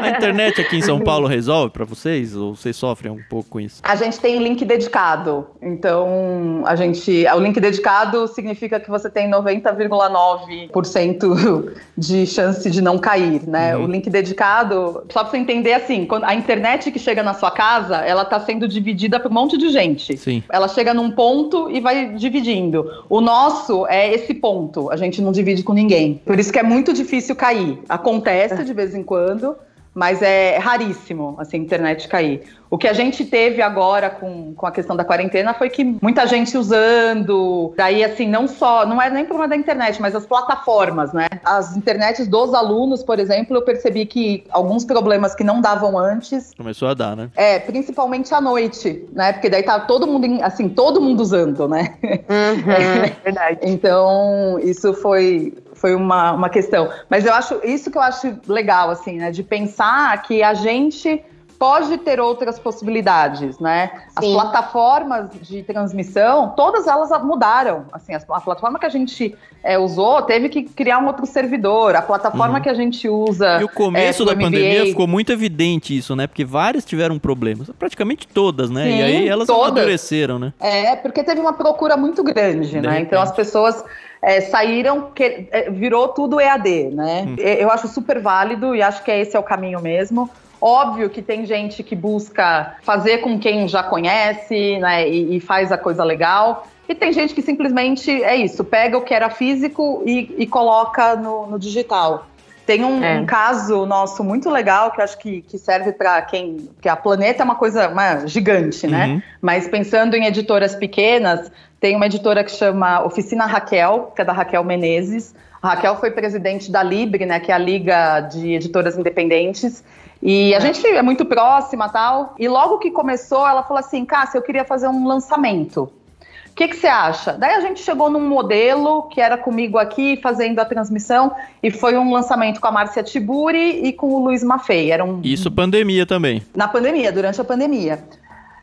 A 0.00 0.08
internet 0.10 0.60
aqui 0.60 0.76
em 0.76 0.82
São 0.82 1.00
Paulo 1.04 1.26
resolve 1.26 1.72
para 1.72 1.84
vocês 1.84 2.36
ou 2.36 2.54
vocês 2.54 2.76
sofrem 2.76 3.10
um 3.12 3.20
pouco 3.28 3.50
com 3.50 3.60
isso? 3.60 3.82
A 3.82 3.96
gente 3.96 4.18
tem 4.18 4.38
link 4.38 4.64
dedicado. 4.64 5.46
Então, 5.60 6.62
a 6.66 6.74
gente, 6.74 7.26
o 7.34 7.40
link 7.40 7.60
dedicado 7.60 8.26
significa 8.28 8.80
que 8.80 8.88
você 8.90 9.10
tem 9.10 9.30
90,9% 9.30 11.72
de 11.96 12.26
chance 12.26 12.70
de 12.70 12.80
não 12.80 12.96
cair, 12.98 13.46
né? 13.46 13.76
Uhum. 13.76 13.84
O 13.84 13.86
link 13.86 14.08
dedicado, 14.08 15.04
só 15.10 15.20
para 15.20 15.30
você 15.30 15.36
entender 15.38 15.74
assim, 15.74 16.08
a 16.22 16.34
internet 16.34 16.90
que 16.90 16.98
chega 16.98 17.22
na 17.22 17.34
sua 17.34 17.50
casa, 17.50 17.98
ela 17.98 18.22
está 18.22 18.40
sendo 18.40 18.66
dividida 18.66 19.20
por 19.20 19.30
um 19.30 19.34
monte 19.34 19.58
de 19.58 19.68
gente. 19.68 20.13
Sim. 20.16 20.42
Ela 20.50 20.68
chega 20.68 20.94
num 20.94 21.10
ponto 21.10 21.70
e 21.70 21.80
vai 21.80 22.14
dividindo. 22.14 22.90
O 23.08 23.20
nosso 23.20 23.86
é 23.86 24.12
esse 24.12 24.34
ponto, 24.34 24.90
a 24.90 24.96
gente 24.96 25.20
não 25.20 25.32
divide 25.32 25.62
com 25.62 25.72
ninguém. 25.72 26.20
Por 26.24 26.38
isso 26.38 26.52
que 26.52 26.58
é 26.58 26.62
muito 26.62 26.92
difícil 26.92 27.34
cair. 27.34 27.78
Acontece 27.88 28.64
de 28.64 28.72
vez 28.72 28.94
em 28.94 29.02
quando, 29.02 29.56
mas 29.94 30.20
é 30.22 30.58
raríssimo, 30.58 31.36
assim, 31.38 31.58
a 31.58 31.60
internet 31.60 32.08
cair. 32.08 32.42
O 32.74 32.76
que 32.76 32.88
a 32.88 32.92
gente 32.92 33.24
teve 33.24 33.62
agora 33.62 34.10
com, 34.10 34.52
com 34.52 34.66
a 34.66 34.72
questão 34.72 34.96
da 34.96 35.04
quarentena 35.04 35.54
foi 35.54 35.70
que 35.70 35.84
muita 36.02 36.26
gente 36.26 36.58
usando, 36.58 37.72
daí 37.76 38.02
assim, 38.02 38.28
não 38.28 38.48
só, 38.48 38.84
não 38.84 39.00
é 39.00 39.08
nem 39.08 39.24
problema 39.24 39.50
da 39.50 39.56
internet, 39.56 40.02
mas 40.02 40.12
as 40.12 40.26
plataformas, 40.26 41.12
né? 41.12 41.28
As 41.44 41.76
internets 41.76 42.26
dos 42.26 42.52
alunos, 42.52 43.04
por 43.04 43.20
exemplo, 43.20 43.56
eu 43.56 43.62
percebi 43.62 44.06
que 44.06 44.42
alguns 44.50 44.84
problemas 44.84 45.36
que 45.36 45.44
não 45.44 45.60
davam 45.60 45.96
antes. 45.96 46.52
Começou 46.56 46.88
a 46.88 46.94
dar, 46.94 47.16
né? 47.16 47.30
É, 47.36 47.60
principalmente 47.60 48.34
à 48.34 48.40
noite, 48.40 49.06
né? 49.12 49.34
Porque 49.34 49.48
daí 49.48 49.62
tá 49.62 49.78
todo 49.78 50.04
mundo, 50.04 50.26
assim, 50.42 50.68
todo 50.68 51.00
mundo 51.00 51.20
usando, 51.20 51.68
né? 51.68 51.94
Uhum, 52.02 52.72
é 52.72 53.16
verdade. 53.22 53.58
então, 53.62 54.58
isso 54.60 54.92
foi, 54.94 55.54
foi 55.84 55.94
uma, 55.94 56.32
uma 56.32 56.48
questão. 56.48 56.88
Mas 57.10 57.26
eu 57.26 57.34
acho 57.34 57.60
isso 57.62 57.90
que 57.90 57.98
eu 57.98 58.00
acho 58.00 58.38
legal, 58.48 58.88
assim, 58.88 59.18
né? 59.18 59.30
De 59.30 59.42
pensar 59.42 60.22
que 60.22 60.42
a 60.42 60.54
gente 60.54 61.22
pode 61.58 61.98
ter 61.98 62.18
outras 62.18 62.58
possibilidades, 62.58 63.58
né? 63.58 63.90
As 64.16 64.24
plataformas 64.24 65.28
de 65.42 65.62
transmissão, 65.62 66.54
todas 66.56 66.86
elas 66.86 67.10
mudaram. 67.22 67.84
Assim, 67.92 68.14
a, 68.14 68.20
plataforma 68.20 68.78
que 68.78 68.86
a 68.86 68.88
gente 68.88 69.36
é, 69.62 69.78
usou 69.78 70.22
teve 70.22 70.48
que 70.48 70.62
criar 70.62 71.00
um 71.00 71.06
outro 71.06 71.26
servidor. 71.26 71.94
A 71.94 72.00
plataforma 72.00 72.56
uhum. 72.56 72.62
que 72.62 72.70
a 72.70 72.74
gente 72.74 73.06
usa. 73.06 73.60
E 73.60 73.64
o 73.64 73.68
começo 73.68 74.22
é, 74.22 74.26
da 74.26 74.34
MBA, 74.34 74.44
pandemia 74.44 74.86
ficou 74.86 75.06
muito 75.06 75.32
evidente 75.32 75.94
isso, 75.94 76.16
né? 76.16 76.26
Porque 76.26 76.46
várias 76.46 76.86
tiveram 76.86 77.18
problemas, 77.18 77.68
praticamente 77.78 78.26
todas, 78.26 78.70
né? 78.70 78.84
Sim, 78.84 78.98
e 78.98 79.02
aí 79.02 79.28
elas 79.28 79.46
todas. 79.46 79.68
amadureceram, 79.68 80.38
né? 80.38 80.54
É, 80.58 80.96
porque 80.96 81.22
teve 81.22 81.42
uma 81.42 81.52
procura 81.52 81.94
muito 81.94 82.24
grande, 82.24 82.70
de 82.70 82.80
né? 82.80 82.88
Repente. 82.88 83.06
Então 83.06 83.20
as 83.20 83.32
pessoas 83.32 83.84
é, 84.24 84.40
saíram, 84.40 85.10
que, 85.14 85.46
é, 85.50 85.70
virou 85.70 86.08
tudo 86.08 86.40
EAD, 86.40 86.90
né? 86.90 87.26
Hum. 87.28 87.36
Eu 87.38 87.70
acho 87.70 87.86
super 87.88 88.18
válido 88.18 88.74
e 88.74 88.82
acho 88.82 89.04
que 89.04 89.10
esse 89.10 89.36
é 89.36 89.38
o 89.38 89.42
caminho 89.42 89.80
mesmo. 89.80 90.30
Óbvio 90.60 91.10
que 91.10 91.20
tem 91.20 91.44
gente 91.44 91.82
que 91.82 91.94
busca 91.94 92.76
fazer 92.82 93.18
com 93.18 93.38
quem 93.38 93.68
já 93.68 93.82
conhece, 93.82 94.78
né, 94.78 95.06
e, 95.06 95.36
e 95.36 95.40
faz 95.40 95.70
a 95.70 95.76
coisa 95.76 96.02
legal. 96.02 96.66
E 96.88 96.94
tem 96.94 97.12
gente 97.12 97.34
que 97.34 97.42
simplesmente 97.42 98.10
é 98.22 98.34
isso, 98.36 98.64
pega 98.64 98.96
o 98.96 99.02
que 99.02 99.12
era 99.12 99.28
físico 99.28 100.02
e, 100.06 100.34
e 100.38 100.46
coloca 100.46 101.16
no, 101.16 101.46
no, 101.46 101.58
digital. 101.58 102.26
Tem 102.64 102.82
um, 102.82 103.04
é. 103.04 103.20
um, 103.20 103.26
caso 103.26 103.84
nosso 103.84 104.24
muito 104.24 104.48
legal 104.48 104.90
que 104.90 105.02
acho 105.02 105.18
que, 105.18 105.42
que 105.42 105.58
serve 105.58 105.92
para 105.92 106.22
quem. 106.22 106.68
que 106.80 106.88
a 106.88 106.96
Planeta 106.96 107.42
é 107.42 107.44
uma 107.44 107.56
coisa 107.56 107.88
uma, 107.88 108.26
gigante, 108.26 108.86
né? 108.86 109.06
Uhum. 109.06 109.22
Mas 109.42 109.68
pensando 109.68 110.14
em 110.14 110.24
editoras 110.24 110.74
pequenas, 110.74 111.52
tem 111.84 111.94
uma 111.94 112.06
editora 112.06 112.42
que 112.42 112.50
chama 112.50 113.04
Oficina 113.04 113.44
Raquel, 113.44 114.10
que 114.16 114.22
é 114.22 114.24
da 114.24 114.32
Raquel 114.32 114.64
Menezes. 114.64 115.34
A 115.60 115.74
Raquel 115.74 115.96
foi 115.96 116.10
presidente 116.10 116.72
da 116.72 116.82
Libre, 116.82 117.26
né, 117.26 117.38
que 117.38 117.52
é 117.52 117.54
a 117.54 117.58
Liga 117.58 118.20
de 118.20 118.54
Editoras 118.54 118.96
Independentes. 118.96 119.84
E 120.22 120.54
a 120.54 120.60
gente 120.60 120.86
é 120.86 121.02
muito 121.02 121.26
próxima 121.26 121.86
tal. 121.90 122.34
E 122.38 122.48
logo 122.48 122.78
que 122.78 122.90
começou, 122.90 123.46
ela 123.46 123.62
falou 123.62 123.80
assim: 123.80 124.02
Cássia, 124.06 124.38
eu 124.38 124.42
queria 124.42 124.64
fazer 124.64 124.88
um 124.88 125.06
lançamento. 125.06 125.82
O 125.82 126.54
que, 126.54 126.68
que 126.68 126.76
você 126.76 126.86
acha? 126.86 127.34
Daí 127.34 127.52
a 127.52 127.60
gente 127.60 127.82
chegou 127.82 128.08
num 128.08 128.26
modelo 128.26 129.02
que 129.10 129.20
era 129.20 129.36
comigo 129.36 129.76
aqui 129.76 130.18
fazendo 130.22 130.60
a 130.60 130.64
transmissão 130.64 131.32
e 131.62 131.70
foi 131.70 131.98
um 131.98 132.10
lançamento 132.14 132.62
com 132.62 132.68
a 132.68 132.72
Márcia 132.72 133.02
Tiburi 133.02 133.86
e 133.86 133.92
com 133.92 134.06
o 134.06 134.24
Luiz 134.24 134.42
Maffei. 134.42 134.90
Era 134.90 135.04
um... 135.04 135.20
Isso 135.22 135.50
pandemia 135.50 136.06
também. 136.06 136.40
Na 136.56 136.66
pandemia, 136.66 137.12
durante 137.12 137.38
a 137.42 137.44
pandemia. 137.44 138.02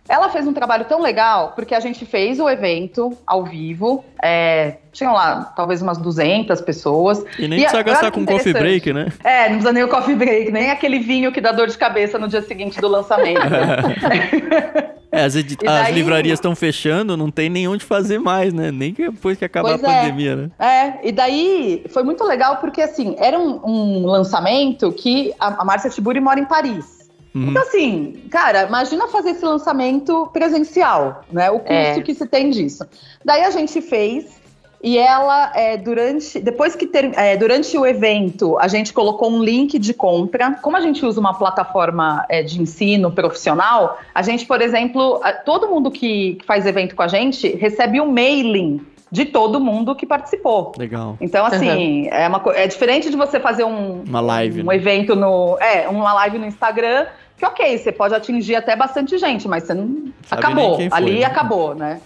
Ela 0.09 0.29
fez 0.29 0.47
um 0.47 0.53
trabalho 0.53 0.85
tão 0.85 1.01
legal, 1.01 1.53
porque 1.55 1.75
a 1.75 1.79
gente 1.79 2.05
fez 2.05 2.39
o 2.39 2.49
evento 2.49 3.15
ao 3.25 3.45
vivo, 3.45 4.03
é, 4.21 4.77
tinham 4.91 5.13
lá 5.13 5.53
talvez 5.55 5.81
umas 5.81 5.97
200 5.97 6.59
pessoas. 6.61 7.23
E 7.37 7.47
nem 7.47 7.59
e 7.59 7.61
precisa 7.61 7.83
gastar 7.83 8.11
com 8.11 8.25
coffee 8.25 8.51
break, 8.51 8.91
né? 8.91 9.07
É, 9.23 9.43
não 9.43 9.49
precisa 9.51 9.71
nem 9.71 9.83
o 9.83 9.87
coffee 9.87 10.15
break, 10.15 10.51
nem 10.51 10.69
aquele 10.71 10.99
vinho 10.99 11.31
que 11.31 11.39
dá 11.39 11.51
dor 11.51 11.67
de 11.67 11.77
cabeça 11.77 12.17
no 12.17 12.27
dia 12.27 12.41
seguinte 12.41 12.81
do 12.81 12.87
lançamento. 12.87 13.41
é, 15.11 15.23
as, 15.23 15.33
daí... 15.35 15.45
as 15.67 15.89
livrarias 15.91 16.39
estão 16.39 16.55
fechando, 16.55 17.15
não 17.15 17.29
tem 17.29 17.49
nem 17.49 17.67
onde 17.67 17.85
fazer 17.85 18.19
mais, 18.19 18.53
né? 18.53 18.71
Nem 18.71 18.93
depois 18.93 19.37
que 19.37 19.45
acabar 19.45 19.71
a 19.71 19.75
é. 19.75 19.77
pandemia, 19.77 20.35
né? 20.35 20.49
É, 20.59 21.07
e 21.07 21.11
daí 21.11 21.85
foi 21.89 22.03
muito 22.03 22.23
legal 22.25 22.57
porque, 22.57 22.81
assim, 22.81 23.15
era 23.17 23.39
um, 23.39 23.61
um 23.63 24.05
lançamento 24.07 24.91
que 24.91 25.33
a, 25.39 25.61
a 25.61 25.63
Márcia 25.63 25.89
Tiburi 25.89 26.19
mora 26.19 26.39
em 26.39 26.45
Paris. 26.45 27.00
Uhum. 27.33 27.49
Então, 27.51 27.61
assim, 27.61 28.23
cara, 28.29 28.63
imagina 28.63 29.07
fazer 29.07 29.31
esse 29.31 29.45
lançamento 29.45 30.29
presencial, 30.33 31.23
né? 31.31 31.49
O 31.49 31.59
custo 31.59 31.71
é. 31.71 32.01
que 32.01 32.13
se 32.13 32.27
tem 32.27 32.49
disso. 32.49 32.85
Daí 33.23 33.43
a 33.43 33.51
gente 33.51 33.81
fez. 33.81 34.41
E 34.83 34.97
ela, 34.97 35.51
é, 35.53 35.77
durante, 35.77 36.39
depois 36.39 36.75
que 36.75 36.87
ter, 36.87 37.11
é, 37.15 37.37
durante 37.37 37.77
o 37.77 37.85
evento, 37.85 38.57
a 38.57 38.67
gente 38.67 38.91
colocou 38.91 39.29
um 39.29 39.43
link 39.43 39.77
de 39.77 39.93
compra. 39.93 40.57
Como 40.59 40.75
a 40.75 40.81
gente 40.81 41.05
usa 41.05 41.19
uma 41.19 41.35
plataforma 41.35 42.25
é, 42.27 42.41
de 42.41 42.59
ensino 42.59 43.11
profissional, 43.11 43.99
a 44.13 44.23
gente, 44.23 44.43
por 44.43 44.59
exemplo, 44.59 45.21
todo 45.45 45.67
mundo 45.67 45.91
que, 45.91 46.33
que 46.33 46.45
faz 46.47 46.65
evento 46.65 46.95
com 46.95 47.03
a 47.03 47.07
gente 47.07 47.47
recebe 47.57 48.01
um 48.01 48.11
mailing 48.11 48.81
de 49.11 49.25
todo 49.25 49.59
mundo 49.59 49.93
que 49.93 50.05
participou. 50.05 50.71
Legal. 50.77 51.17
Então, 51.19 51.45
assim, 51.45 52.03
uhum. 52.03 52.09
é, 52.13 52.27
uma, 52.27 52.41
é 52.55 52.65
diferente 52.65 53.09
de 53.09 53.17
você 53.17 53.39
fazer 53.39 53.65
um, 53.65 54.03
uma 54.07 54.21
live, 54.21 54.63
um, 54.63 54.67
um 54.67 54.71
evento 54.71 55.15
no. 55.15 55.57
É, 55.59 55.87
uma 55.89 56.13
live 56.13 56.39
no 56.39 56.45
Instagram 56.45 57.07
que 57.37 57.45
ok, 57.45 57.75
você 57.75 57.91
pode 57.91 58.13
atingir 58.13 58.55
até 58.55 58.75
bastante 58.75 59.17
gente, 59.17 59.47
mas 59.47 59.63
você 59.63 59.73
não. 59.73 60.13
Sabe 60.23 60.41
acabou. 60.41 60.75
Foi, 60.75 60.89
Ali 60.91 61.19
né? 61.19 61.25
acabou, 61.25 61.73
né? 61.73 61.99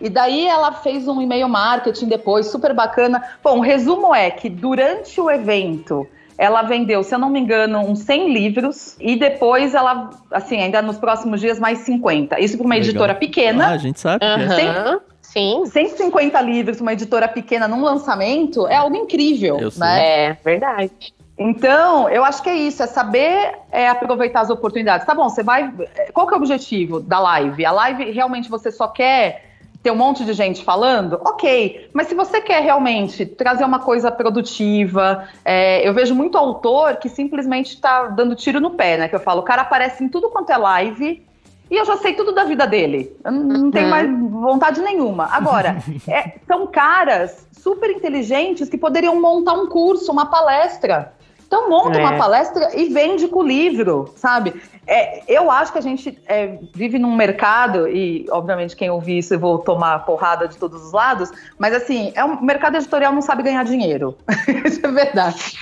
E 0.00 0.08
daí 0.08 0.46
ela 0.46 0.72
fez 0.72 1.08
um 1.08 1.20
e-mail 1.20 1.48
marketing 1.48 2.06
depois, 2.06 2.46
super 2.46 2.72
bacana. 2.72 3.22
Bom, 3.42 3.58
o 3.58 3.60
resumo 3.60 4.14
é 4.14 4.30
que 4.30 4.48
durante 4.48 5.20
o 5.20 5.30
evento 5.30 6.06
ela 6.38 6.62
vendeu, 6.62 7.02
se 7.02 7.14
eu 7.14 7.18
não 7.18 7.30
me 7.30 7.40
engano, 7.40 7.78
uns 7.80 8.00
100 8.00 8.32
livros 8.32 8.96
e 9.00 9.16
depois 9.16 9.74
ela, 9.74 10.10
assim, 10.30 10.60
ainda 10.60 10.82
nos 10.82 10.98
próximos 10.98 11.40
dias, 11.40 11.58
mais 11.58 11.78
50. 11.78 12.38
Isso 12.40 12.56
para 12.58 12.66
uma 12.66 12.74
Legal. 12.74 12.88
editora 12.88 13.14
pequena. 13.14 13.68
Ah, 13.68 13.70
a 13.70 13.78
gente 13.78 13.98
sabe. 13.98 14.24
Uhum. 14.24 15.00
Sim. 15.36 15.66
150 15.66 16.40
livros, 16.40 16.80
uma 16.80 16.94
editora 16.94 17.28
pequena 17.28 17.68
num 17.68 17.82
lançamento, 17.82 18.66
é 18.66 18.76
algo 18.76 18.96
incrível, 18.96 19.60
eu 19.60 19.70
né? 19.76 20.28
É, 20.28 20.38
verdade. 20.42 20.90
Então, 21.38 22.08
eu 22.08 22.24
acho 22.24 22.42
que 22.42 22.48
é 22.48 22.56
isso, 22.56 22.82
é 22.82 22.86
saber 22.86 23.52
é, 23.70 23.86
aproveitar 23.86 24.40
as 24.40 24.48
oportunidades. 24.48 25.06
Tá 25.06 25.14
bom, 25.14 25.28
você 25.28 25.42
vai. 25.42 25.70
Qual 26.14 26.26
que 26.26 26.32
é 26.32 26.36
o 26.38 26.40
objetivo 26.40 27.00
da 27.00 27.18
live? 27.20 27.66
A 27.66 27.72
live 27.72 28.10
realmente 28.12 28.48
você 28.48 28.72
só 28.72 28.88
quer 28.88 29.44
ter 29.82 29.90
um 29.90 29.94
monte 29.94 30.24
de 30.24 30.32
gente 30.32 30.64
falando? 30.64 31.20
Ok. 31.22 31.90
Mas 31.92 32.08
se 32.08 32.14
você 32.14 32.40
quer 32.40 32.62
realmente 32.62 33.26
trazer 33.26 33.64
uma 33.64 33.80
coisa 33.80 34.10
produtiva, 34.10 35.28
é, 35.44 35.86
eu 35.86 35.92
vejo 35.92 36.14
muito 36.14 36.38
autor 36.38 36.96
que 36.96 37.10
simplesmente 37.10 37.74
está 37.74 38.04
dando 38.06 38.34
tiro 38.34 38.58
no 38.58 38.70
pé, 38.70 38.96
né? 38.96 39.06
Que 39.06 39.16
eu 39.16 39.20
falo, 39.20 39.42
o 39.42 39.44
cara 39.44 39.60
aparece 39.60 40.02
em 40.02 40.08
tudo 40.08 40.30
quanto 40.30 40.50
é 40.50 40.56
live 40.56 41.22
e 41.70 41.76
eu 41.76 41.84
já 41.84 41.96
sei 41.96 42.14
tudo 42.14 42.32
da 42.32 42.44
vida 42.44 42.66
dele. 42.66 43.16
Eu 43.24 43.32
não 43.32 43.70
tenho 43.70 43.84
uhum. 43.84 43.90
mais 43.90 44.20
vontade 44.30 44.80
nenhuma. 44.80 45.28
Agora, 45.32 45.82
é, 46.06 46.34
são 46.46 46.66
caras 46.66 47.46
super 47.52 47.90
inteligentes 47.90 48.68
que 48.68 48.78
poderiam 48.78 49.20
montar 49.20 49.54
um 49.54 49.68
curso, 49.68 50.12
uma 50.12 50.26
palestra. 50.26 51.12
Então 51.46 51.68
monta 51.70 51.98
é. 51.98 52.00
uma 52.00 52.16
palestra 52.16 52.76
e 52.76 52.88
vende 52.88 53.28
com 53.28 53.40
o 53.40 53.46
livro, 53.46 54.12
sabe? 54.16 54.54
É, 54.86 55.22
eu 55.26 55.50
acho 55.50 55.72
que 55.72 55.78
a 55.78 55.82
gente 55.82 56.16
é, 56.26 56.58
vive 56.72 56.96
num 56.96 57.14
mercado, 57.16 57.88
e 57.88 58.24
obviamente 58.30 58.76
quem 58.76 58.88
ouvir 58.88 59.18
isso 59.18 59.34
eu 59.34 59.38
vou 59.38 59.58
tomar 59.58 60.00
porrada 60.00 60.46
de 60.46 60.56
todos 60.56 60.84
os 60.84 60.92
lados, 60.92 61.30
mas 61.58 61.74
assim, 61.74 62.12
é 62.14 62.24
um 62.24 62.40
mercado 62.40 62.76
editorial 62.76 63.12
não 63.12 63.20
sabe 63.20 63.42
ganhar 63.42 63.64
dinheiro. 63.64 64.16
isso 64.64 64.86
é 64.86 64.92
verdade. 64.92 65.58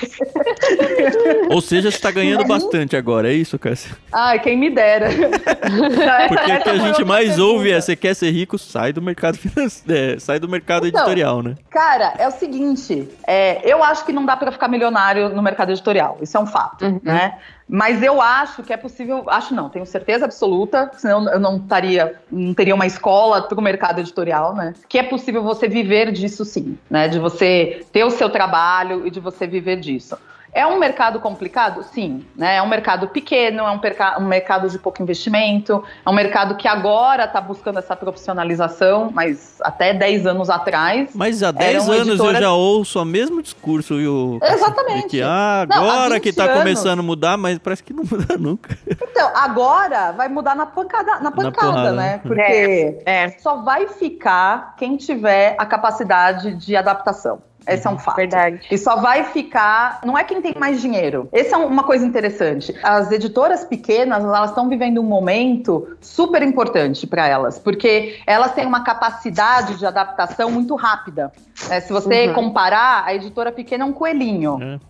Ou 1.50 1.60
seja, 1.62 1.90
você 1.90 1.96
está 1.96 2.10
ganhando 2.10 2.44
bastante 2.46 2.96
agora, 2.96 3.30
é 3.30 3.34
isso, 3.34 3.58
Cássia? 3.58 3.96
Ai, 4.12 4.38
quem 4.40 4.58
me 4.58 4.68
dera. 4.68 5.08
Porque 6.28 6.52
o 6.52 6.62
que 6.62 6.68
a 6.68 6.76
gente 6.76 7.04
mais 7.04 7.28
pergunta. 7.28 7.44
ouve 7.44 7.70
é: 7.70 7.80
você 7.80 7.96
quer 7.96 8.14
ser 8.14 8.30
rico, 8.30 8.58
sai 8.58 8.92
do 8.92 9.00
mercado 9.00 9.38
financeiro, 9.38 10.14
é, 10.14 10.18
sai 10.18 10.38
do 10.38 10.48
mercado 10.48 10.86
então, 10.86 11.00
editorial, 11.00 11.42
né? 11.42 11.54
Cara, 11.70 12.14
é 12.18 12.28
o 12.28 12.30
seguinte: 12.30 13.08
é, 13.26 13.60
eu 13.64 13.82
acho 13.82 14.04
que 14.04 14.12
não 14.12 14.26
dá 14.26 14.36
para 14.36 14.52
ficar 14.52 14.68
milionário 14.68 15.30
no 15.30 15.42
mercado 15.42 15.72
editorial, 15.74 16.18
isso 16.20 16.36
é 16.36 16.40
um 16.40 16.46
fato, 16.46 16.84
uhum. 16.84 17.00
né? 17.02 17.38
Mas 17.68 18.02
eu 18.02 18.20
acho 18.20 18.62
que 18.62 18.72
é 18.72 18.76
possível, 18.76 19.24
acho 19.28 19.54
não, 19.54 19.68
tenho 19.68 19.86
certeza 19.86 20.26
absoluta, 20.26 20.90
senão 20.96 21.28
eu 21.30 21.40
não 21.40 21.56
estaria, 21.56 22.20
não 22.30 22.52
teria 22.52 22.74
uma 22.74 22.86
escola 22.86 23.42
para 23.42 23.58
o 23.58 23.62
mercado 23.62 24.00
editorial, 24.00 24.54
né? 24.54 24.74
Que 24.88 24.98
é 24.98 25.02
possível 25.02 25.42
você 25.42 25.66
viver 25.66 26.12
disso 26.12 26.44
sim, 26.44 26.78
né? 26.90 27.08
De 27.08 27.18
você 27.18 27.84
ter 27.90 28.04
o 28.04 28.10
seu 28.10 28.28
trabalho 28.28 29.06
e 29.06 29.10
de 29.10 29.20
você 29.20 29.46
viver 29.46 29.76
disso. 29.76 30.16
É 30.54 30.64
um 30.64 30.78
mercado 30.78 31.18
complicado? 31.18 31.82
Sim. 31.82 32.24
Né? 32.36 32.56
É 32.56 32.62
um 32.62 32.68
mercado 32.68 33.08
pequeno, 33.08 33.64
é 33.64 33.72
um, 33.72 33.80
um 34.22 34.26
mercado 34.26 34.68
de 34.70 34.78
pouco 34.78 35.02
investimento, 35.02 35.82
é 36.06 36.08
um 36.08 36.14
mercado 36.14 36.54
que 36.54 36.68
agora 36.68 37.24
está 37.24 37.40
buscando 37.40 37.80
essa 37.80 37.96
profissionalização, 37.96 39.10
mas 39.12 39.56
até 39.60 39.92
10 39.92 40.26
anos 40.28 40.48
atrás. 40.48 41.10
Mas 41.12 41.42
há 41.42 41.50
10 41.50 41.88
anos 41.88 42.08
editoras... 42.08 42.34
eu 42.36 42.40
já 42.40 42.52
ouço 42.52 43.02
o 43.02 43.04
mesmo 43.04 43.42
discurso, 43.42 43.96
viu? 43.96 44.38
Exatamente. 44.40 45.08
que 45.08 45.22
ah, 45.22 45.66
agora 45.68 46.14
não, 46.14 46.20
que 46.20 46.28
está 46.28 46.48
começando 46.48 47.00
a 47.00 47.02
mudar, 47.02 47.36
mas 47.36 47.58
parece 47.58 47.82
que 47.82 47.92
não 47.92 48.04
muda 48.04 48.36
nunca. 48.38 48.78
Então, 48.88 49.32
agora 49.34 50.12
vai 50.12 50.28
mudar 50.28 50.54
na 50.54 50.66
pancada, 50.66 51.18
na 51.18 51.32
pancada 51.32 51.90
na 51.90 51.92
né? 51.92 52.20
Porque 52.22 52.40
é, 52.40 53.24
é. 53.24 53.30
só 53.40 53.56
vai 53.56 53.88
ficar 53.88 54.76
quem 54.76 54.96
tiver 54.96 55.56
a 55.58 55.66
capacidade 55.66 56.54
de 56.54 56.76
adaptação. 56.76 57.42
Esse 57.66 57.86
é 57.86 57.90
um 57.90 57.98
fato. 57.98 58.16
Verdade. 58.16 58.60
E 58.70 58.76
só 58.76 58.96
vai 58.96 59.24
ficar. 59.24 60.00
Não 60.04 60.16
é 60.16 60.24
quem 60.24 60.40
tem 60.40 60.54
mais 60.58 60.80
dinheiro. 60.80 61.28
Essa 61.32 61.56
é 61.56 61.58
uma 61.58 61.82
coisa 61.82 62.04
interessante. 62.04 62.74
As 62.82 63.10
editoras 63.10 63.64
pequenas, 63.64 64.22
elas 64.22 64.50
estão 64.50 64.68
vivendo 64.68 65.00
um 65.00 65.04
momento 65.04 65.96
super 66.00 66.42
importante 66.42 67.06
para 67.06 67.26
elas, 67.26 67.58
porque 67.58 68.20
elas 68.26 68.52
têm 68.52 68.66
uma 68.66 68.84
capacidade 68.84 69.76
de 69.76 69.86
adaptação 69.86 70.50
muito 70.50 70.74
rápida. 70.74 71.32
É, 71.70 71.80
se 71.80 71.92
você 71.92 72.28
uhum. 72.28 72.34
comparar, 72.34 73.04
a 73.06 73.14
editora 73.14 73.50
pequena 73.50 73.84
é 73.84 73.86
um 73.86 73.92
coelhinho. 73.92 74.54
Uhum. 74.54 74.80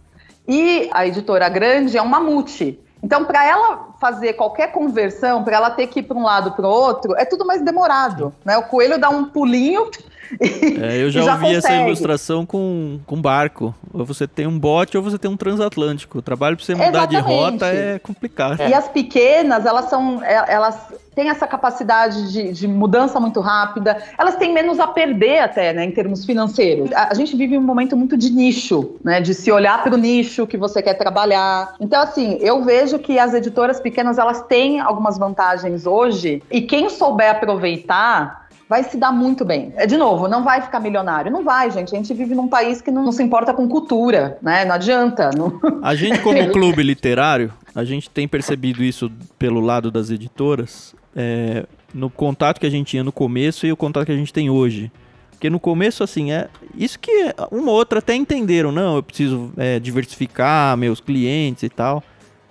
E 0.47 0.91
a 0.93 1.07
editora 1.07 1.49
grande 1.49 1.97
é 1.97 2.03
um 2.03 2.09
mamute. 2.09 2.79
Então, 3.03 3.25
para 3.25 3.47
ela 3.47 3.94
fazer 4.05 4.35
qualquer 4.35 4.71
conversão, 4.71 5.43
para 5.43 5.57
ela 5.57 5.71
ter 5.71 5.87
que 5.87 6.01
ir 6.01 6.03
para 6.03 6.19
um 6.19 6.23
lado 6.23 6.53
para 6.53 6.67
o 6.67 6.71
outro, 6.71 7.17
é 7.17 7.25
tudo 7.25 7.47
mais 7.47 7.63
demorado. 7.63 8.35
Né? 8.45 8.55
O 8.59 8.65
coelho 8.65 8.99
dá 8.99 9.09
um 9.09 9.25
pulinho 9.25 9.89
é, 10.41 11.03
eu 11.03 11.11
já, 11.11 11.23
já 11.23 11.35
ouvi 11.35 11.55
consegue. 11.55 11.75
essa 11.75 11.87
ilustração 11.87 12.47
com, 12.47 12.99
com 13.07 13.21
barco. 13.21 13.75
Ou 13.93 14.05
você 14.05 14.27
tem 14.27 14.47
um 14.47 14.59
bote 14.59 14.97
ou 14.97 15.03
você 15.03 15.19
tem 15.19 15.31
um 15.31 15.37
transatlântico. 15.37 16.19
O 16.19 16.23
trabalho 16.23 16.57
para 16.57 16.65
você 16.65 16.75
mudar 16.75 16.89
Exatamente. 16.89 17.23
de 17.23 17.29
rota 17.29 17.67
é 17.67 17.99
complicado. 17.99 18.61
E 18.63 18.75
as 18.75 18.89
pequenas, 18.89 19.67
elas 19.67 19.87
são. 19.87 20.23
É, 20.23 20.53
elas 20.53 20.77
têm 21.15 21.29
essa 21.29 21.47
capacidade 21.47 22.33
de, 22.33 22.53
de, 22.53 22.67
mudança 22.67 23.21
muito 23.21 23.41
rápida. 23.41 24.03
Elas 24.19 24.35
têm 24.35 24.53
menos 24.53 24.81
a 24.81 24.87
perder 24.89 25.39
até, 25.39 25.73
né, 25.73 25.85
em 25.85 25.93
termos 25.93 26.25
financeiros. 26.25 26.91
A, 26.93 27.13
a 27.13 27.15
gente 27.15 27.37
vive 27.37 27.57
um 27.57 27.63
momento 27.63 27.97
muito 27.97 28.17
de 28.17 28.31
nicho, 28.31 28.97
né? 29.05 29.21
De 29.21 29.33
se 29.33 29.53
olhar 29.53 29.83
para 29.83 29.95
o 29.95 29.97
nicho 29.97 30.47
que 30.47 30.57
você 30.57 30.83
quer 30.83 30.95
trabalhar. 30.95 31.75
Então, 31.81 32.03
assim, 32.03 32.39
eu 32.41 32.65
vejo 32.65 32.99
que 32.99 33.19
as 33.19 33.33
editoras 33.33 33.79
pequenas 33.79 33.94
elas 34.01 34.43
têm 34.43 34.81
algumas 34.81 35.19
vantagens 35.19 35.87
hoje. 35.87 36.43
E 36.51 36.63
quem 36.63 36.89
souber 36.89 37.31
aproveitar 37.31 38.45
vai 38.69 38.83
se 38.83 38.97
dar 38.97 39.13
muito 39.13 39.45
bem. 39.45 39.73
É, 39.77 39.87
de 39.87 39.97
novo, 39.97 40.29
não 40.29 40.43
vai 40.43 40.61
ficar 40.61 40.81
milionário. 40.81 41.31
Não 41.31 41.45
vai, 41.45 41.71
gente. 41.71 41.95
A 41.95 41.97
gente 41.97 42.13
vive 42.15 42.35
num 42.35 42.49
país 42.49 42.81
que 42.81 42.91
não, 42.91 43.05
não 43.05 43.13
se 43.13 43.23
importa 43.23 43.53
com 43.53 43.69
cultura, 43.69 44.39
né? 44.43 44.65
Não 44.65 44.75
adianta. 44.75 45.31
Não... 45.37 45.61
A 45.83 45.95
gente, 45.95 46.21
como 46.21 46.49
clube 46.51 46.83
literário, 46.83 47.53
a 47.75 47.85
gente 47.85 48.09
tem 48.09 48.27
percebido 48.27 48.83
isso 48.83 49.11
pelo 49.39 49.61
lado 49.61 49.91
das 49.91 50.11
editoras, 50.11 50.95
é, 51.15 51.67
no 51.93 52.11
contato 52.11 52.59
que 52.59 52.67
a 52.67 52.71
gente 52.71 52.89
tinha 52.89 53.05
no 53.05 53.13
começo 53.13 53.67
e 53.67 53.73
o 53.73 53.77
contato 53.77 54.07
que 54.07 54.13
a 54.13 54.17
gente 54.17 54.33
tem 54.33 54.51
hoje. 54.51 54.91
Porque 55.31 55.51
no 55.51 55.61
começo, 55.61 56.03
assim, 56.03 56.33
é 56.33 56.49
isso 56.75 56.99
que 56.99 57.35
uma 57.51 57.71
ou 57.71 57.77
outra 57.77 57.99
até 57.99 58.15
entenderam, 58.15 58.73
não, 58.73 58.97
eu 58.97 59.03
preciso 59.03 59.53
é, 59.57 59.79
diversificar 59.79 60.77
meus 60.77 61.01
clientes 61.01 61.63
e 61.63 61.69
tal. 61.69 62.03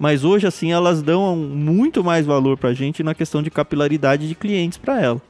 Mas 0.04 0.26
hoje, 0.26 0.46
assim, 0.46 0.74
elas 0.74 1.02
dão 1.02 1.34
muito 1.34 2.04
mais 2.04 2.26
valor 2.26 2.58
pra 2.58 2.74
gente 2.74 3.02
na 3.02 3.16
questão 3.16 3.42
de 3.42 3.50
capilaridade 3.50 4.28
de 4.28 4.36
clientes 4.36 4.78
para 4.78 5.00
ela. 5.02 5.22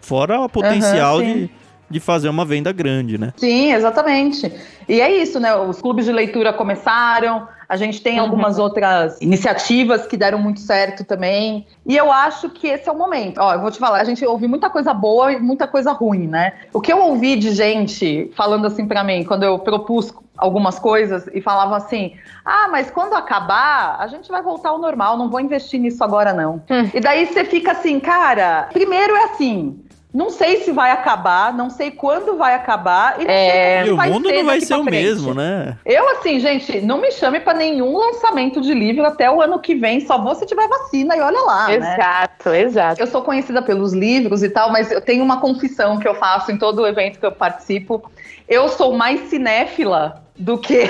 Fora 0.00 0.40
o 0.40 0.48
potencial 0.48 1.18
uhum, 1.18 1.34
de, 1.34 1.50
de 1.90 2.00
fazer 2.00 2.30
uma 2.30 2.42
venda 2.42 2.72
grande, 2.72 3.18
né? 3.18 3.34
Sim, 3.36 3.74
exatamente. 3.74 4.50
E 4.88 5.02
é 5.02 5.22
isso, 5.22 5.38
né? 5.38 5.54
Os 5.54 5.82
clubes 5.82 6.06
de 6.06 6.12
leitura 6.12 6.50
começaram, 6.50 7.46
a 7.72 7.76
gente 7.76 8.02
tem 8.02 8.18
uhum. 8.18 8.26
algumas 8.26 8.58
outras 8.58 9.18
iniciativas 9.18 10.06
que 10.06 10.14
deram 10.14 10.38
muito 10.38 10.60
certo 10.60 11.04
também. 11.04 11.66
E 11.86 11.96
eu 11.96 12.12
acho 12.12 12.50
que 12.50 12.66
esse 12.68 12.86
é 12.86 12.92
o 12.92 12.98
momento. 12.98 13.38
Ó, 13.38 13.54
eu 13.54 13.62
vou 13.62 13.70
te 13.70 13.78
falar, 13.78 13.98
a 13.98 14.04
gente 14.04 14.22
ouviu 14.26 14.46
muita 14.46 14.68
coisa 14.68 14.92
boa 14.92 15.32
e 15.32 15.40
muita 15.40 15.66
coisa 15.66 15.90
ruim, 15.90 16.26
né? 16.26 16.52
O 16.70 16.82
que 16.82 16.92
eu 16.92 17.00
ouvi 17.00 17.34
de 17.34 17.50
gente 17.52 18.30
falando 18.36 18.66
assim 18.66 18.86
para 18.86 19.02
mim, 19.02 19.24
quando 19.24 19.44
eu 19.44 19.58
propus 19.58 20.12
algumas 20.36 20.78
coisas 20.78 21.26
e 21.32 21.40
falavam 21.40 21.74
assim: 21.74 22.12
ah, 22.44 22.68
mas 22.70 22.90
quando 22.90 23.14
acabar, 23.14 23.96
a 23.98 24.06
gente 24.06 24.30
vai 24.30 24.42
voltar 24.42 24.68
ao 24.68 24.78
normal, 24.78 25.16
não 25.16 25.30
vou 25.30 25.40
investir 25.40 25.80
nisso 25.80 26.04
agora, 26.04 26.34
não. 26.34 26.56
Hum. 26.68 26.90
E 26.92 27.00
daí 27.00 27.24
você 27.24 27.42
fica 27.42 27.72
assim, 27.72 27.98
cara, 27.98 28.68
primeiro 28.70 29.16
é 29.16 29.24
assim. 29.24 29.82
Não 30.12 30.28
sei 30.28 30.62
se 30.62 30.70
vai 30.70 30.90
acabar, 30.90 31.54
não 31.54 31.70
sei 31.70 31.90
quando 31.90 32.36
vai 32.36 32.54
acabar. 32.54 33.18
E, 33.18 33.26
é... 33.26 33.86
e 33.86 33.90
o 33.90 33.96
mundo 33.96 34.30
não 34.30 34.44
vai 34.44 34.60
ser 34.60 34.74
o 34.74 34.84
mesmo, 34.84 35.32
né? 35.32 35.78
Eu, 35.86 36.06
assim, 36.10 36.38
gente, 36.38 36.82
não 36.82 37.00
me 37.00 37.10
chame 37.10 37.40
para 37.40 37.54
nenhum 37.56 37.96
lançamento 37.96 38.60
de 38.60 38.74
livro 38.74 39.06
até 39.06 39.30
o 39.30 39.40
ano 39.40 39.58
que 39.58 39.74
vem, 39.74 40.00
só 40.00 40.18
vou 40.18 40.34
se 40.34 40.44
tiver 40.44 40.68
vacina 40.68 41.16
e 41.16 41.20
olha 41.20 41.40
lá. 41.40 41.68
Né? 41.68 41.76
Exato, 41.76 42.50
né? 42.50 42.60
exato. 42.60 43.00
Eu 43.00 43.06
sou 43.06 43.22
conhecida 43.22 43.62
pelos 43.62 43.94
livros 43.94 44.42
e 44.42 44.50
tal, 44.50 44.70
mas 44.70 44.90
eu 44.90 45.00
tenho 45.00 45.24
uma 45.24 45.40
confissão 45.40 45.98
que 45.98 46.06
eu 46.06 46.14
faço 46.14 46.52
em 46.52 46.58
todo 46.58 46.86
evento 46.86 47.18
que 47.18 47.24
eu 47.24 47.32
participo. 47.32 48.10
Eu 48.46 48.68
sou 48.68 48.92
mais 48.92 49.30
cinéfila 49.30 50.22
do 50.36 50.58
que. 50.58 50.88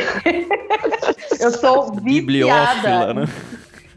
eu 1.40 1.50
sou 1.52 1.92
viciada. 1.92 3.14
Né? 3.14 3.28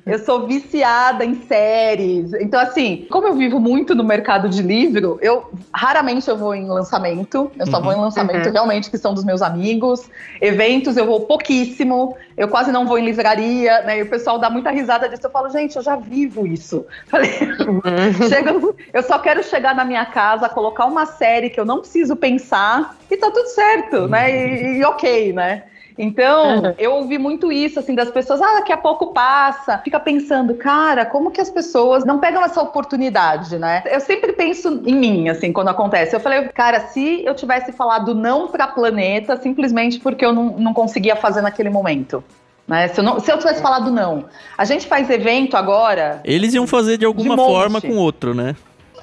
Eu 0.06 0.20
sou 0.20 0.46
viciada 0.46 1.26
em 1.26 1.34
séries. 1.48 2.32
Então, 2.34 2.60
assim, 2.60 3.08
como 3.10 3.28
eu 3.28 3.34
vivo 3.34 3.60
muito 3.60 3.96
no 3.96 4.04
mercado 4.04 4.48
de 4.48 4.62
livro, 4.62 5.18
eu 5.20 5.50
raramente 5.74 6.30
eu 6.30 6.38
vou 6.38 6.54
em 6.54 6.68
lançamento. 6.68 7.52
Eu 7.58 7.66
só 7.66 7.78
uhum. 7.78 7.84
vou 7.84 7.94
em 7.94 7.96
lançamento 7.96 8.46
uhum. 8.46 8.52
realmente 8.52 8.92
que 8.92 9.00
são 9.00 9.16
dos 9.16 9.24
meus 9.24 9.42
amigos. 9.42 10.08
Eventos 10.40 10.96
eu 10.96 11.08
vou 11.08 11.22
pouquíssimo. 11.22 12.16
Eu 12.38 12.48
quase 12.48 12.72
não 12.72 12.86
vou 12.86 13.00
em 13.00 13.06
livraria, 13.06 13.82
né? 13.82 13.98
E 13.98 14.04
o 14.04 14.10
pessoal 14.10 14.38
dá 14.38 14.48
muita 14.48 14.70
risada 14.70 15.10
disso. 15.10 15.26
Eu 15.26 15.32
falo, 15.32 15.50
gente, 15.50 15.76
eu 15.76 15.82
já 15.82 15.96
vivo 15.96 16.46
isso. 16.46 16.86
Falei, 17.08 17.32
uhum. 17.42 18.30
chega, 18.30 18.54
eu 18.94 19.02
só 19.02 19.18
quero 19.18 19.44
chegar 19.44 19.74
na 19.74 19.84
minha 19.84 20.06
casa, 20.06 20.48
colocar 20.48 20.86
uma 20.86 21.08
série 21.08 21.50
que 21.50 21.60
eu 21.60 21.66
não 21.66 21.80
preciso 21.80 22.16
pensar 22.16 22.96
e 23.10 23.18
tá 23.18 23.32
tudo 23.32 23.48
certo, 23.48 24.08
né? 24.08 24.30
E, 24.30 24.78
e 24.78 24.86
ok, 24.86 25.34
né? 25.34 25.64
Então, 25.98 26.76
eu 26.78 26.94
ouvi 26.94 27.18
muito 27.18 27.52
isso, 27.52 27.80
assim, 27.80 27.96
das 27.96 28.12
pessoas, 28.12 28.42
ah, 28.42 28.56
daqui 28.56 28.74
a 28.74 28.78
pouco 28.78 29.14
passa. 29.14 29.78
Fica 29.78 30.00
pensando, 30.00 30.54
cara, 30.56 31.06
como 31.06 31.32
que 31.32 31.40
as 31.40 31.50
pessoas 31.50 32.04
não 32.04 32.20
pegam 32.20 32.44
essa 32.44 32.62
oportunidade, 32.62 33.58
né? 33.58 33.84
Eu 33.86 34.02
sempre 34.02 34.34
penso 34.34 34.82
em 34.86 34.96
mim, 34.96 35.30
assim, 35.30 35.54
quando 35.54 35.70
acontece. 35.70 36.16
Eu 36.16 36.20
falei, 36.20 36.50
cara, 36.50 36.82
se 36.88 37.24
eu 37.26 37.34
tivesse 37.34 37.72
falado 37.72 38.14
não 38.14 38.50
para 38.50 38.68
planeta, 38.68 39.38
simplesmente 39.38 40.00
porque 40.00 40.26
eu 40.26 40.34
não, 40.34 40.58
não 40.58 40.74
conseguia 40.74 41.16
fazer 41.16 41.42
naquele 41.42 41.70
momento. 41.70 42.24
Né? 42.68 42.88
Se, 42.90 43.00
eu 43.00 43.04
não, 43.04 43.20
se 43.20 43.32
eu 43.32 43.38
tivesse 43.38 43.62
falado 43.62 43.92
não. 43.92 44.26
A 44.58 44.66
gente 44.66 44.88
faz 44.88 45.10
evento 45.10 45.56
agora. 45.56 46.20
Eles 46.24 46.54
iam 46.54 46.66
fazer 46.66 46.98
de 46.98 47.06
alguma 47.06 47.36
de 47.36 47.42
forma 47.42 47.80
com 47.80 47.96
outro, 47.96 48.34
né? 48.34 48.56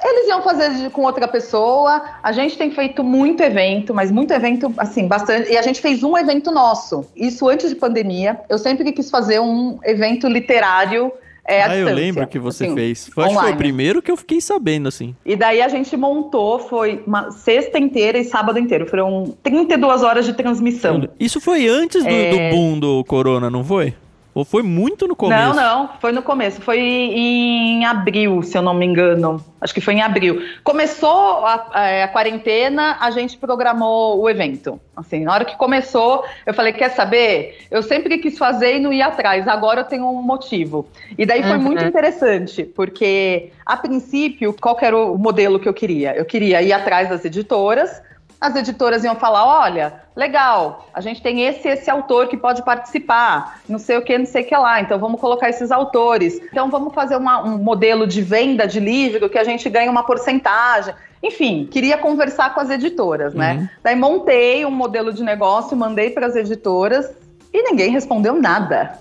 Eles 0.05 0.29
iam 0.29 0.43
fazer 0.43 0.91
com 0.91 1.03
outra 1.03 1.29
pessoa. 1.29 2.03
A 2.23 2.33
gente 2.33 2.59
tem 2.59 2.71
feito 2.71 3.05
muito 3.05 3.43
evento, 3.43 3.95
mas 3.95 4.11
muito 4.11 4.33
evento, 4.33 4.73
assim, 4.77 5.07
bastante. 5.07 5.51
E 5.51 5.57
a 5.57 5.63
gente 5.63 5.81
fez 5.81 6.03
um 6.03 6.17
evento 6.17 6.51
nosso. 6.51 7.05
Isso 7.17 7.49
antes 7.49 7.71
de 7.71 7.77
pandemia. 7.77 8.41
Eu 8.49 8.59
sempre 8.59 8.91
quis 8.93 9.11
fazer 9.11 9.41
um 9.41 9.79
evento 9.85 10.29
literário 10.29 11.13
é, 11.45 11.63
ah, 11.63 11.77
eu 11.77 11.93
lembro 11.93 12.25
que 12.29 12.39
você 12.39 12.67
assim, 12.67 12.75
fez. 12.75 13.09
Foi, 13.09 13.25
acho 13.25 13.35
que 13.35 13.41
foi 13.41 13.53
o 13.53 13.57
primeiro 13.57 14.01
que 14.01 14.11
eu 14.11 14.17
fiquei 14.17 14.41
sabendo, 14.41 14.89
assim. 14.89 15.15
E 15.27 15.35
daí 15.35 15.61
a 15.61 15.69
gente 15.69 15.97
montou, 15.97 16.61
foi 16.61 17.03
uma 17.05 17.33
sexta 17.33 17.79
inteira 17.79 18.17
e 18.17 18.25
sábado 18.25 18.59
inteiro. 18.59 18.87
Foram 18.87 19.35
32 19.43 20.03
horas 20.03 20.25
de 20.25 20.35
transmissão. 20.35 21.09
Isso 21.19 21.41
foi 21.41 21.67
antes 21.67 22.05
do, 22.05 22.11
é... 22.11 22.31
do 22.31 22.57
boom 22.57 22.79
do 22.79 23.05
corona, 23.05 23.51
não 23.51 23.65
foi? 23.65 23.93
Ou 24.35 24.47
foi 24.47 24.63
muito 24.63 25.07
no 25.07 25.15
começo? 25.15 25.55
Não, 25.55 25.55
não, 25.55 25.91
foi 26.01 26.11
no 26.11 26.23
começo. 26.23 26.61
Foi 26.63 26.79
em 26.79 27.85
abril, 27.85 28.43
se 28.43 28.57
eu 28.57 28.63
não 28.63 28.73
me 28.73 28.87
engano. 28.87 29.45
Acho 29.61 29.75
que 29.75 29.81
foi 29.81 29.95
em 29.95 30.03
abril. 30.03 30.43
Começou 30.65 31.45
a, 31.45 31.69
a, 31.73 32.05
a, 32.05 32.09
quarentena, 32.09 32.97
a 32.99 33.11
gente 33.11 33.37
programou 33.37 34.21
o 34.21 34.31
evento. 34.31 34.81
Assim, 34.97 35.21
na 35.21 35.35
hora 35.35 35.45
que 35.45 35.55
começou, 35.57 36.25
eu 36.47 36.55
falei: 36.55 36.73
quer 36.73 36.91
saber? 36.91 37.67
Eu 37.71 37.83
sempre 37.83 38.17
quis 38.19 38.39
fazer 38.39 38.77
e 38.77 38.81
não 38.81 38.93
ia 38.93 39.07
atrás. 39.07 39.47
Agora 39.47 39.83
eu 39.83 39.85
tenho 39.85 40.07
um 40.07 40.23
motivo. 40.23 40.89
E 41.19 41.27
daí 41.27 41.43
foi 41.43 41.57
uhum. 41.57 41.63
muito 41.63 41.85
interessante, 41.85 42.65
porque 42.65 43.51
a 43.67 43.77
princípio, 43.77 44.55
qual 44.59 44.79
era 44.81 44.97
o 44.97 45.19
modelo 45.19 45.61
que 45.61 45.69
eu 45.69 45.75
queria? 45.75 46.17
Eu 46.17 46.25
queria 46.25 46.63
ir 46.63 46.73
atrás 46.73 47.11
das 47.11 47.25
editoras 47.25 48.01
as 48.43 48.57
editoras 48.57 49.05
iam 49.05 49.15
falar: 49.15 49.47
olha, 49.47 50.03
legal, 50.17 50.89
a 50.93 51.01
gente 51.01 51.23
tem 51.23 51.43
esse 51.43 51.69
esse 51.69 51.89
autor 51.89 52.27
que 52.27 52.37
pode 52.37 52.63
participar, 52.65 53.61
não 53.69 53.79
sei 53.79 53.97
o 53.97 54.03
que, 54.03 54.19
não 54.19 54.27
sei 54.27 54.43
o 54.43 54.47
que 54.47 54.57
lá, 54.57 54.81
então 54.81 54.99
vamos 54.99 55.21
colocar 55.21 55.49
esses 55.49 55.71
autores. 55.71 56.41
Então 56.51 56.69
vamos 56.69 56.93
fazer 56.93 57.17
uma, 57.17 57.41
um 57.41 57.57
modelo 57.57 58.05
de 58.05 58.21
venda 58.21 58.67
de 58.67 58.81
livro 58.81 59.31
que 59.31 59.39
a 59.39 59.45
gente 59.45 59.71
ganha 59.71 59.91
uma 59.91 60.03
porcentagem. 60.03 60.93
Enfim, 61.23 61.69
queria 61.71 61.97
conversar 61.97 62.53
com 62.53 62.59
as 62.59 62.69
editoras, 62.69 63.33
né? 63.33 63.55
Uhum. 63.55 63.69
Daí 63.81 63.95
montei 63.95 64.67
um 64.67 64.73
modelo 64.73 65.13
de 65.13 65.23
negócio, 65.23 65.77
mandei 65.77 66.11
para 66.11 66.27
as 66.27 66.35
editoras 66.35 67.09
e 67.55 67.63
ninguém 67.63 67.93
respondeu 67.93 68.35
nada. 68.35 68.99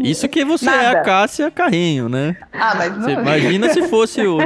Isso 0.00 0.28
que 0.28 0.44
você 0.44 0.66
Nada. 0.66 0.82
é 0.82 0.86
a 0.88 1.02
Cássia 1.02 1.50
Carrinho, 1.50 2.08
né? 2.08 2.36
Ah, 2.52 2.74
mas 2.74 2.96
não... 2.96 3.10
imagina 3.10 3.68
se 3.72 3.82
fosse 3.88 4.26
o, 4.26 4.38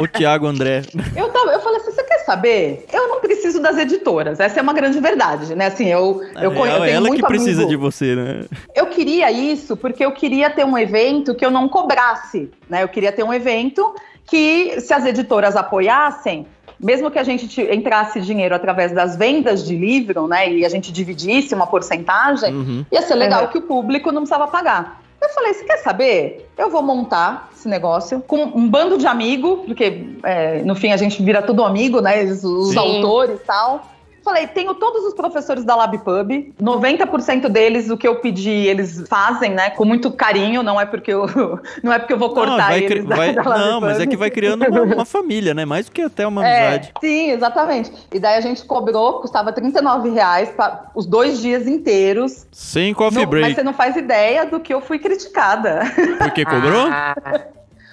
o 0.00 0.06
Tiago 0.08 0.46
André. 0.46 0.82
Eu, 1.16 1.28
tava, 1.30 1.52
eu 1.52 1.60
falei 1.60 1.80
assim, 1.80 1.92
você 1.92 2.02
quer 2.02 2.18
saber? 2.20 2.86
Eu 2.92 3.08
não 3.08 3.20
preciso 3.20 3.60
das 3.60 3.78
editoras. 3.78 4.40
Essa 4.40 4.60
é 4.60 4.62
uma 4.62 4.72
grande 4.72 5.00
verdade, 5.00 5.54
né? 5.54 5.66
Assim, 5.66 5.88
eu, 5.88 6.22
eu, 6.34 6.40
é, 6.40 6.46
eu 6.46 6.50
tenho 6.52 6.84
ela 6.84 7.08
muito 7.08 7.22
que 7.22 7.28
precisa 7.28 7.62
amigo. 7.62 7.70
de 7.70 7.76
você, 7.76 8.14
né? 8.14 8.44
Eu 8.74 8.86
queria 8.86 9.30
isso 9.30 9.76
porque 9.76 10.04
eu 10.04 10.12
queria 10.12 10.50
ter 10.50 10.64
um 10.64 10.76
evento 10.76 11.34
que 11.34 11.44
eu 11.44 11.50
não 11.50 11.68
cobrasse, 11.68 12.50
né? 12.68 12.82
Eu 12.82 12.88
queria 12.88 13.12
ter 13.12 13.22
um 13.22 13.32
evento 13.32 13.94
que, 14.26 14.80
se 14.80 14.92
as 14.92 15.06
editoras 15.06 15.56
apoiassem, 15.56 16.46
mesmo 16.78 17.10
que 17.10 17.18
a 17.18 17.24
gente 17.24 17.60
entrasse 17.60 18.20
dinheiro 18.20 18.54
através 18.54 18.92
das 18.92 19.16
vendas 19.16 19.66
de 19.66 19.76
livro, 19.76 20.26
né, 20.26 20.50
e 20.50 20.64
a 20.64 20.68
gente 20.68 20.92
dividisse 20.92 21.54
uma 21.54 21.66
porcentagem, 21.66 22.54
uhum. 22.54 22.86
ia 22.90 23.02
ser 23.02 23.14
legal 23.14 23.44
uhum. 23.44 23.48
que 23.48 23.58
o 23.58 23.62
público 23.62 24.12
não 24.12 24.22
precisava 24.22 24.46
pagar. 24.46 25.02
Eu 25.20 25.28
falei, 25.30 25.52
você 25.52 25.64
quer 25.64 25.78
saber? 25.78 26.48
Eu 26.56 26.70
vou 26.70 26.80
montar 26.80 27.50
esse 27.52 27.68
negócio 27.68 28.22
com 28.26 28.44
um 28.44 28.68
bando 28.68 28.96
de 28.96 29.06
amigos, 29.06 29.66
porque 29.66 30.04
é, 30.22 30.62
no 30.62 30.76
fim 30.76 30.92
a 30.92 30.96
gente 30.96 31.20
vira 31.22 31.42
tudo 31.42 31.64
amigo, 31.64 32.00
né? 32.00 32.22
Os, 32.22 32.44
os 32.44 32.76
autores 32.76 33.40
e 33.40 33.44
tal. 33.44 33.84
Falei, 34.28 34.46
tenho 34.46 34.74
todos 34.74 35.06
os 35.06 35.14
professores 35.14 35.64
da 35.64 35.74
LabPub, 35.74 36.52
90% 36.60 37.48
deles, 37.48 37.88
o 37.88 37.96
que 37.96 38.06
eu 38.06 38.16
pedi, 38.16 38.50
eles 38.50 39.08
fazem, 39.08 39.54
né? 39.54 39.70
Com 39.70 39.86
muito 39.86 40.10
carinho, 40.10 40.62
não 40.62 40.78
é 40.78 40.84
porque 40.84 41.10
eu, 41.10 41.26
não 41.82 41.90
é 41.90 41.98
porque 41.98 42.12
eu 42.12 42.18
vou 42.18 42.34
cortar 42.34 42.50
não, 42.50 42.58
vai, 42.58 42.84
eles 42.84 43.06
vai, 43.06 43.32
da, 43.32 43.40
da 43.40 43.58
Não, 43.58 43.80
mas 43.80 43.98
é 43.98 44.06
que 44.06 44.18
vai 44.18 44.30
criando 44.30 44.66
uma, 44.68 44.82
uma, 44.82 45.04
família, 45.06 45.54
né? 45.54 45.64
Mais 45.64 45.86
do 45.86 45.92
que 45.92 46.02
até 46.02 46.26
uma 46.26 46.46
é, 46.46 46.66
amizade. 46.66 46.92
Sim, 47.00 47.30
exatamente. 47.30 47.90
E 48.12 48.20
daí 48.20 48.36
a 48.36 48.40
gente 48.42 48.62
cobrou, 48.66 49.22
custava 49.22 49.50
39 49.50 50.10
reais 50.10 50.50
para 50.50 50.90
os 50.94 51.06
dois 51.06 51.40
dias 51.40 51.66
inteiros. 51.66 52.46
Sem 52.52 52.92
coffee 52.92 53.22
no, 53.22 53.26
break. 53.26 53.46
Mas 53.46 53.56
você 53.56 53.62
não 53.62 53.72
faz 53.72 53.96
ideia 53.96 54.44
do 54.44 54.60
que 54.60 54.74
eu 54.74 54.82
fui 54.82 54.98
criticada. 54.98 55.84
Por 56.18 56.30
que 56.32 56.44
cobrou? 56.44 56.86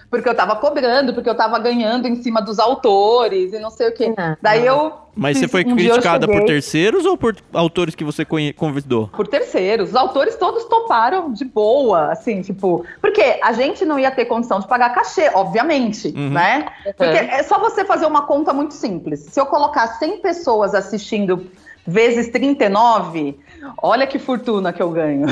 Porque 0.09 0.29
eu 0.29 0.35
tava 0.35 0.55
cobrando, 0.55 1.13
porque 1.13 1.29
eu 1.29 1.35
tava 1.35 1.57
ganhando 1.59 2.07
em 2.07 2.15
cima 2.21 2.41
dos 2.41 2.59
autores 2.59 3.53
e 3.53 3.59
não 3.59 3.69
sei 3.69 3.89
o 3.89 3.93
quê. 3.93 4.05
Uhum. 4.07 4.35
Daí 4.41 4.65
eu. 4.65 4.93
Mas 5.15 5.37
você 5.37 5.47
foi 5.47 5.65
um 5.65 5.75
criticada 5.75 6.27
por 6.27 6.43
terceiros 6.43 7.05
ou 7.05 7.17
por 7.17 7.35
autores 7.53 7.95
que 7.95 8.03
você 8.03 8.25
convidou? 8.53 9.07
Por 9.07 9.27
terceiros. 9.27 9.89
Os 9.89 9.95
autores 9.95 10.35
todos 10.35 10.65
toparam 10.65 11.31
de 11.31 11.45
boa, 11.45 12.11
assim, 12.11 12.41
tipo. 12.41 12.85
Porque 13.01 13.39
a 13.41 13.53
gente 13.53 13.85
não 13.85 13.97
ia 13.97 14.11
ter 14.11 14.25
condição 14.25 14.59
de 14.59 14.67
pagar 14.67 14.93
cachê, 14.93 15.31
obviamente, 15.33 16.09
uhum. 16.15 16.29
né? 16.29 16.65
Porque 16.97 17.17
uhum. 17.17 17.29
é 17.29 17.43
só 17.43 17.59
você 17.59 17.85
fazer 17.85 18.05
uma 18.05 18.23
conta 18.23 18.53
muito 18.53 18.73
simples. 18.73 19.21
Se 19.21 19.39
eu 19.39 19.45
colocar 19.45 19.87
100 19.87 20.19
pessoas 20.19 20.75
assistindo 20.75 21.47
vezes 21.87 22.29
39, 22.29 23.37
olha 23.81 24.07
que 24.07 24.17
fortuna 24.17 24.73
que 24.73 24.81
eu 24.81 24.89
ganho. 24.89 25.27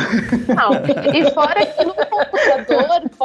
Não, 0.47 0.73
e 1.13 1.31
fora 1.31 1.65
que 1.65 1.83
computador 1.83 2.12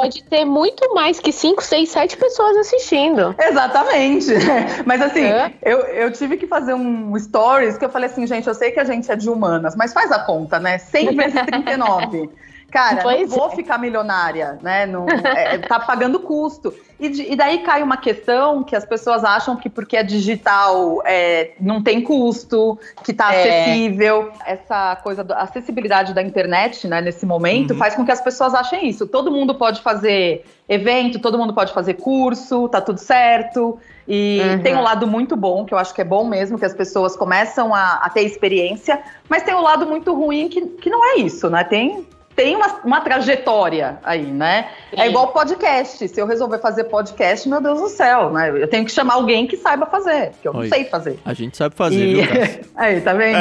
pode 0.09 0.23
ter 0.23 0.45
muito 0.45 0.93
mais 0.93 1.19
que 1.19 1.31
5, 1.31 1.63
6, 1.63 1.89
7 1.89 2.17
pessoas 2.17 2.57
assistindo. 2.57 3.35
Exatamente. 3.39 4.33
Mas 4.85 5.01
assim, 5.01 5.23
é. 5.23 5.53
eu, 5.61 5.79
eu 5.79 6.11
tive 6.11 6.37
que 6.37 6.47
fazer 6.47 6.73
um 6.73 7.17
stories 7.17 7.77
que 7.77 7.85
eu 7.85 7.89
falei 7.89 8.09
assim, 8.09 8.25
gente, 8.25 8.47
eu 8.47 8.55
sei 8.55 8.71
que 8.71 8.79
a 8.79 8.83
gente 8.83 9.09
é 9.11 9.15
de 9.15 9.29
humanas, 9.29 9.75
mas 9.75 9.93
faz 9.93 10.11
a 10.11 10.19
conta, 10.19 10.59
né? 10.59 10.77
100 10.77 11.15
vezes 11.15 11.41
39. 11.41 12.29
Cara, 12.71 13.01
pois 13.01 13.29
não 13.29 13.37
vou 13.37 13.47
é. 13.47 13.55
ficar 13.55 13.77
milionária, 13.77 14.59
né? 14.61 14.85
Não, 14.85 15.05
é, 15.09 15.57
tá 15.57 15.79
pagando 15.79 16.19
custo. 16.19 16.73
E, 16.99 17.07
de, 17.07 17.31
e, 17.31 17.35
daí 17.35 17.59
cai 17.59 17.81
uma 17.81 17.95
questão 17.95 18.61
que 18.61 18.75
as 18.75 18.83
pessoas 18.83 19.23
acham 19.23 19.55
que 19.55 19.69
porque 19.69 19.95
é 19.95 20.03
digital 20.03 21.01
é, 21.05 21.51
não 21.59 21.81
tem 21.81 22.01
custo, 22.01 22.77
que 23.03 23.13
tá 23.13 23.33
é. 23.33 23.41
acessível. 23.41 24.31
Essa 24.45 24.97
coisa 24.97 25.23
da 25.23 25.37
acessibilidade 25.37 26.13
da 26.13 26.21
internet, 26.21 26.87
né, 26.87 26.99
nesse 26.99 27.25
momento, 27.25 27.71
uhum. 27.71 27.77
faz 27.77 27.95
com 27.95 28.05
que 28.05 28.11
as 28.11 28.21
pessoas 28.21 28.53
achem 28.53 28.87
isso. 28.87 29.07
Todo 29.07 29.31
mundo 29.31 29.55
pode 29.55 29.81
fazer 29.81 30.43
evento, 30.67 31.19
todo 31.19 31.37
mundo 31.37 31.53
pode 31.53 31.73
fazer 31.73 31.93
curso, 31.93 32.67
tá 32.67 32.81
tudo 32.81 32.99
certo. 32.99 33.79
E 34.05 34.41
uhum. 34.41 34.61
tem 34.61 34.75
um 34.75 34.81
lado 34.81 35.07
muito 35.07 35.35
bom, 35.35 35.63
que 35.63 35.73
eu 35.73 35.77
acho 35.77 35.93
que 35.93 36.01
é 36.01 36.05
bom 36.05 36.25
mesmo, 36.25 36.59
que 36.59 36.65
as 36.65 36.73
pessoas 36.73 37.15
começam 37.15 37.73
a, 37.73 38.01
a 38.03 38.09
ter 38.09 38.23
experiência, 38.23 38.99
mas 39.29 39.43
tem 39.43 39.53
um 39.53 39.61
lado 39.61 39.85
muito 39.85 40.13
ruim 40.13 40.49
que, 40.49 40.61
que 40.61 40.89
não 40.89 41.05
é 41.13 41.19
isso, 41.19 41.49
né? 41.49 41.63
Tem 41.63 42.05
tem 42.39 42.55
uma, 42.55 42.67
uma 42.85 43.01
trajetória 43.01 43.99
aí, 44.01 44.25
né? 44.25 44.69
É 44.93 44.95
Sim. 44.95 45.01
É 45.01 45.09
igual 45.09 45.27
podcast. 45.33 46.07
Se 46.07 46.21
eu 46.21 46.25
resolver 46.25 46.59
fazer 46.59 46.85
podcast, 46.85 47.49
meu 47.49 47.59
Deus 47.59 47.81
do 47.81 47.89
céu, 47.89 48.31
né? 48.31 48.49
Eu 48.49 48.67
tenho 48.69 48.85
que 48.85 48.93
chamar 48.93 49.15
alguém 49.15 49.45
que 49.45 49.57
saiba 49.57 49.85
fazer, 49.85 50.29
porque 50.29 50.47
eu 50.47 50.53
Oi. 50.53 50.61
não 50.61 50.69
sei 50.69 50.85
fazer. 50.85 51.19
A 51.25 51.33
gente 51.33 51.57
sabe 51.57 51.75
fazer, 51.75 51.97
e... 51.97 52.21
viu? 52.21 52.65
aí, 52.77 53.01
tá 53.01 53.11
vendo? 53.11 53.37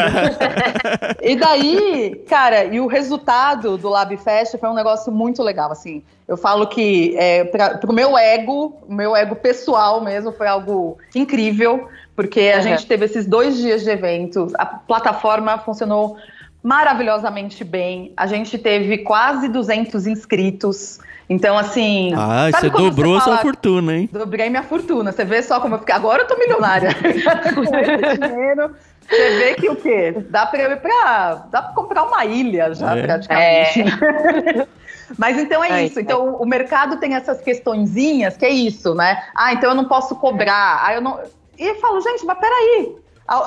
e 1.23 1.37
daí, 1.37 2.25
cara, 2.29 2.65
e 2.65 2.81
o 2.81 2.89
resultado 2.89 3.79
do 3.79 3.89
Lab 3.89 4.17
Fest 4.17 4.59
foi 4.59 4.69
um 4.69 4.75
negócio 4.75 5.13
muito 5.13 5.45
legal, 5.45 5.71
assim. 5.71 6.03
Eu 6.27 6.37
falo 6.37 6.67
que 6.67 7.15
é, 7.17 7.45
para 7.45 7.79
o 7.89 7.93
meu 7.93 8.19
ego, 8.19 8.83
o 8.89 8.93
meu 8.93 9.15
ego 9.15 9.37
pessoal 9.37 10.01
mesmo, 10.01 10.33
foi 10.33 10.49
algo 10.49 10.99
incrível, 11.15 11.87
porque 12.17 12.51
a 12.53 12.57
uhum. 12.57 12.63
gente 12.65 12.85
teve 12.85 13.05
esses 13.05 13.27
dois 13.27 13.59
dias 13.59 13.85
de 13.85 13.91
evento, 13.91 14.49
a 14.59 14.67
plataforma 14.67 15.57
funcionou 15.59 16.17
maravilhosamente 16.63 17.65
bem. 17.65 18.13
A 18.17 18.27
gente 18.27 18.59
teve 18.59 18.99
quase 18.99 19.49
200 19.49 20.07
inscritos. 20.07 21.01
Então, 21.29 21.59
assim. 21.59 22.13
Ah, 22.17 22.51
você 22.51 22.71
dobrou 22.71 23.15
você 23.15 23.25
fala, 23.25 23.37
sua 23.37 23.43
fortuna, 23.43 23.97
hein? 23.97 24.09
Dobrei 24.11 24.49
minha 24.49 24.63
fortuna. 24.63 25.13
Você 25.13 25.25
vê 25.25 25.43
só 25.43 25.61
como 25.61 25.75
eu 25.75 25.79
fiquei. 25.81 25.95
Agora 25.95 26.23
eu 26.23 26.27
tô 26.27 26.37
milionária. 26.39 26.91
Com 27.55 27.63
esse 27.63 28.19
dinheiro. 28.19 28.75
Você 29.09 29.39
vê 29.39 29.55
que 29.55 29.69
o 29.69 29.77
quê? 29.77 30.25
Dá 30.31 30.47
pra 30.47 30.63
eu 30.63 30.73
ir 30.73 30.81
pra. 30.81 31.47
Dá 31.51 31.63
pra 31.63 31.73
comprar 31.75 32.05
uma 32.05 32.25
ilha 32.25 32.75
já, 32.75 32.97
é. 32.97 33.03
praticamente. 33.03 33.81
É. 33.83 34.67
Mas 35.17 35.39
então 35.39 35.65
é, 35.65 35.81
é 35.81 35.87
isso. 35.87 35.99
Então 36.01 36.37
o 36.37 36.45
mercado 36.45 36.99
tem 36.99 37.15
essas 37.15 37.41
questõezinhas 37.41 38.37
que 38.37 38.45
é 38.45 38.51
isso, 38.51 38.95
né? 38.95 39.23
Ah, 39.35 39.53
então 39.53 39.71
eu 39.71 39.77
não 39.77 39.87
posso 39.87 40.15
cobrar. 40.17 40.83
Ah, 40.85 40.95
eu 40.95 41.01
não. 41.01 41.19
E 41.59 41.67
eu 41.67 41.75
falo, 41.77 42.01
gente, 42.01 42.25
mas 42.25 42.39
peraí, 42.39 42.95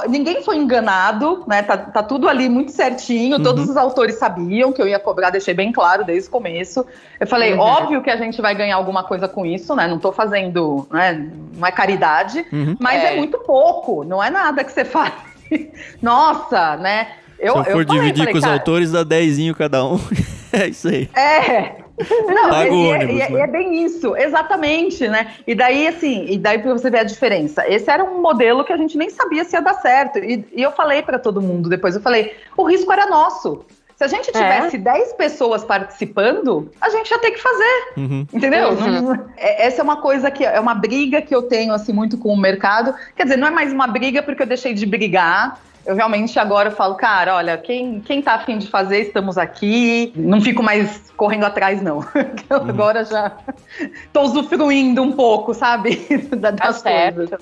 Ninguém 0.08 0.44
foi 0.44 0.58
enganado, 0.58 1.44
né? 1.48 1.64
Tá, 1.64 1.76
tá 1.76 2.04
tudo 2.04 2.30
ali 2.30 2.48
muito 2.48 2.72
certinho. 2.72 3.38
Uhum. 3.38 3.44
Todos 3.44 3.68
os 3.68 3.76
autores 3.76 4.16
sabiam 4.20 4.72
que 4.72 4.80
eu 4.80 4.88
ia 4.88 5.00
cobrar, 5.00 5.32
deixei 5.32 5.56
bem 5.56 5.72
claro 5.72 6.06
desde 6.06 6.30
o 6.30 6.32
começo. 6.32 6.86
Eu 7.20 7.26
falei, 7.26 7.54
uhum. 7.54 7.60
óbvio 7.60 8.02
que 8.04 8.10
a 8.12 8.16
gente 8.16 8.40
vai 8.42 8.54
ganhar 8.54 8.76
alguma 8.76 9.04
coisa 9.04 9.28
com 9.28 9.44
isso, 9.44 9.76
né? 9.76 9.88
Não 9.88 9.98
tô 9.98 10.12
fazendo, 10.12 10.88
né? 10.92 11.28
Não 11.58 11.68
é 11.68 11.72
caridade, 11.72 12.46
uhum. 12.54 12.78
mas 12.80 13.04
é. 13.04 13.14
é. 13.14 13.18
muito 13.18 13.40
pouco, 13.40 14.04
não 14.04 14.24
é 14.24 14.30
nada 14.30 14.64
que 14.64 14.72
você 14.72 14.86
faz. 14.86 15.14
Nossa, 16.00 16.78
né? 16.78 17.08
Eu, 17.40 17.54
Se 17.54 17.60
eu 17.60 17.64
for 17.64 17.82
eu 17.82 17.88
falei, 17.88 18.02
dividir 18.02 18.26
falei, 18.26 18.34
com 18.34 18.38
os 18.38 18.44
autores, 18.46 18.92
dá 18.92 19.04
dezinho 19.04 19.56
cada 19.56 19.84
um. 19.84 20.00
é 20.54 20.68
isso 20.68 20.88
aí. 20.90 21.10
É, 21.16 21.81
não, 22.28 22.50
Paga 22.50 22.70
e, 22.70 22.92
é, 22.92 22.96
é, 22.96 23.30
né? 23.30 23.42
é, 23.42 23.48
bem 23.48 23.84
isso, 23.84 24.16
exatamente, 24.16 25.08
né? 25.08 25.36
E 25.46 25.56
daí, 25.56 25.88
assim, 25.88 26.26
e 26.30 26.38
daí 26.38 26.60
pra 26.60 26.74
você 26.74 26.90
ver 26.90 27.00
a 27.00 27.04
diferença. 27.04 27.68
Esse 27.68 27.90
era 27.90 28.04
um 28.04 28.22
modelo 28.22 28.64
que 28.64 28.74
a 28.74 28.78
gente 28.78 28.98
nem 28.98 29.10
sabia 29.10 29.44
se 29.44 29.56
ia 29.56 29.62
dar 29.62 29.76
certo. 29.76 30.20
E, 30.20 30.46
e 30.54 30.62
eu 30.62 30.72
falei 30.72 31.02
para 31.02 31.20
todo 31.20 31.42
mundo 31.42 31.70
depois, 31.70 31.96
eu 31.96 32.02
falei, 32.02 32.36
o 32.58 32.64
risco 32.64 32.92
era 32.92 33.08
nosso. 33.08 33.66
Se 34.02 34.06
a 34.06 34.08
gente 34.08 34.30
é. 34.30 34.32
tivesse 34.32 34.78
é. 34.78 34.80
10 34.80 35.14
pessoas 35.14 35.64
participando, 35.64 36.72
a 36.82 36.90
gente 36.90 37.12
ia 37.12 37.20
ter 37.20 37.30
que 37.30 37.40
fazer. 37.40 37.94
Uhum. 37.98 38.26
Entendeu? 38.34 38.70
Uhum. 38.70 39.14
É, 39.38 39.68
essa 39.68 39.82
é 39.82 39.84
uma 39.84 39.98
coisa 39.98 40.32
que 40.32 40.44
é 40.44 40.60
uma 40.60 40.74
briga 40.74 41.22
que 41.22 41.36
eu 41.36 41.44
tenho 41.44 41.72
assim 41.72 41.94
muito 41.94 42.18
com 42.18 42.30
o 42.30 42.38
mercado. 42.38 42.96
Quer 43.16 43.24
dizer, 43.24 43.38
não 43.38 43.48
é 43.48 43.52
mais 43.52 43.72
uma 43.72 43.86
briga 43.86 44.24
porque 44.24 44.42
eu 44.42 44.48
deixei 44.48 44.74
de 44.74 44.88
brigar 44.88 45.60
eu 45.86 45.96
realmente 45.96 46.38
agora 46.38 46.70
falo, 46.70 46.96
cara, 46.96 47.36
olha, 47.36 47.58
quem, 47.58 48.00
quem 48.02 48.22
tá 48.22 48.36
afim 48.36 48.58
de 48.58 48.68
fazer, 48.68 49.02
estamos 49.02 49.38
aqui. 49.38 50.14
Não 50.16 50.40
fico 50.40 50.62
mais 50.62 51.12
correndo 51.18 51.46
atrás, 51.46 51.82
não. 51.82 52.00
Uhum. 52.52 52.70
agora 52.70 53.06
já 53.06 53.32
tô 54.12 54.22
usufruindo 54.24 55.02
um 55.02 55.14
pouco, 55.14 55.54
sabe? 55.54 55.96
das 56.38 56.56
tá 56.56 56.74
certo. 56.74 57.16
coisas. 57.16 57.40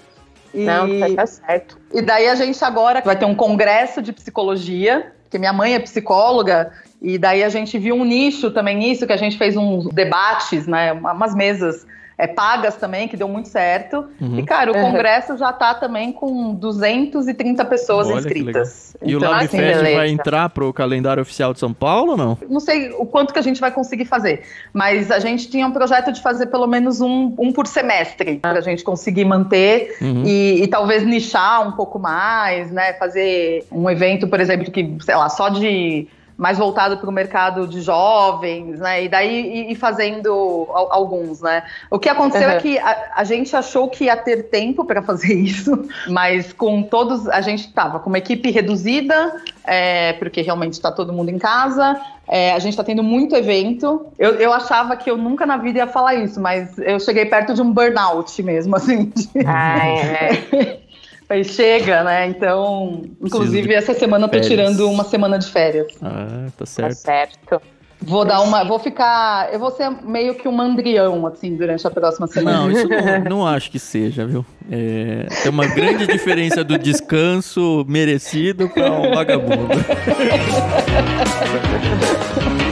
E, 0.54 0.66
não, 0.66 0.88
tá, 1.00 1.16
tá 1.16 1.26
certo. 1.26 1.78
E 1.94 2.02
daí 2.02 2.28
a 2.28 2.36
gente 2.36 2.64
agora 2.64 3.02
vai 3.04 3.18
ter 3.18 3.26
um 3.26 3.36
congresso 3.36 4.02
de 4.02 4.14
psicologia, 4.14 5.12
porque 5.24 5.40
minha 5.40 5.54
mãe 5.54 5.74
é 5.74 5.80
psicóloga, 5.80 6.72
E 7.02 7.18
daí 7.18 7.44
a 7.44 7.50
gente 7.50 7.78
viu 7.80 7.96
um 7.96 8.06
nicho 8.06 8.52
também 8.52 8.78
nisso, 8.78 9.08
que 9.08 9.14
a 9.14 9.18
gente 9.18 9.38
fez 9.38 9.58
uns 9.58 9.88
debates, 9.90 10.68
né, 10.68 10.94
umas 10.94 11.34
mesas 11.34 11.88
é, 12.20 12.28
pagas 12.28 12.76
também, 12.76 13.08
que 13.08 13.16
deu 13.16 13.30
muito 13.30 13.48
certo. 13.48 14.06
Uhum. 14.20 14.40
E, 14.40 14.44
cara, 14.44 14.74
o 14.74 14.76
uhum. 14.76 14.92
congresso 14.92 15.38
já 15.38 15.52
está 15.52 15.74
também 15.74 16.12
com 16.12 16.54
230 16.54 17.64
pessoas 17.64 18.08
Olha 18.08 18.18
inscritas. 18.18 18.94
E 19.02 19.14
então, 19.14 19.30
o 19.30 19.32
Lab 19.32 19.46
assim, 19.46 19.58
vai 19.96 20.10
entrar 20.10 20.50
para 20.50 20.66
o 20.66 20.74
calendário 20.74 21.22
oficial 21.22 21.54
de 21.54 21.60
São 21.60 21.74
Paulo 21.74 22.12
ou 22.12 22.18
não? 22.18 22.38
Não 22.50 22.60
sei 22.60 22.92
o 22.92 23.06
quanto 23.06 23.32
que 23.32 23.40
a 23.40 23.42
gente 23.42 23.62
vai 23.62 23.72
conseguir 23.72 24.04
fazer, 24.04 24.42
mas 24.74 25.10
a 25.10 25.20
gente 25.20 25.50
tinha 25.50 25.66
um 25.66 25.72
projeto 25.72 26.12
de 26.12 26.22
fazer 26.22 26.48
pelo 26.48 26.68
menos 26.68 27.00
um, 27.00 27.34
um 27.38 27.54
por 27.54 27.66
semestre, 27.66 28.36
para 28.36 28.60
a 28.60 28.62
gente 28.62 28.84
conseguir 28.84 29.24
manter 29.24 29.96
uhum. 30.02 30.24
e, 30.26 30.64
e, 30.64 30.68
talvez 30.68 31.06
nichar 31.06 31.66
um 31.66 31.72
pouco 31.72 31.98
mais, 31.98 32.70
né? 32.70 32.92
Fazer 32.94 33.64
um 33.72 33.90
evento, 33.90 34.28
por 34.28 34.42
exemplo, 34.42 34.70
que, 34.70 34.98
sei 35.00 35.16
lá, 35.16 35.30
só 35.30 35.48
de 35.48 36.06
mais 36.40 36.58
voltado 36.58 36.98
para 36.98 37.10
o 37.10 37.12
mercado 37.12 37.68
de 37.68 37.82
jovens, 37.82 38.80
né? 38.80 39.04
E 39.04 39.10
daí 39.10 39.70
ir 39.70 39.76
fazendo 39.76 40.70
alguns, 40.90 41.42
né? 41.42 41.64
O 41.92 42.00
que 42.00 42.08
aconteceu 42.08 42.48
uhum. 42.48 42.56
é 42.56 42.60
que 42.62 42.80
a, 42.80 43.12
a, 43.18 43.24
gente 43.26 43.54
achou 43.54 43.90
que 43.90 44.06
ia 44.06 44.16
ter 44.16 44.44
tempo 44.44 44.86
para 44.86 45.02
fazer 45.04 45.34
isso, 45.34 45.90
mas 46.08 46.54
com 46.54 46.82
todos 46.82 47.28
a 47.28 47.42
gente 47.42 47.68
estava 47.68 48.00
com 48.00 48.08
uma 48.08 48.20
equipe 48.20 48.50
reduzida, 48.52 49.36
é, 49.66 50.14
porque 50.14 50.42
realmente 50.42 50.74
está 50.74 50.90
todo 50.90 51.12
mundo 51.12 51.30
em 51.30 51.38
casa. 51.38 52.00
É, 52.26 52.54
a 52.54 52.60
gente 52.60 52.72
está 52.72 52.86
tendo 52.86 53.04
muito 53.04 53.36
evento. 53.36 54.06
Eu, 54.18 54.36
eu 54.36 54.54
achava 54.54 54.96
que 54.96 55.12
eu 55.12 55.18
nunca 55.18 55.46
na 55.46 55.58
vida 55.58 55.80
ia 55.80 55.88
falar 55.88 56.16
isso, 56.16 56.40
mas 56.40 56.78
eu 56.78 57.02
cheguei 57.02 57.26
perto 57.26 57.54
de 57.54 57.62
um 57.62 57.70
burnout 57.74 58.42
mesmo, 58.42 58.78
assim. 58.78 59.06
De... 59.08 59.28
Ah, 59.46 59.86
é. 59.86 60.80
Aí 61.30 61.44
chega, 61.44 62.04
né? 62.04 62.28
Então, 62.28 63.04
inclusive 63.22 63.72
essa 63.74 63.94
semana 63.94 64.26
eu 64.26 64.30
tô 64.30 64.40
tirando 64.40 64.90
uma 64.90 65.04
semana 65.04 65.38
de 65.38 65.46
férias. 65.46 65.88
Ah, 66.02 66.48
tá 66.58 66.66
certo. 66.66 66.90
Tá 66.90 66.96
certo. 66.96 67.62
Vou 68.02 68.26
dar 68.26 68.42
uma. 68.42 68.64
Vou 68.64 68.80
ficar. 68.80 69.54
Eu 69.54 69.60
vou 69.60 69.70
ser 69.70 69.92
meio 70.04 70.34
que 70.34 70.48
um 70.48 70.52
mandrião, 70.52 71.28
assim, 71.28 71.56
durante 71.56 71.86
a 71.86 71.92
próxima 71.92 72.26
semana. 72.26 72.60
Não, 72.60 72.72
isso 72.72 72.88
não, 72.88 73.24
não 73.30 73.48
acho 73.48 73.70
que 73.70 73.78
seja, 73.78 74.26
viu? 74.26 74.44
É, 74.72 75.28
tem 75.44 75.52
uma 75.52 75.68
grande 75.68 76.08
diferença 76.08 76.64
do 76.64 76.80
descanso 76.80 77.86
merecido 77.88 78.68
para 78.70 78.92
um 78.92 79.14
vagabundo. 79.14 79.68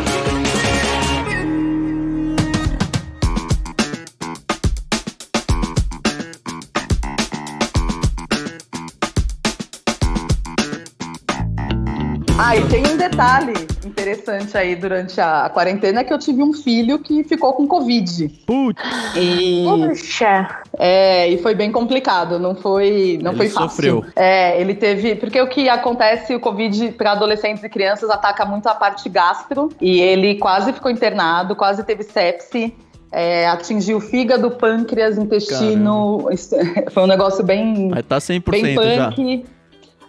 Ah, 12.48 12.56
e 12.56 12.66
tem 12.70 12.88
um 12.88 12.95
detalhe 12.95 13.52
interessante 13.86 14.58
aí 14.58 14.74
durante 14.74 15.20
a 15.20 15.50
quarentena 15.50 16.02
que 16.06 16.14
eu 16.14 16.18
tive 16.18 16.41
um 16.41 16.54
filho 16.54 16.98
que 16.98 17.22
ficou 17.26 17.52
com 17.52 17.68
Covid. 17.68 18.30
Putz! 18.45 18.82
E... 19.18 19.66
Puxa! 19.66 20.62
É, 20.80 21.28
e 21.28 21.39
foi 21.39 21.54
bem 21.54 21.74
complicado, 21.74 22.39
não 22.39 22.56
foi, 22.56 23.20
não 23.22 23.32
ele 23.32 23.38
foi 23.38 23.50
fácil. 23.50 23.70
Sofreu. 23.70 24.06
É, 24.16 24.62
ele 24.62 24.76
teve. 24.76 25.16
Porque 25.16 25.41
o 25.41 25.48
que 25.50 25.68
acontece, 25.68 26.34
o 26.36 26.39
Covid 26.39 26.93
para 26.93 27.12
adolescentes 27.12 27.62
e 27.66 27.68
crianças 27.68 28.10
ataca 28.10 28.45
muito 28.45 28.66
a 28.68 28.76
parte 28.76 29.10
gastro, 29.10 29.68
e 29.82 30.00
ele 30.00 30.36
quase 30.36 30.72
ficou 30.72 30.89
internado, 30.89 31.54
quase 31.54 31.84
teve 31.84 32.04
sepse. 32.04 32.74
É, 33.12 33.45
atingiu 33.48 34.00
fígado, 34.00 34.52
pâncreas, 34.52 35.18
intestino. 35.18 36.30
Caramba. 36.50 36.91
Foi 36.91 37.04
um 37.04 37.08
negócio 37.08 37.43
bem. 37.43 37.89
Mas 37.89 38.06
tá 38.06 38.20
100% 38.20 38.50
bem 38.52 38.74
punk. 38.74 39.43
Já. 39.45 39.57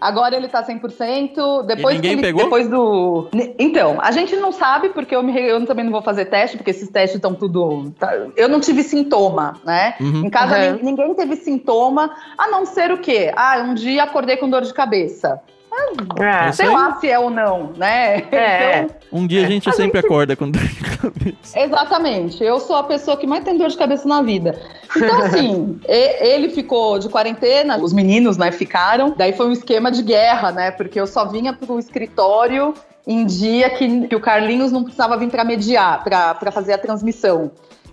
Agora 0.00 0.36
ele 0.36 0.48
tá 0.48 0.62
100%. 0.62 1.66
Depois 1.66 1.94
e 1.94 1.98
ninguém 1.98 2.12
ele, 2.12 2.22
pegou? 2.22 2.44
Depois 2.44 2.68
do. 2.68 3.28
Então, 3.58 3.98
a 4.00 4.10
gente 4.10 4.36
não 4.36 4.52
sabe, 4.52 4.90
porque 4.90 5.14
eu, 5.14 5.22
me, 5.22 5.38
eu 5.38 5.64
também 5.66 5.84
não 5.84 5.92
vou 5.92 6.02
fazer 6.02 6.26
teste, 6.26 6.56
porque 6.56 6.70
esses 6.70 6.88
testes 6.88 7.16
estão 7.16 7.34
tudo. 7.34 7.92
Tá, 7.98 8.14
eu 8.36 8.48
não 8.48 8.60
tive 8.60 8.82
sintoma, 8.82 9.54
né? 9.64 9.94
Uhum. 10.00 10.26
Em 10.26 10.30
casa 10.30 10.72
uhum. 10.72 10.80
ninguém 10.82 11.14
teve 11.14 11.36
sintoma, 11.36 12.14
a 12.36 12.48
não 12.48 12.64
ser 12.64 12.92
o 12.92 12.98
quê? 12.98 13.32
Ah, 13.36 13.58
um 13.58 13.74
dia 13.74 14.04
acordei 14.04 14.36
com 14.36 14.48
dor 14.48 14.62
de 14.62 14.72
cabeça. 14.72 15.40
É, 16.20 16.52
sei 16.52 16.68
lá 16.68 16.98
se 16.98 17.08
é 17.08 17.18
ou 17.18 17.30
não, 17.30 17.72
né? 17.76 18.18
É. 18.32 18.82
Então, 18.82 18.96
um 19.12 19.26
dia 19.26 19.44
a 19.44 19.48
gente 19.48 19.68
a 19.68 19.72
sempre 19.72 20.00
gente... 20.00 20.06
acorda 20.06 20.36
com 20.36 20.50
dor 20.50 20.62
de 20.62 20.98
cabeça. 20.98 21.58
Exatamente. 21.58 22.42
Eu 22.42 22.60
sou 22.60 22.76
a 22.76 22.82
pessoa 22.82 23.16
que 23.16 23.26
mais 23.26 23.44
tem 23.44 23.56
dor 23.56 23.68
de 23.68 23.76
cabeça 23.76 24.06
na 24.06 24.22
vida. 24.22 24.60
Então, 24.96 25.18
assim, 25.22 25.80
ele 25.86 26.50
ficou 26.50 26.98
de 26.98 27.08
quarentena, 27.08 27.78
os 27.78 27.92
meninos, 27.92 28.36
né, 28.36 28.52
ficaram. 28.52 29.14
Daí 29.16 29.32
foi 29.32 29.46
um 29.46 29.52
esquema 29.52 29.90
de 29.90 30.02
guerra, 30.02 30.52
né? 30.52 30.70
Porque 30.70 31.00
eu 31.00 31.06
só 31.06 31.24
vinha 31.24 31.52
pro 31.52 31.78
escritório 31.78 32.74
em 33.06 33.24
dia 33.24 33.70
que, 33.70 34.06
que 34.06 34.14
o 34.14 34.20
Carlinhos 34.20 34.70
não 34.70 34.82
precisava 34.82 35.16
vir 35.16 35.30
para 35.30 35.42
mediar, 35.42 36.04
para 36.04 36.52
fazer 36.52 36.74
a 36.74 36.78
transmissão. 36.78 37.50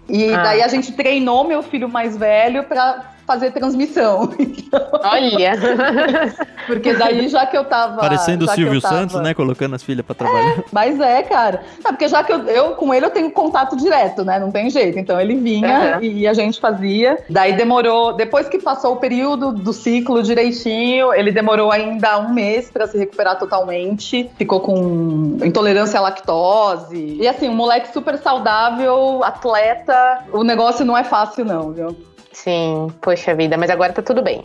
E 0.09 0.33
ah. 0.33 0.43
daí 0.43 0.61
a 0.61 0.67
gente 0.67 0.91
treinou 0.91 1.43
meu 1.45 1.63
filho 1.63 1.89
mais 1.89 2.15
velho 2.17 2.63
para 2.63 3.14
fazer 3.25 3.51
transmissão. 3.51 4.33
Então... 4.65 4.81
Olha! 5.03 5.53
Porque 6.65 6.93
daí, 6.93 7.27
já 7.27 7.45
que 7.45 7.55
eu 7.55 7.65
tava. 7.65 7.97
Parecendo 7.97 8.45
o 8.45 8.49
Silvio 8.49 8.81
tava... 8.81 8.95
Santos, 8.95 9.21
né? 9.21 9.33
Colocando 9.33 9.75
as 9.75 9.83
filhas 9.83 10.05
para 10.05 10.15
trabalhar. 10.15 10.59
É, 10.59 10.63
mas 10.71 10.99
é, 10.99 11.21
cara. 11.23 11.61
Não, 11.83 11.91
porque 11.91 12.07
já 12.07 12.23
que 12.23 12.31
eu, 12.31 12.39
eu, 12.47 12.71
com 12.71 12.93
ele, 12.93 13.05
eu 13.05 13.11
tenho 13.11 13.29
contato 13.31 13.75
direto, 13.75 14.23
né? 14.23 14.39
Não 14.39 14.51
tem 14.51 14.69
jeito. 14.69 14.97
Então 14.97 15.19
ele 15.19 15.35
vinha 15.35 15.97
uhum. 15.97 16.03
e 16.03 16.27
a 16.27 16.33
gente 16.33 16.59
fazia. 16.59 17.19
Daí 17.29 17.53
demorou. 17.53 18.13
Depois 18.13 18.49
que 18.49 18.57
passou 18.57 18.93
o 18.93 18.97
período 18.97 19.51
do 19.51 19.71
ciclo 19.71 20.23
direitinho, 20.23 21.13
ele 21.13 21.31
demorou 21.31 21.71
ainda 21.71 22.19
um 22.19 22.33
mês 22.33 22.71
para 22.71 22.87
se 22.87 22.97
recuperar 22.97 23.37
totalmente. 23.37 24.29
Ficou 24.37 24.59
com 24.59 25.37
intolerância 25.43 25.99
à 25.99 26.01
lactose. 26.01 27.17
E 27.19 27.27
assim, 27.27 27.47
um 27.47 27.55
moleque 27.55 27.93
super 27.93 28.17
saudável, 28.17 29.23
atleta. 29.23 30.23
O 30.31 30.43
negócio 30.43 30.83
não 30.83 30.97
é 30.97 31.03
fácil, 31.03 31.45
não, 31.45 31.71
viu? 31.71 32.14
Sim, 32.35 32.91
poxa 33.01 33.33
vida, 33.33 33.57
mas 33.57 33.69
agora 33.69 33.93
tá 33.93 34.01
tudo 34.01 34.21
bem. 34.21 34.43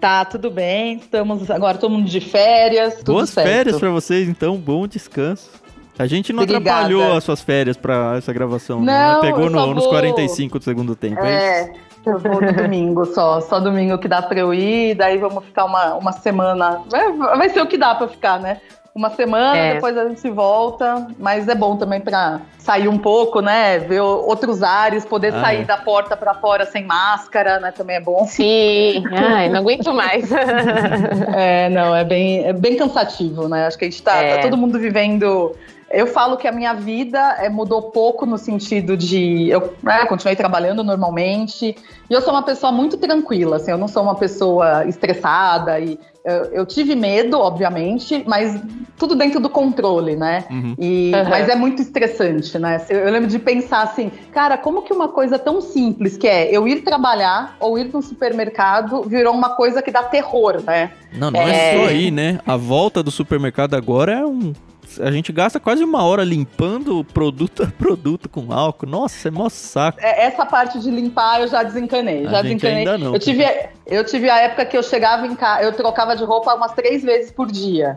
Tá, 0.00 0.24
tudo 0.24 0.50
bem. 0.50 0.96
Estamos 0.96 1.50
agora 1.50 1.76
todo 1.76 1.90
mundo 1.90 2.08
de 2.08 2.20
férias. 2.20 3.02
Boas 3.02 3.32
férias 3.32 3.78
para 3.78 3.90
vocês, 3.90 4.26
então. 4.26 4.56
Bom 4.56 4.86
descanso. 4.86 5.50
A 5.98 6.06
gente 6.06 6.32
não 6.32 6.42
Obrigada. 6.42 6.70
atrapalhou 6.70 7.16
as 7.16 7.24
suas 7.24 7.42
férias 7.42 7.76
para 7.76 8.16
essa 8.16 8.32
gravação. 8.32 8.80
Né? 8.80 8.92
Não, 8.92 9.22
né? 9.22 9.30
Pegou 9.30 9.50
no, 9.50 9.58
vou... 9.58 9.74
nos 9.74 9.86
45 9.86 10.58
do 10.58 10.64
segundo 10.64 10.96
tempo. 10.96 11.22
É, 11.22 11.60
é 11.62 11.72
eu 12.06 12.18
vou 12.18 12.40
no 12.40 12.52
domingo 12.52 13.04
só. 13.04 13.40
Só 13.42 13.60
domingo 13.60 13.98
que 13.98 14.08
dá 14.08 14.22
para 14.22 14.38
eu 14.40 14.54
ir. 14.54 14.94
Daí 14.94 15.18
vamos 15.18 15.44
ficar 15.44 15.66
uma, 15.66 15.94
uma 15.94 16.12
semana. 16.12 16.82
Vai, 16.90 17.12
vai 17.12 17.48
ser 17.50 17.60
o 17.60 17.66
que 17.66 17.76
dá 17.76 17.94
para 17.94 18.08
ficar, 18.08 18.40
né? 18.40 18.62
Uma 18.96 19.10
semana, 19.10 19.54
é. 19.54 19.74
depois 19.74 19.94
a 19.98 20.08
gente 20.08 20.26
volta, 20.30 21.06
mas 21.18 21.46
é 21.48 21.54
bom 21.54 21.76
também 21.76 22.00
para 22.00 22.40
sair 22.56 22.88
um 22.88 22.96
pouco, 22.96 23.40
né? 23.40 23.78
Ver 23.78 24.00
outros 24.00 24.62
ares, 24.62 25.04
poder 25.04 25.34
ah, 25.34 25.40
sair 25.42 25.60
é. 25.60 25.64
da 25.64 25.76
porta 25.76 26.16
para 26.16 26.32
fora 26.32 26.64
sem 26.64 26.82
máscara, 26.82 27.60
né? 27.60 27.72
Também 27.72 27.96
é 27.96 28.00
bom. 28.00 28.24
Sim, 28.26 29.04
Ai, 29.12 29.50
não 29.50 29.60
aguento 29.60 29.92
mais. 29.92 30.30
é, 31.36 31.68
não, 31.68 31.94
é 31.94 32.04
bem, 32.04 32.46
é 32.46 32.54
bem 32.54 32.78
cansativo, 32.78 33.46
né? 33.48 33.66
Acho 33.66 33.76
que 33.76 33.84
a 33.84 33.90
gente 33.90 34.02
tá, 34.02 34.16
é. 34.16 34.36
tá 34.36 34.42
todo 34.44 34.56
mundo 34.56 34.78
vivendo 34.78 35.54
eu 35.90 36.06
falo 36.06 36.36
que 36.36 36.48
a 36.48 36.52
minha 36.52 36.74
vida 36.74 37.36
é, 37.38 37.48
mudou 37.48 37.82
pouco 37.90 38.26
no 38.26 38.36
sentido 38.36 38.96
de 38.96 39.48
eu 39.48 39.74
né, 39.82 40.04
continuei 40.06 40.34
trabalhando 40.34 40.82
normalmente 40.82 41.76
e 42.08 42.12
eu 42.12 42.20
sou 42.20 42.32
uma 42.32 42.42
pessoa 42.42 42.72
muito 42.72 42.96
tranquila, 42.96 43.56
assim, 43.56 43.70
eu 43.70 43.78
não 43.78 43.88
sou 43.88 44.02
uma 44.02 44.14
pessoa 44.14 44.84
estressada 44.86 45.78
e 45.78 45.98
eu, 46.26 46.44
eu 46.46 46.66
tive 46.66 46.96
medo, 46.96 47.38
obviamente, 47.38 48.24
mas 48.26 48.60
tudo 48.98 49.14
dentro 49.14 49.38
do 49.38 49.48
controle, 49.48 50.16
né? 50.16 50.44
Uhum. 50.50 50.74
E, 50.76 51.12
uhum. 51.14 51.30
Mas 51.30 51.48
é 51.48 51.54
muito 51.54 51.80
estressante, 51.80 52.58
né? 52.58 52.84
Eu, 52.88 52.98
eu, 52.98 53.12
lembro 53.12 53.28
de 53.28 53.38
pensar 53.38 53.82
assim, 53.82 54.10
cara, 54.32 54.58
como 54.58 54.82
que 54.82 54.92
uma 54.92 55.06
coisa 55.06 55.38
tão 55.38 55.60
simples 55.60 56.16
que 56.16 56.26
é 56.26 56.50
eu 56.50 56.66
ir 56.66 56.82
trabalhar 56.82 57.56
ou 57.60 57.78
ir 57.78 57.92
no 57.92 58.02
supermercado 58.02 59.02
virou 59.02 59.32
uma 59.32 59.50
coisa 59.50 59.80
que 59.80 59.92
dá 59.92 60.02
terror, 60.02 60.60
né? 60.66 60.90
Não, 61.12 61.30
não 61.30 61.40
é, 61.40 61.74
é 61.74 61.78
só 61.78 61.92
ir, 61.92 62.10
né? 62.10 62.40
A 62.44 62.56
volta 62.56 63.04
do 63.04 63.10
supermercado 63.12 63.74
agora 63.74 64.12
é 64.12 64.26
um 64.26 64.52
a 65.00 65.10
gente 65.10 65.32
gasta 65.32 65.58
quase 65.58 65.82
uma 65.84 66.04
hora 66.04 66.24
limpando 66.24 67.04
produto 67.04 67.62
a 67.62 67.66
produto 67.66 68.28
com 68.28 68.52
álcool. 68.52 68.86
Nossa, 68.86 69.28
é 69.28 69.30
mó 69.30 69.48
saco. 69.48 69.98
É, 70.00 70.26
essa 70.26 70.46
parte 70.46 70.78
de 70.78 70.90
limpar 70.90 71.40
eu 71.40 71.48
já 71.48 71.62
desencanei. 71.62 72.26
A 72.26 72.30
já 72.30 72.42
desencanei. 72.42 72.78
Ainda 72.78 72.98
não. 72.98 73.14
Eu 73.14 73.18
tive, 73.18 73.44
eu 73.86 74.04
tive 74.04 74.30
a 74.30 74.38
época 74.38 74.64
que 74.66 74.76
eu 74.76 74.82
chegava 74.82 75.26
em 75.26 75.34
casa, 75.34 75.62
eu 75.62 75.72
trocava 75.72 76.16
de 76.16 76.24
roupa 76.24 76.54
umas 76.54 76.72
três 76.72 77.02
vezes 77.02 77.30
por 77.30 77.50
dia. 77.50 77.96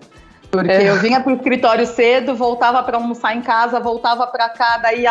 Porque 0.52 0.72
é. 0.72 0.90
eu 0.90 0.96
vinha 0.96 1.22
pro 1.22 1.34
escritório 1.34 1.86
cedo, 1.86 2.36
voltava 2.36 2.82
para 2.82 2.98
almoçar 2.98 3.36
em 3.36 3.42
casa, 3.42 3.80
voltava 3.80 4.26
para 4.26 4.50
cá, 4.50 4.78
daí, 4.78 5.06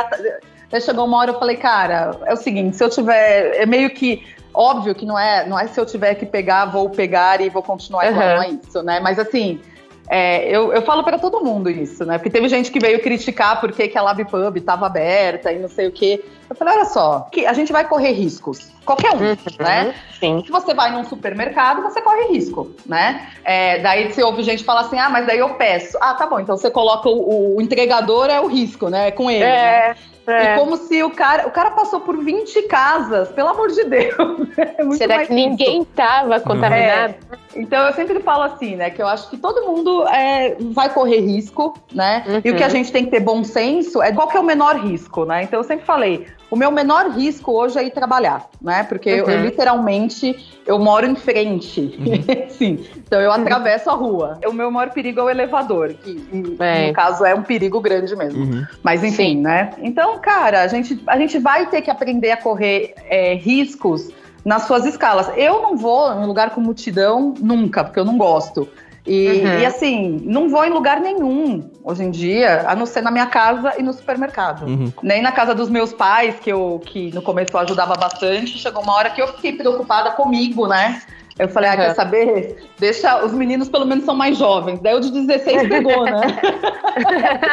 chegou 0.80 1.06
uma 1.06 1.18
hora 1.18 1.30
eu 1.30 1.38
falei, 1.38 1.56
cara, 1.56 2.18
é 2.26 2.32
o 2.32 2.36
seguinte, 2.36 2.76
se 2.76 2.82
eu 2.82 2.90
tiver. 2.90 3.54
É 3.56 3.66
meio 3.66 3.90
que. 3.90 4.26
Óbvio 4.52 4.94
que 4.94 5.06
não 5.06 5.16
é, 5.16 5.46
não 5.46 5.58
é 5.58 5.68
se 5.68 5.78
eu 5.78 5.86
tiver 5.86 6.16
que 6.16 6.26
pegar, 6.26 6.64
vou 6.64 6.90
pegar 6.90 7.40
e 7.40 7.48
vou 7.48 7.62
continuar 7.62 8.06
uhum. 8.06 8.10
igual, 8.10 8.28
não 8.28 8.42
é 8.42 8.48
isso, 8.48 8.82
né? 8.82 8.98
Mas 8.98 9.18
assim, 9.18 9.60
é, 10.08 10.48
eu, 10.48 10.72
eu 10.72 10.82
falo 10.82 11.04
para 11.04 11.18
todo 11.18 11.44
mundo 11.44 11.68
isso, 11.70 12.04
né? 12.04 12.18
Porque 12.18 12.30
teve 12.30 12.48
gente 12.48 12.70
que 12.70 12.80
veio 12.80 13.00
criticar 13.00 13.60
porque 13.60 13.88
que 13.88 13.98
a 13.98 14.02
LabPub 14.02 14.56
estava 14.56 14.86
aberta 14.86 15.52
e 15.52 15.58
não 15.58 15.68
sei 15.68 15.86
o 15.88 15.92
quê. 15.92 16.24
Eu 16.48 16.56
falei, 16.56 16.74
olha 16.74 16.84
só, 16.86 17.28
que 17.30 17.44
a 17.44 17.52
gente 17.52 17.72
vai 17.72 17.86
correr 17.86 18.12
riscos. 18.12 18.72
Qualquer 18.84 19.12
um, 19.12 19.18
Uhum, 19.18 19.36
né? 19.58 19.94
Sim. 20.18 20.42
Se 20.44 20.50
você 20.50 20.72
vai 20.72 20.90
num 20.90 21.04
supermercado, 21.04 21.82
você 21.82 22.00
corre 22.00 22.32
risco, 22.32 22.70
né? 22.86 23.28
É, 23.44 23.78
daí 23.80 24.10
você 24.10 24.22
ouve 24.22 24.42
gente 24.42 24.64
falar 24.64 24.82
assim, 24.82 24.98
ah, 24.98 25.10
mas 25.10 25.26
daí 25.26 25.38
eu 25.38 25.50
peço. 25.50 25.98
Ah, 26.00 26.14
tá 26.14 26.26
bom, 26.26 26.40
então 26.40 26.56
você 26.56 26.70
coloca 26.70 27.08
o, 27.08 27.56
o 27.56 27.60
entregador 27.60 28.30
é 28.30 28.40
o 28.40 28.46
risco, 28.46 28.88
né? 28.88 29.08
É 29.08 29.10
com 29.10 29.30
ele, 29.30 29.44
né? 29.44 29.94
É, 30.28 30.32
é. 30.32 30.54
E 30.54 30.58
como 30.58 30.76
se 30.76 31.02
o 31.02 31.10
cara, 31.10 31.46
o 31.46 31.50
cara 31.50 31.70
passou 31.72 32.00
por 32.00 32.16
20 32.22 32.62
casas, 32.62 33.28
pelo 33.30 33.48
amor 33.48 33.68
de 33.70 33.84
Deus. 33.84 34.48
É 34.78 34.82
muito 34.84 34.98
Será 34.98 35.16
mais 35.16 35.28
que 35.28 35.34
ninguém 35.34 35.82
estava 35.82 36.38
contaminado? 36.40 37.14
Então 37.56 37.84
eu 37.86 37.92
sempre 37.94 38.20
falo 38.20 38.42
assim, 38.44 38.76
né? 38.76 38.90
Que 38.90 39.02
eu 39.02 39.06
acho 39.08 39.28
que 39.30 39.36
todo 39.36 39.66
mundo 39.66 40.06
é, 40.08 40.56
vai 40.72 40.88
correr 40.92 41.20
risco, 41.20 41.74
né? 41.92 42.22
E 42.44 42.50
o 42.50 42.54
que 42.56 42.62
a 42.62 42.66
Uhum. 42.66 42.72
gente 42.72 42.92
tem 42.92 43.04
que 43.04 43.10
ter 43.10 43.20
bom 43.20 43.42
senso 43.42 44.02
é 44.02 44.12
qual 44.12 44.28
que 44.28 44.36
é 44.36 44.40
o 44.40 44.44
menor 44.44 44.76
risco, 44.78 45.24
né? 45.24 45.42
Então 45.42 45.58
eu 45.60 45.64
sempre 45.64 45.84
falei, 45.84 46.26
o 46.50 46.56
meu 46.56 46.70
menor 46.70 47.10
risco 47.10 47.52
hoje 47.52 47.78
é 47.78 47.84
ir 47.84 47.90
trabalhar, 47.90 48.46
né? 48.62 48.84
Porque 48.84 49.08
eu, 49.08 49.26
eu, 49.26 49.38
Uhum. 49.38 49.44
literalmente 49.44 50.58
eu 50.66 50.78
moro 50.78 51.06
em 51.06 51.14
frente, 51.16 51.98
sim. 52.50 52.84
Então 52.96 53.20
eu 53.20 53.32
atravesso 53.32 53.88
a 53.90 53.94
rua. 53.94 54.38
O 54.46 54.52
meu 54.52 54.70
maior 54.70 54.90
perigo 54.90 55.20
é 55.20 55.22
o 55.24 55.30
elevador, 55.30 55.94
que 55.94 56.56
É. 56.60 56.88
no 56.88 56.92
caso 56.92 57.24
é 57.24 57.34
um 57.34 57.42
perigo 57.42 57.80
grande 57.80 58.14
mesmo. 58.14 58.44
Uhum. 58.44 58.66
Mas 58.82 59.02
enfim, 59.02 59.36
Sim. 59.36 59.40
né? 59.40 59.70
Então, 59.78 60.17
cara, 60.18 60.62
a 60.62 60.68
gente, 60.68 61.02
a 61.06 61.18
gente 61.18 61.38
vai 61.38 61.66
ter 61.66 61.82
que 61.82 61.90
aprender 61.90 62.30
a 62.30 62.36
correr 62.36 62.94
é, 63.08 63.34
riscos 63.34 64.10
nas 64.44 64.62
suas 64.64 64.84
escalas. 64.84 65.30
Eu 65.36 65.62
não 65.62 65.76
vou 65.76 66.12
em 66.12 66.26
lugar 66.26 66.50
com 66.50 66.60
multidão 66.60 67.34
nunca, 67.40 67.84
porque 67.84 67.98
eu 67.98 68.04
não 68.04 68.16
gosto. 68.16 68.68
E, 69.06 69.26
Uhum. 69.26 69.60
e, 69.60 69.66
assim, 69.66 70.20
não 70.24 70.50
vou 70.50 70.64
em 70.66 70.70
lugar 70.70 71.00
nenhum 71.00 71.70
hoje 71.82 72.04
em 72.04 72.10
dia, 72.10 72.64
a 72.68 72.76
não 72.76 72.84
ser 72.84 73.00
na 73.00 73.10
minha 73.10 73.24
casa 73.26 73.72
e 73.78 73.82
no 73.82 73.92
supermercado. 73.94 74.66
Uhum. 74.66 74.92
Nem 75.02 75.22
na 75.22 75.32
casa 75.32 75.54
dos 75.54 75.70
meus 75.70 75.94
pais, 75.94 76.38
que 76.38 76.50
eu 76.52 76.80
que 76.84 77.10
no 77.14 77.22
começo 77.22 77.50
eu 77.54 77.60
ajudava 77.60 77.94
bastante, 77.94 78.58
chegou 78.58 78.82
uma 78.82 78.94
hora 78.94 79.08
que 79.08 79.22
eu 79.22 79.28
fiquei 79.28 79.52
preocupada 79.54 80.10
comigo, 80.10 80.66
né? 80.66 81.00
Eu 81.38 81.48
falei, 81.48 81.70
ah, 81.70 81.74
Uhum. 81.74 81.78
quer 81.78 81.94
saber? 81.94 82.56
Deixa, 82.78 83.24
os 83.24 83.32
meninos 83.32 83.68
pelo 83.68 83.86
menos 83.86 84.04
são 84.04 84.14
mais 84.14 84.36
jovens. 84.36 84.80
Daí 84.80 84.94
o 84.94 85.00
de 85.00 85.10
16 85.10 85.68
pegou, 85.68 86.04
né? 86.04 86.20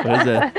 Pois 0.03 0.27
é. 0.27 0.51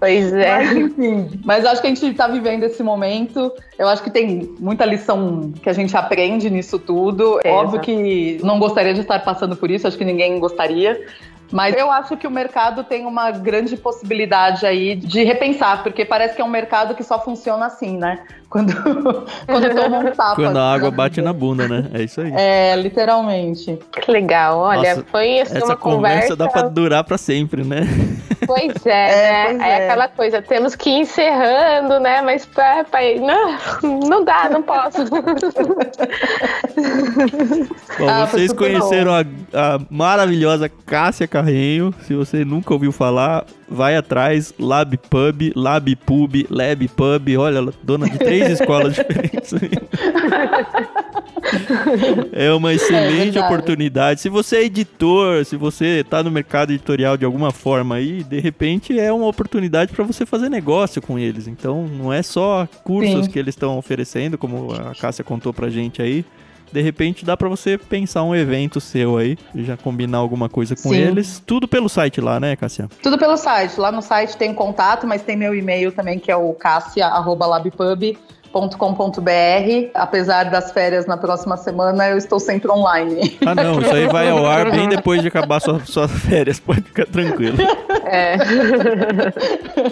Pois 0.00 0.32
é. 0.34 0.50
Mas 0.50 0.76
enfim, 0.76 1.40
mas 1.44 1.64
acho 1.64 1.80
que 1.80 1.86
a 1.86 1.90
gente 1.90 2.04
está 2.06 2.26
vivendo 2.28 2.64
esse 2.64 2.82
momento. 2.82 3.50
Eu 3.78 3.88
acho 3.88 4.02
que 4.02 4.10
tem 4.10 4.54
muita 4.58 4.84
lição 4.84 5.52
que 5.62 5.70
a 5.70 5.72
gente 5.72 5.96
aprende 5.96 6.50
nisso 6.50 6.78
tudo. 6.78 7.40
É, 7.44 7.50
Óbvio 7.50 7.76
exato. 7.76 7.84
que 7.86 8.40
não 8.42 8.58
gostaria 8.58 8.92
de 8.92 9.00
estar 9.00 9.20
passando 9.20 9.56
por 9.56 9.70
isso, 9.70 9.86
acho 9.86 9.96
que 9.96 10.04
ninguém 10.04 10.38
gostaria. 10.38 11.00
Mas 11.52 11.76
eu 11.76 11.90
acho 11.90 12.16
que 12.16 12.26
o 12.26 12.30
mercado 12.30 12.84
tem 12.84 13.06
uma 13.06 13.30
grande 13.30 13.76
possibilidade 13.76 14.66
aí 14.66 14.94
de 14.96 15.22
repensar, 15.24 15.82
porque 15.82 16.04
parece 16.04 16.34
que 16.34 16.42
é 16.42 16.44
um 16.44 16.48
mercado 16.48 16.94
que 16.94 17.02
só 17.02 17.20
funciona 17.20 17.66
assim, 17.66 17.96
né? 17.96 18.20
Quando, 18.48 18.72
quando 19.46 19.74
toma 19.74 19.98
um 19.98 20.10
tapa. 20.12 20.34
Quando 20.36 20.58
a 20.58 20.72
água 20.72 20.90
na 20.90 20.96
bate 20.96 21.20
na 21.20 21.32
bunda, 21.32 21.68
né? 21.68 21.90
É 21.92 22.02
isso 22.02 22.20
aí. 22.20 22.32
É, 22.34 22.76
literalmente. 22.76 23.78
Que 23.92 24.10
legal. 24.10 24.58
Olha, 24.58 24.96
Nossa, 24.96 25.04
foi 25.10 25.40
assim, 25.40 25.56
Essa 25.56 25.66
uma 25.66 25.76
conversa, 25.76 26.34
conversa. 26.34 26.36
dá 26.36 26.48
pra 26.48 26.62
durar 26.62 27.04
pra 27.04 27.18
sempre, 27.18 27.64
né? 27.64 27.80
Pois 28.46 28.86
é, 28.86 29.48
É, 29.48 29.52
né? 29.52 29.58
pois 29.58 29.62
é. 29.62 29.68
é. 29.70 29.84
aquela 29.88 30.08
coisa, 30.08 30.42
temos 30.42 30.74
que 30.74 30.90
ir 30.90 31.00
encerrando, 31.00 31.98
né? 32.00 32.20
Mas 32.22 32.44
pra, 32.46 32.84
pra- 32.84 33.00
não, 33.20 33.58
não 34.08 34.24
dá, 34.24 34.48
não 34.50 34.62
posso. 34.62 35.04
Bom, 37.98 38.08
Ah, 38.08 38.26
vocês 38.26 38.52
conheceram 38.52 39.12
a, 39.14 39.20
a 39.20 39.80
maravilhosa 39.90 40.68
Cássia 40.68 41.26
Carrenho. 41.26 41.94
Se 42.02 42.14
você 42.14 42.44
nunca 42.44 42.72
ouviu 42.72 42.92
falar, 42.92 43.44
vai 43.68 43.96
atrás. 43.96 44.52
Lab 44.58 44.96
Pub, 44.96 45.52
Lab 45.54 45.96
Pub, 45.96 46.46
Lab 46.50 46.88
Pub. 46.88 47.28
Olha, 47.38 47.58
ela 47.58 47.72
dona 47.82 48.08
de 48.08 48.18
três 48.18 48.50
escolas 48.60 48.94
diferentes. 48.96 49.52
é 52.32 52.52
uma 52.52 52.72
excelente 52.72 53.32
verdade. 53.32 53.38
oportunidade. 53.38 54.20
Se 54.20 54.28
você 54.28 54.56
é 54.56 54.64
editor, 54.64 55.44
se 55.44 55.56
você 55.56 56.04
tá 56.08 56.22
no 56.22 56.30
mercado 56.30 56.72
editorial 56.72 57.16
de 57.16 57.24
alguma 57.24 57.50
forma 57.50 57.96
aí, 57.96 58.22
de 58.22 58.40
repente 58.40 58.98
é 58.98 59.12
uma 59.12 59.26
oportunidade 59.26 59.92
para 59.92 60.04
você 60.04 60.24
fazer 60.24 60.48
negócio 60.48 61.00
com 61.00 61.18
eles. 61.18 61.46
Então, 61.46 61.86
não 61.86 62.12
é 62.12 62.22
só 62.22 62.68
cursos 62.82 63.26
Sim. 63.26 63.30
que 63.30 63.38
eles 63.38 63.54
estão 63.54 63.78
oferecendo, 63.78 64.38
como 64.38 64.72
a 64.72 64.94
Cássia 64.94 65.24
contou 65.24 65.52
pra 65.52 65.68
gente 65.68 66.00
aí. 66.00 66.24
De 66.72 66.80
repente 66.80 67.24
dá 67.24 67.36
pra 67.36 67.48
você 67.48 67.78
pensar 67.78 68.24
um 68.24 68.34
evento 68.34 68.80
seu 68.80 69.16
aí, 69.16 69.38
e 69.54 69.62
já 69.62 69.76
combinar 69.76 70.18
alguma 70.18 70.48
coisa 70.48 70.74
com 70.74 70.88
Sim. 70.88 70.96
eles. 70.96 71.40
Tudo 71.46 71.68
pelo 71.68 71.88
site 71.88 72.20
lá, 72.20 72.40
né, 72.40 72.56
Cássia? 72.56 72.88
Tudo 73.00 73.16
pelo 73.16 73.36
site. 73.36 73.78
Lá 73.78 73.92
no 73.92 74.02
site 74.02 74.36
tem 74.36 74.52
contato, 74.52 75.06
mas 75.06 75.22
tem 75.22 75.36
meu 75.36 75.54
e-mail 75.54 75.92
também, 75.92 76.18
que 76.18 76.32
é 76.32 76.36
o 76.36 76.52
cassia.labpub.com.br. 78.54 79.90
Apesar 79.94 80.44
das 80.44 80.72
férias 80.72 81.06
na 81.06 81.16
próxima 81.16 81.56
semana, 81.56 82.08
eu 82.08 82.16
estou 82.16 82.38
sempre 82.38 82.70
online. 82.70 83.36
Ah, 83.44 83.54
não, 83.54 83.80
isso 83.80 83.94
aí 83.94 84.06
vai 84.06 84.28
ao 84.30 84.46
ar 84.46 84.70
bem 84.70 84.88
depois 84.90 85.20
de 85.20 85.28
acabar 85.28 85.60
sua, 85.60 85.80
suas 85.84 86.10
férias, 86.10 86.60
pode 86.60 86.82
ficar 86.82 87.06
tranquilo. 87.06 87.58
É. 88.04 88.36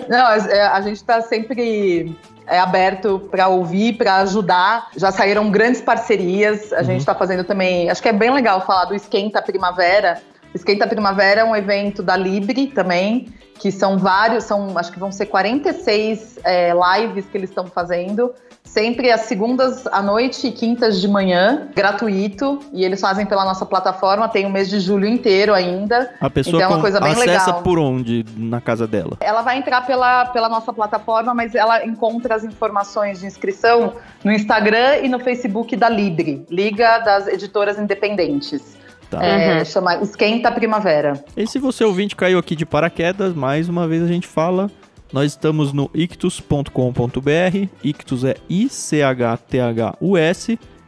Não, 0.08 0.26
a, 0.26 0.78
é, 0.78 0.82
gente 0.82 0.96
está 0.96 1.20
sempre 1.22 2.16
é, 2.46 2.58
aberto 2.58 3.20
para 3.30 3.48
ouvir, 3.48 3.94
para 3.94 4.16
ajudar. 4.18 4.88
Já 4.96 5.10
saíram 5.10 5.50
grandes 5.50 5.80
parcerias. 5.80 6.72
A 6.72 6.82
gente 6.82 7.00
está 7.00 7.14
fazendo 7.14 7.44
também. 7.44 7.90
Acho 7.90 8.02
que 8.02 8.08
é 8.08 8.12
bem 8.12 8.30
legal 8.30 8.64
falar 8.64 8.84
do 8.84 8.94
Esquenta 8.94 9.42
Primavera. 9.42 10.20
O 10.52 10.56
Esquenta 10.56 10.86
Primavera 10.86 11.40
é 11.40 11.44
um 11.44 11.56
evento 11.56 12.02
da 12.02 12.14
Libre 12.14 12.66
também, 12.66 13.32
que 13.58 13.72
são 13.72 13.96
vários, 13.96 14.44
são 14.44 14.76
acho 14.76 14.92
que 14.92 14.98
vão 14.98 15.10
ser 15.10 15.26
46 15.26 16.38
é, 16.44 16.72
lives 16.74 17.24
que 17.24 17.38
eles 17.38 17.48
estão 17.48 17.66
fazendo. 17.66 18.34
Sempre 18.72 19.10
às 19.10 19.22
segundas 19.22 19.86
à 19.88 20.00
noite 20.00 20.46
e 20.46 20.50
quintas 20.50 20.98
de 20.98 21.06
manhã, 21.06 21.68
gratuito. 21.76 22.58
E 22.72 22.86
eles 22.86 23.02
fazem 23.02 23.26
pela 23.26 23.44
nossa 23.44 23.66
plataforma, 23.66 24.30
tem 24.30 24.46
o 24.46 24.50
mês 24.50 24.70
de 24.70 24.80
julho 24.80 25.06
inteiro 25.06 25.52
ainda. 25.52 26.10
A 26.18 26.30
pessoa 26.30 26.56
Então 26.56 26.70
é 26.70 26.74
uma 26.74 26.80
coisa 26.80 26.98
bem 26.98 27.12
acessa 27.12 27.46
legal. 27.48 27.62
por 27.62 27.78
onde 27.78 28.24
na 28.34 28.62
casa 28.62 28.86
dela? 28.86 29.18
Ela 29.20 29.42
vai 29.42 29.58
entrar 29.58 29.84
pela, 29.86 30.24
pela 30.24 30.48
nossa 30.48 30.72
plataforma, 30.72 31.34
mas 31.34 31.54
ela 31.54 31.84
encontra 31.84 32.34
as 32.34 32.44
informações 32.44 33.20
de 33.20 33.26
inscrição 33.26 33.92
no 34.24 34.32
Instagram 34.32 35.00
e 35.02 35.08
no 35.08 35.18
Facebook 35.20 35.76
da 35.76 35.90
Libre, 35.90 36.46
Liga 36.50 36.98
das 37.00 37.26
Editoras 37.26 37.78
Independentes. 37.78 38.80
Tá. 39.10 39.22
É, 39.22 39.58
Uhum. 39.58 39.64
Chama 39.66 39.96
Esquenta 39.96 40.50
Primavera. 40.50 41.22
E 41.36 41.46
se 41.46 41.58
você 41.58 41.84
ouvinte 41.84 42.16
caiu 42.16 42.38
aqui 42.38 42.56
de 42.56 42.64
paraquedas, 42.64 43.34
mais 43.34 43.68
uma 43.68 43.86
vez 43.86 44.02
a 44.02 44.06
gente 44.06 44.26
fala. 44.26 44.70
Nós 45.12 45.32
estamos 45.32 45.72
no 45.74 45.90
ictus.com.br. 45.92 47.68
Ictus 47.84 48.24
é 48.24 48.36
I-C-H-T-H-U-S. 48.48 49.38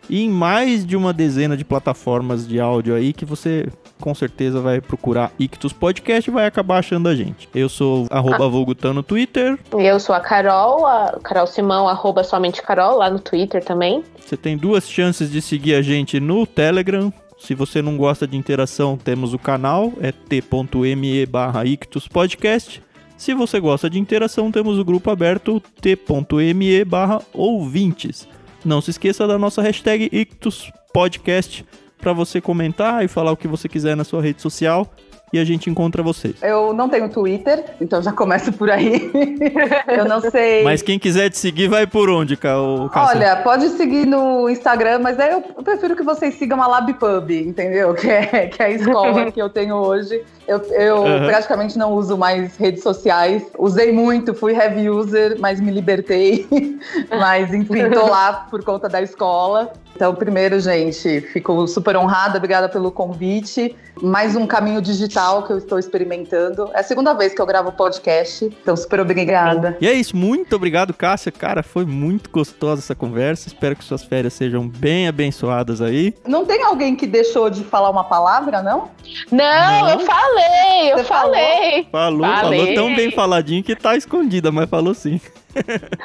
E 0.09 0.23
em 0.23 0.31
mais 0.31 0.87
de 0.87 0.97
uma 0.97 1.13
dezena 1.13 1.57
de 1.57 1.65
plataformas 1.65 2.47
de 2.47 2.61
áudio 2.61 2.95
aí 2.95 3.13
que 3.13 3.25
você 3.25 3.67
com 4.01 4.15
certeza 4.15 4.61
vai 4.61 4.81
procurar 4.81 5.33
Ictus 5.39 5.73
Podcast 5.73 6.29
e 6.29 6.33
vai 6.33 6.47
acabar 6.47 6.79
achando 6.79 7.09
a 7.09 7.15
gente. 7.15 7.49
Eu 7.55 7.71
sou 7.71 8.07
arroba 8.11 8.49
Vulgutan 8.49 8.93
no 8.93 9.03
Twitter. 9.03 9.59
E 9.79 9.83
eu 9.87 9.99
sou 9.99 10.15
a 10.15 10.21
Carol, 10.21 10.87
a 10.87 11.19
Carol 11.23 11.47
Simão, 11.47 11.89
arroba 11.89 12.23
somente 12.23 12.61
Carol, 12.61 12.99
lá 12.99 13.09
no 13.09 13.19
Twitter 13.19 13.65
também. 13.65 14.05
Você 14.19 14.37
tem 14.37 14.59
duas 14.59 14.87
chances 14.89 15.31
de 15.31 15.41
seguir 15.41 15.75
a 15.75 15.81
gente 15.81 16.21
no 16.21 16.47
Telegram. 16.47 17.11
Se 17.39 17.55
você 17.55 17.81
não 17.81 17.97
gosta 17.97 18.27
de 18.27 18.37
interação, 18.37 18.97
temos 18.97 19.33
o 19.33 19.39
canal, 19.39 19.93
é 20.01 20.13
t.me 20.13 21.27
barra 21.27 21.65
Ictus 21.65 22.09
Podcast. 22.09 22.83
Se 23.17 23.33
você 23.33 23.61
gosta 23.61 23.89
de 23.89 23.99
interação, 23.99 24.51
temos 24.51 24.79
o 24.79 24.85
grupo 24.85 25.11
aberto 25.11 25.61
t.me 25.81 26.85
barra 26.85 27.23
ouvintes. 27.33 28.29
Não 28.65 28.81
se 28.81 28.91
esqueça 28.91 29.27
da 29.27 29.39
nossa 29.39 29.63
hashtag 29.63 30.09
Ictus 30.13 30.73
Podcast 30.93 31.65
para 31.99 32.13
você 32.13 32.41
comentar 32.41 33.05
e 33.05 33.09
falar 33.09 33.33
o 33.33 33.37
que 33.37 33.49
você 33.49 33.69
quiser 33.69 33.97
na 33.97 34.05
sua 34.05 34.21
rede 34.21 34.43
social 34.43 34.93
e 35.33 35.39
a 35.39 35.45
gente 35.45 35.69
encontra 35.69 36.03
vocês. 36.03 36.37
Eu 36.43 36.73
não 36.73 36.89
tenho 36.89 37.09
Twitter, 37.09 37.65
então 37.81 38.01
já 38.01 38.13
começo 38.13 38.53
por 38.53 38.71
aí. 38.71 39.11
eu 39.89 40.05
não 40.05 40.21
sei. 40.21 40.63
Mas 40.63 40.81
quem 40.83 40.99
quiser 40.99 41.29
te 41.31 41.39
seguir, 41.39 41.67
vai 41.69 41.87
por 41.87 42.09
onde, 42.09 42.37
Cássia? 42.37 42.91
Olha, 42.95 43.37
pode 43.37 43.69
seguir 43.71 44.07
no 44.07 44.49
Instagram, 44.49 45.01
mas 45.01 45.19
aí 45.19 45.33
eu 45.33 45.41
prefiro 45.63 45.97
que 45.97 46.03
vocês 46.03 46.35
sigam 46.35 46.63
a 46.63 46.67
LabPub, 46.67 47.31
entendeu? 47.31 47.95
Que 48.05 48.11
é, 48.11 48.47
que 48.49 48.63
é 48.63 48.67
a 48.67 48.71
escola 48.71 49.33
que 49.33 49.41
eu 49.41 49.49
tenho 49.49 49.77
hoje. 49.77 50.23
Eu, 50.47 50.59
eu 50.73 50.97
Uhum. 51.05 51.27
praticamente 51.27 51.79
não 51.79 51.93
uso 51.95 52.19
mais 52.19 52.57
redes 52.57 52.83
sociais. 52.83 53.43
Usei 53.59 53.93
muito, 53.93 54.35
fui 54.35 54.53
heavy 54.55 54.91
user, 54.91 55.37
mas 55.41 55.59
me 55.61 55.71
libertei. 55.71 56.47
mas, 57.09 57.53
enfim, 57.53 57.89
tô 57.91 58.07
lá 58.07 58.47
por 58.51 58.63
conta 58.63 58.89
da 58.89 59.01
escola. 59.01 59.73
Então, 59.97 60.15
primeiro, 60.15 60.59
gente, 60.61 61.21
fico 61.33 61.67
super 61.69 61.97
honrada, 61.97 62.37
obrigada 62.37 62.69
pelo 62.69 62.91
convite. 62.91 63.75
Mais 64.03 64.35
um 64.35 64.45
caminho 64.47 64.83
digital 64.83 65.14
que 65.15 65.53
eu 65.53 65.59
estou 65.59 65.79
experimentando. 65.79 66.71
É 66.75 66.81
a 66.81 66.83
segunda 66.83 67.15
vez 67.15 67.33
que 67.33 67.41
eu 67.41 67.47
gravo 67.47 67.71
podcast, 67.73 68.45
então 68.45 68.77
super 68.77 69.01
obrigada. 69.01 69.77
E 69.81 69.87
é 69.87 69.93
isso, 69.93 70.17
muito 70.17 70.57
obrigado, 70.57 70.93
Cássia. 70.93 71.31
Cara, 71.31 71.63
foi 71.63 71.85
muito 71.85 72.29
gostosa 72.31 72.81
essa 72.81 72.95
conversa. 72.95 73.49
Espero 73.49 73.77
que 73.77 73.85
suas 73.85 74.03
férias 74.03 74.33
sejam 74.33 74.69
bem 74.69 75.07
abençoadas 75.07 75.81
aí. 75.81 76.15
Não 76.27 76.45
tem 76.45 76.63
alguém 76.63 76.97
que 76.97 77.07
deixou 77.07 77.49
de 77.49 77.63
falar 77.63 77.91
uma 77.91 78.05
palavra, 78.05 78.63
não? 78.63 78.91
Não, 79.31 79.81
não? 79.81 79.91
eu 79.91 80.01
falei, 80.01 80.93
eu 80.93 80.99
Você 80.99 81.05
falei. 81.05 81.89
Falou, 81.93 82.27
falou, 82.27 82.59
falou 82.59 82.75
tão 82.75 82.95
bem 82.95 83.11
faladinho 83.11 83.63
que 83.63 83.77
tá 83.77 83.97
escondida, 83.97 84.51
mas 84.51 84.69
falou 84.69 84.95
sim. 84.95 85.21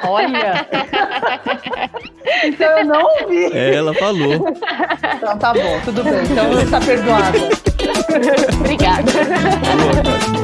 Olha! 0.04 0.66
então 2.44 2.78
eu 2.78 2.84
não 2.84 3.02
ouvi. 3.22 3.52
É, 3.52 3.74
ela 3.74 3.94
falou. 3.94 4.48
Então 5.16 5.38
tá 5.38 5.52
bom, 5.52 5.80
tudo 5.84 6.04
bem. 6.04 6.22
Então 6.24 6.60
está 6.60 6.80
perdoada. 6.80 7.38
Obrigada. 8.60 9.12
Boa, 9.12 10.39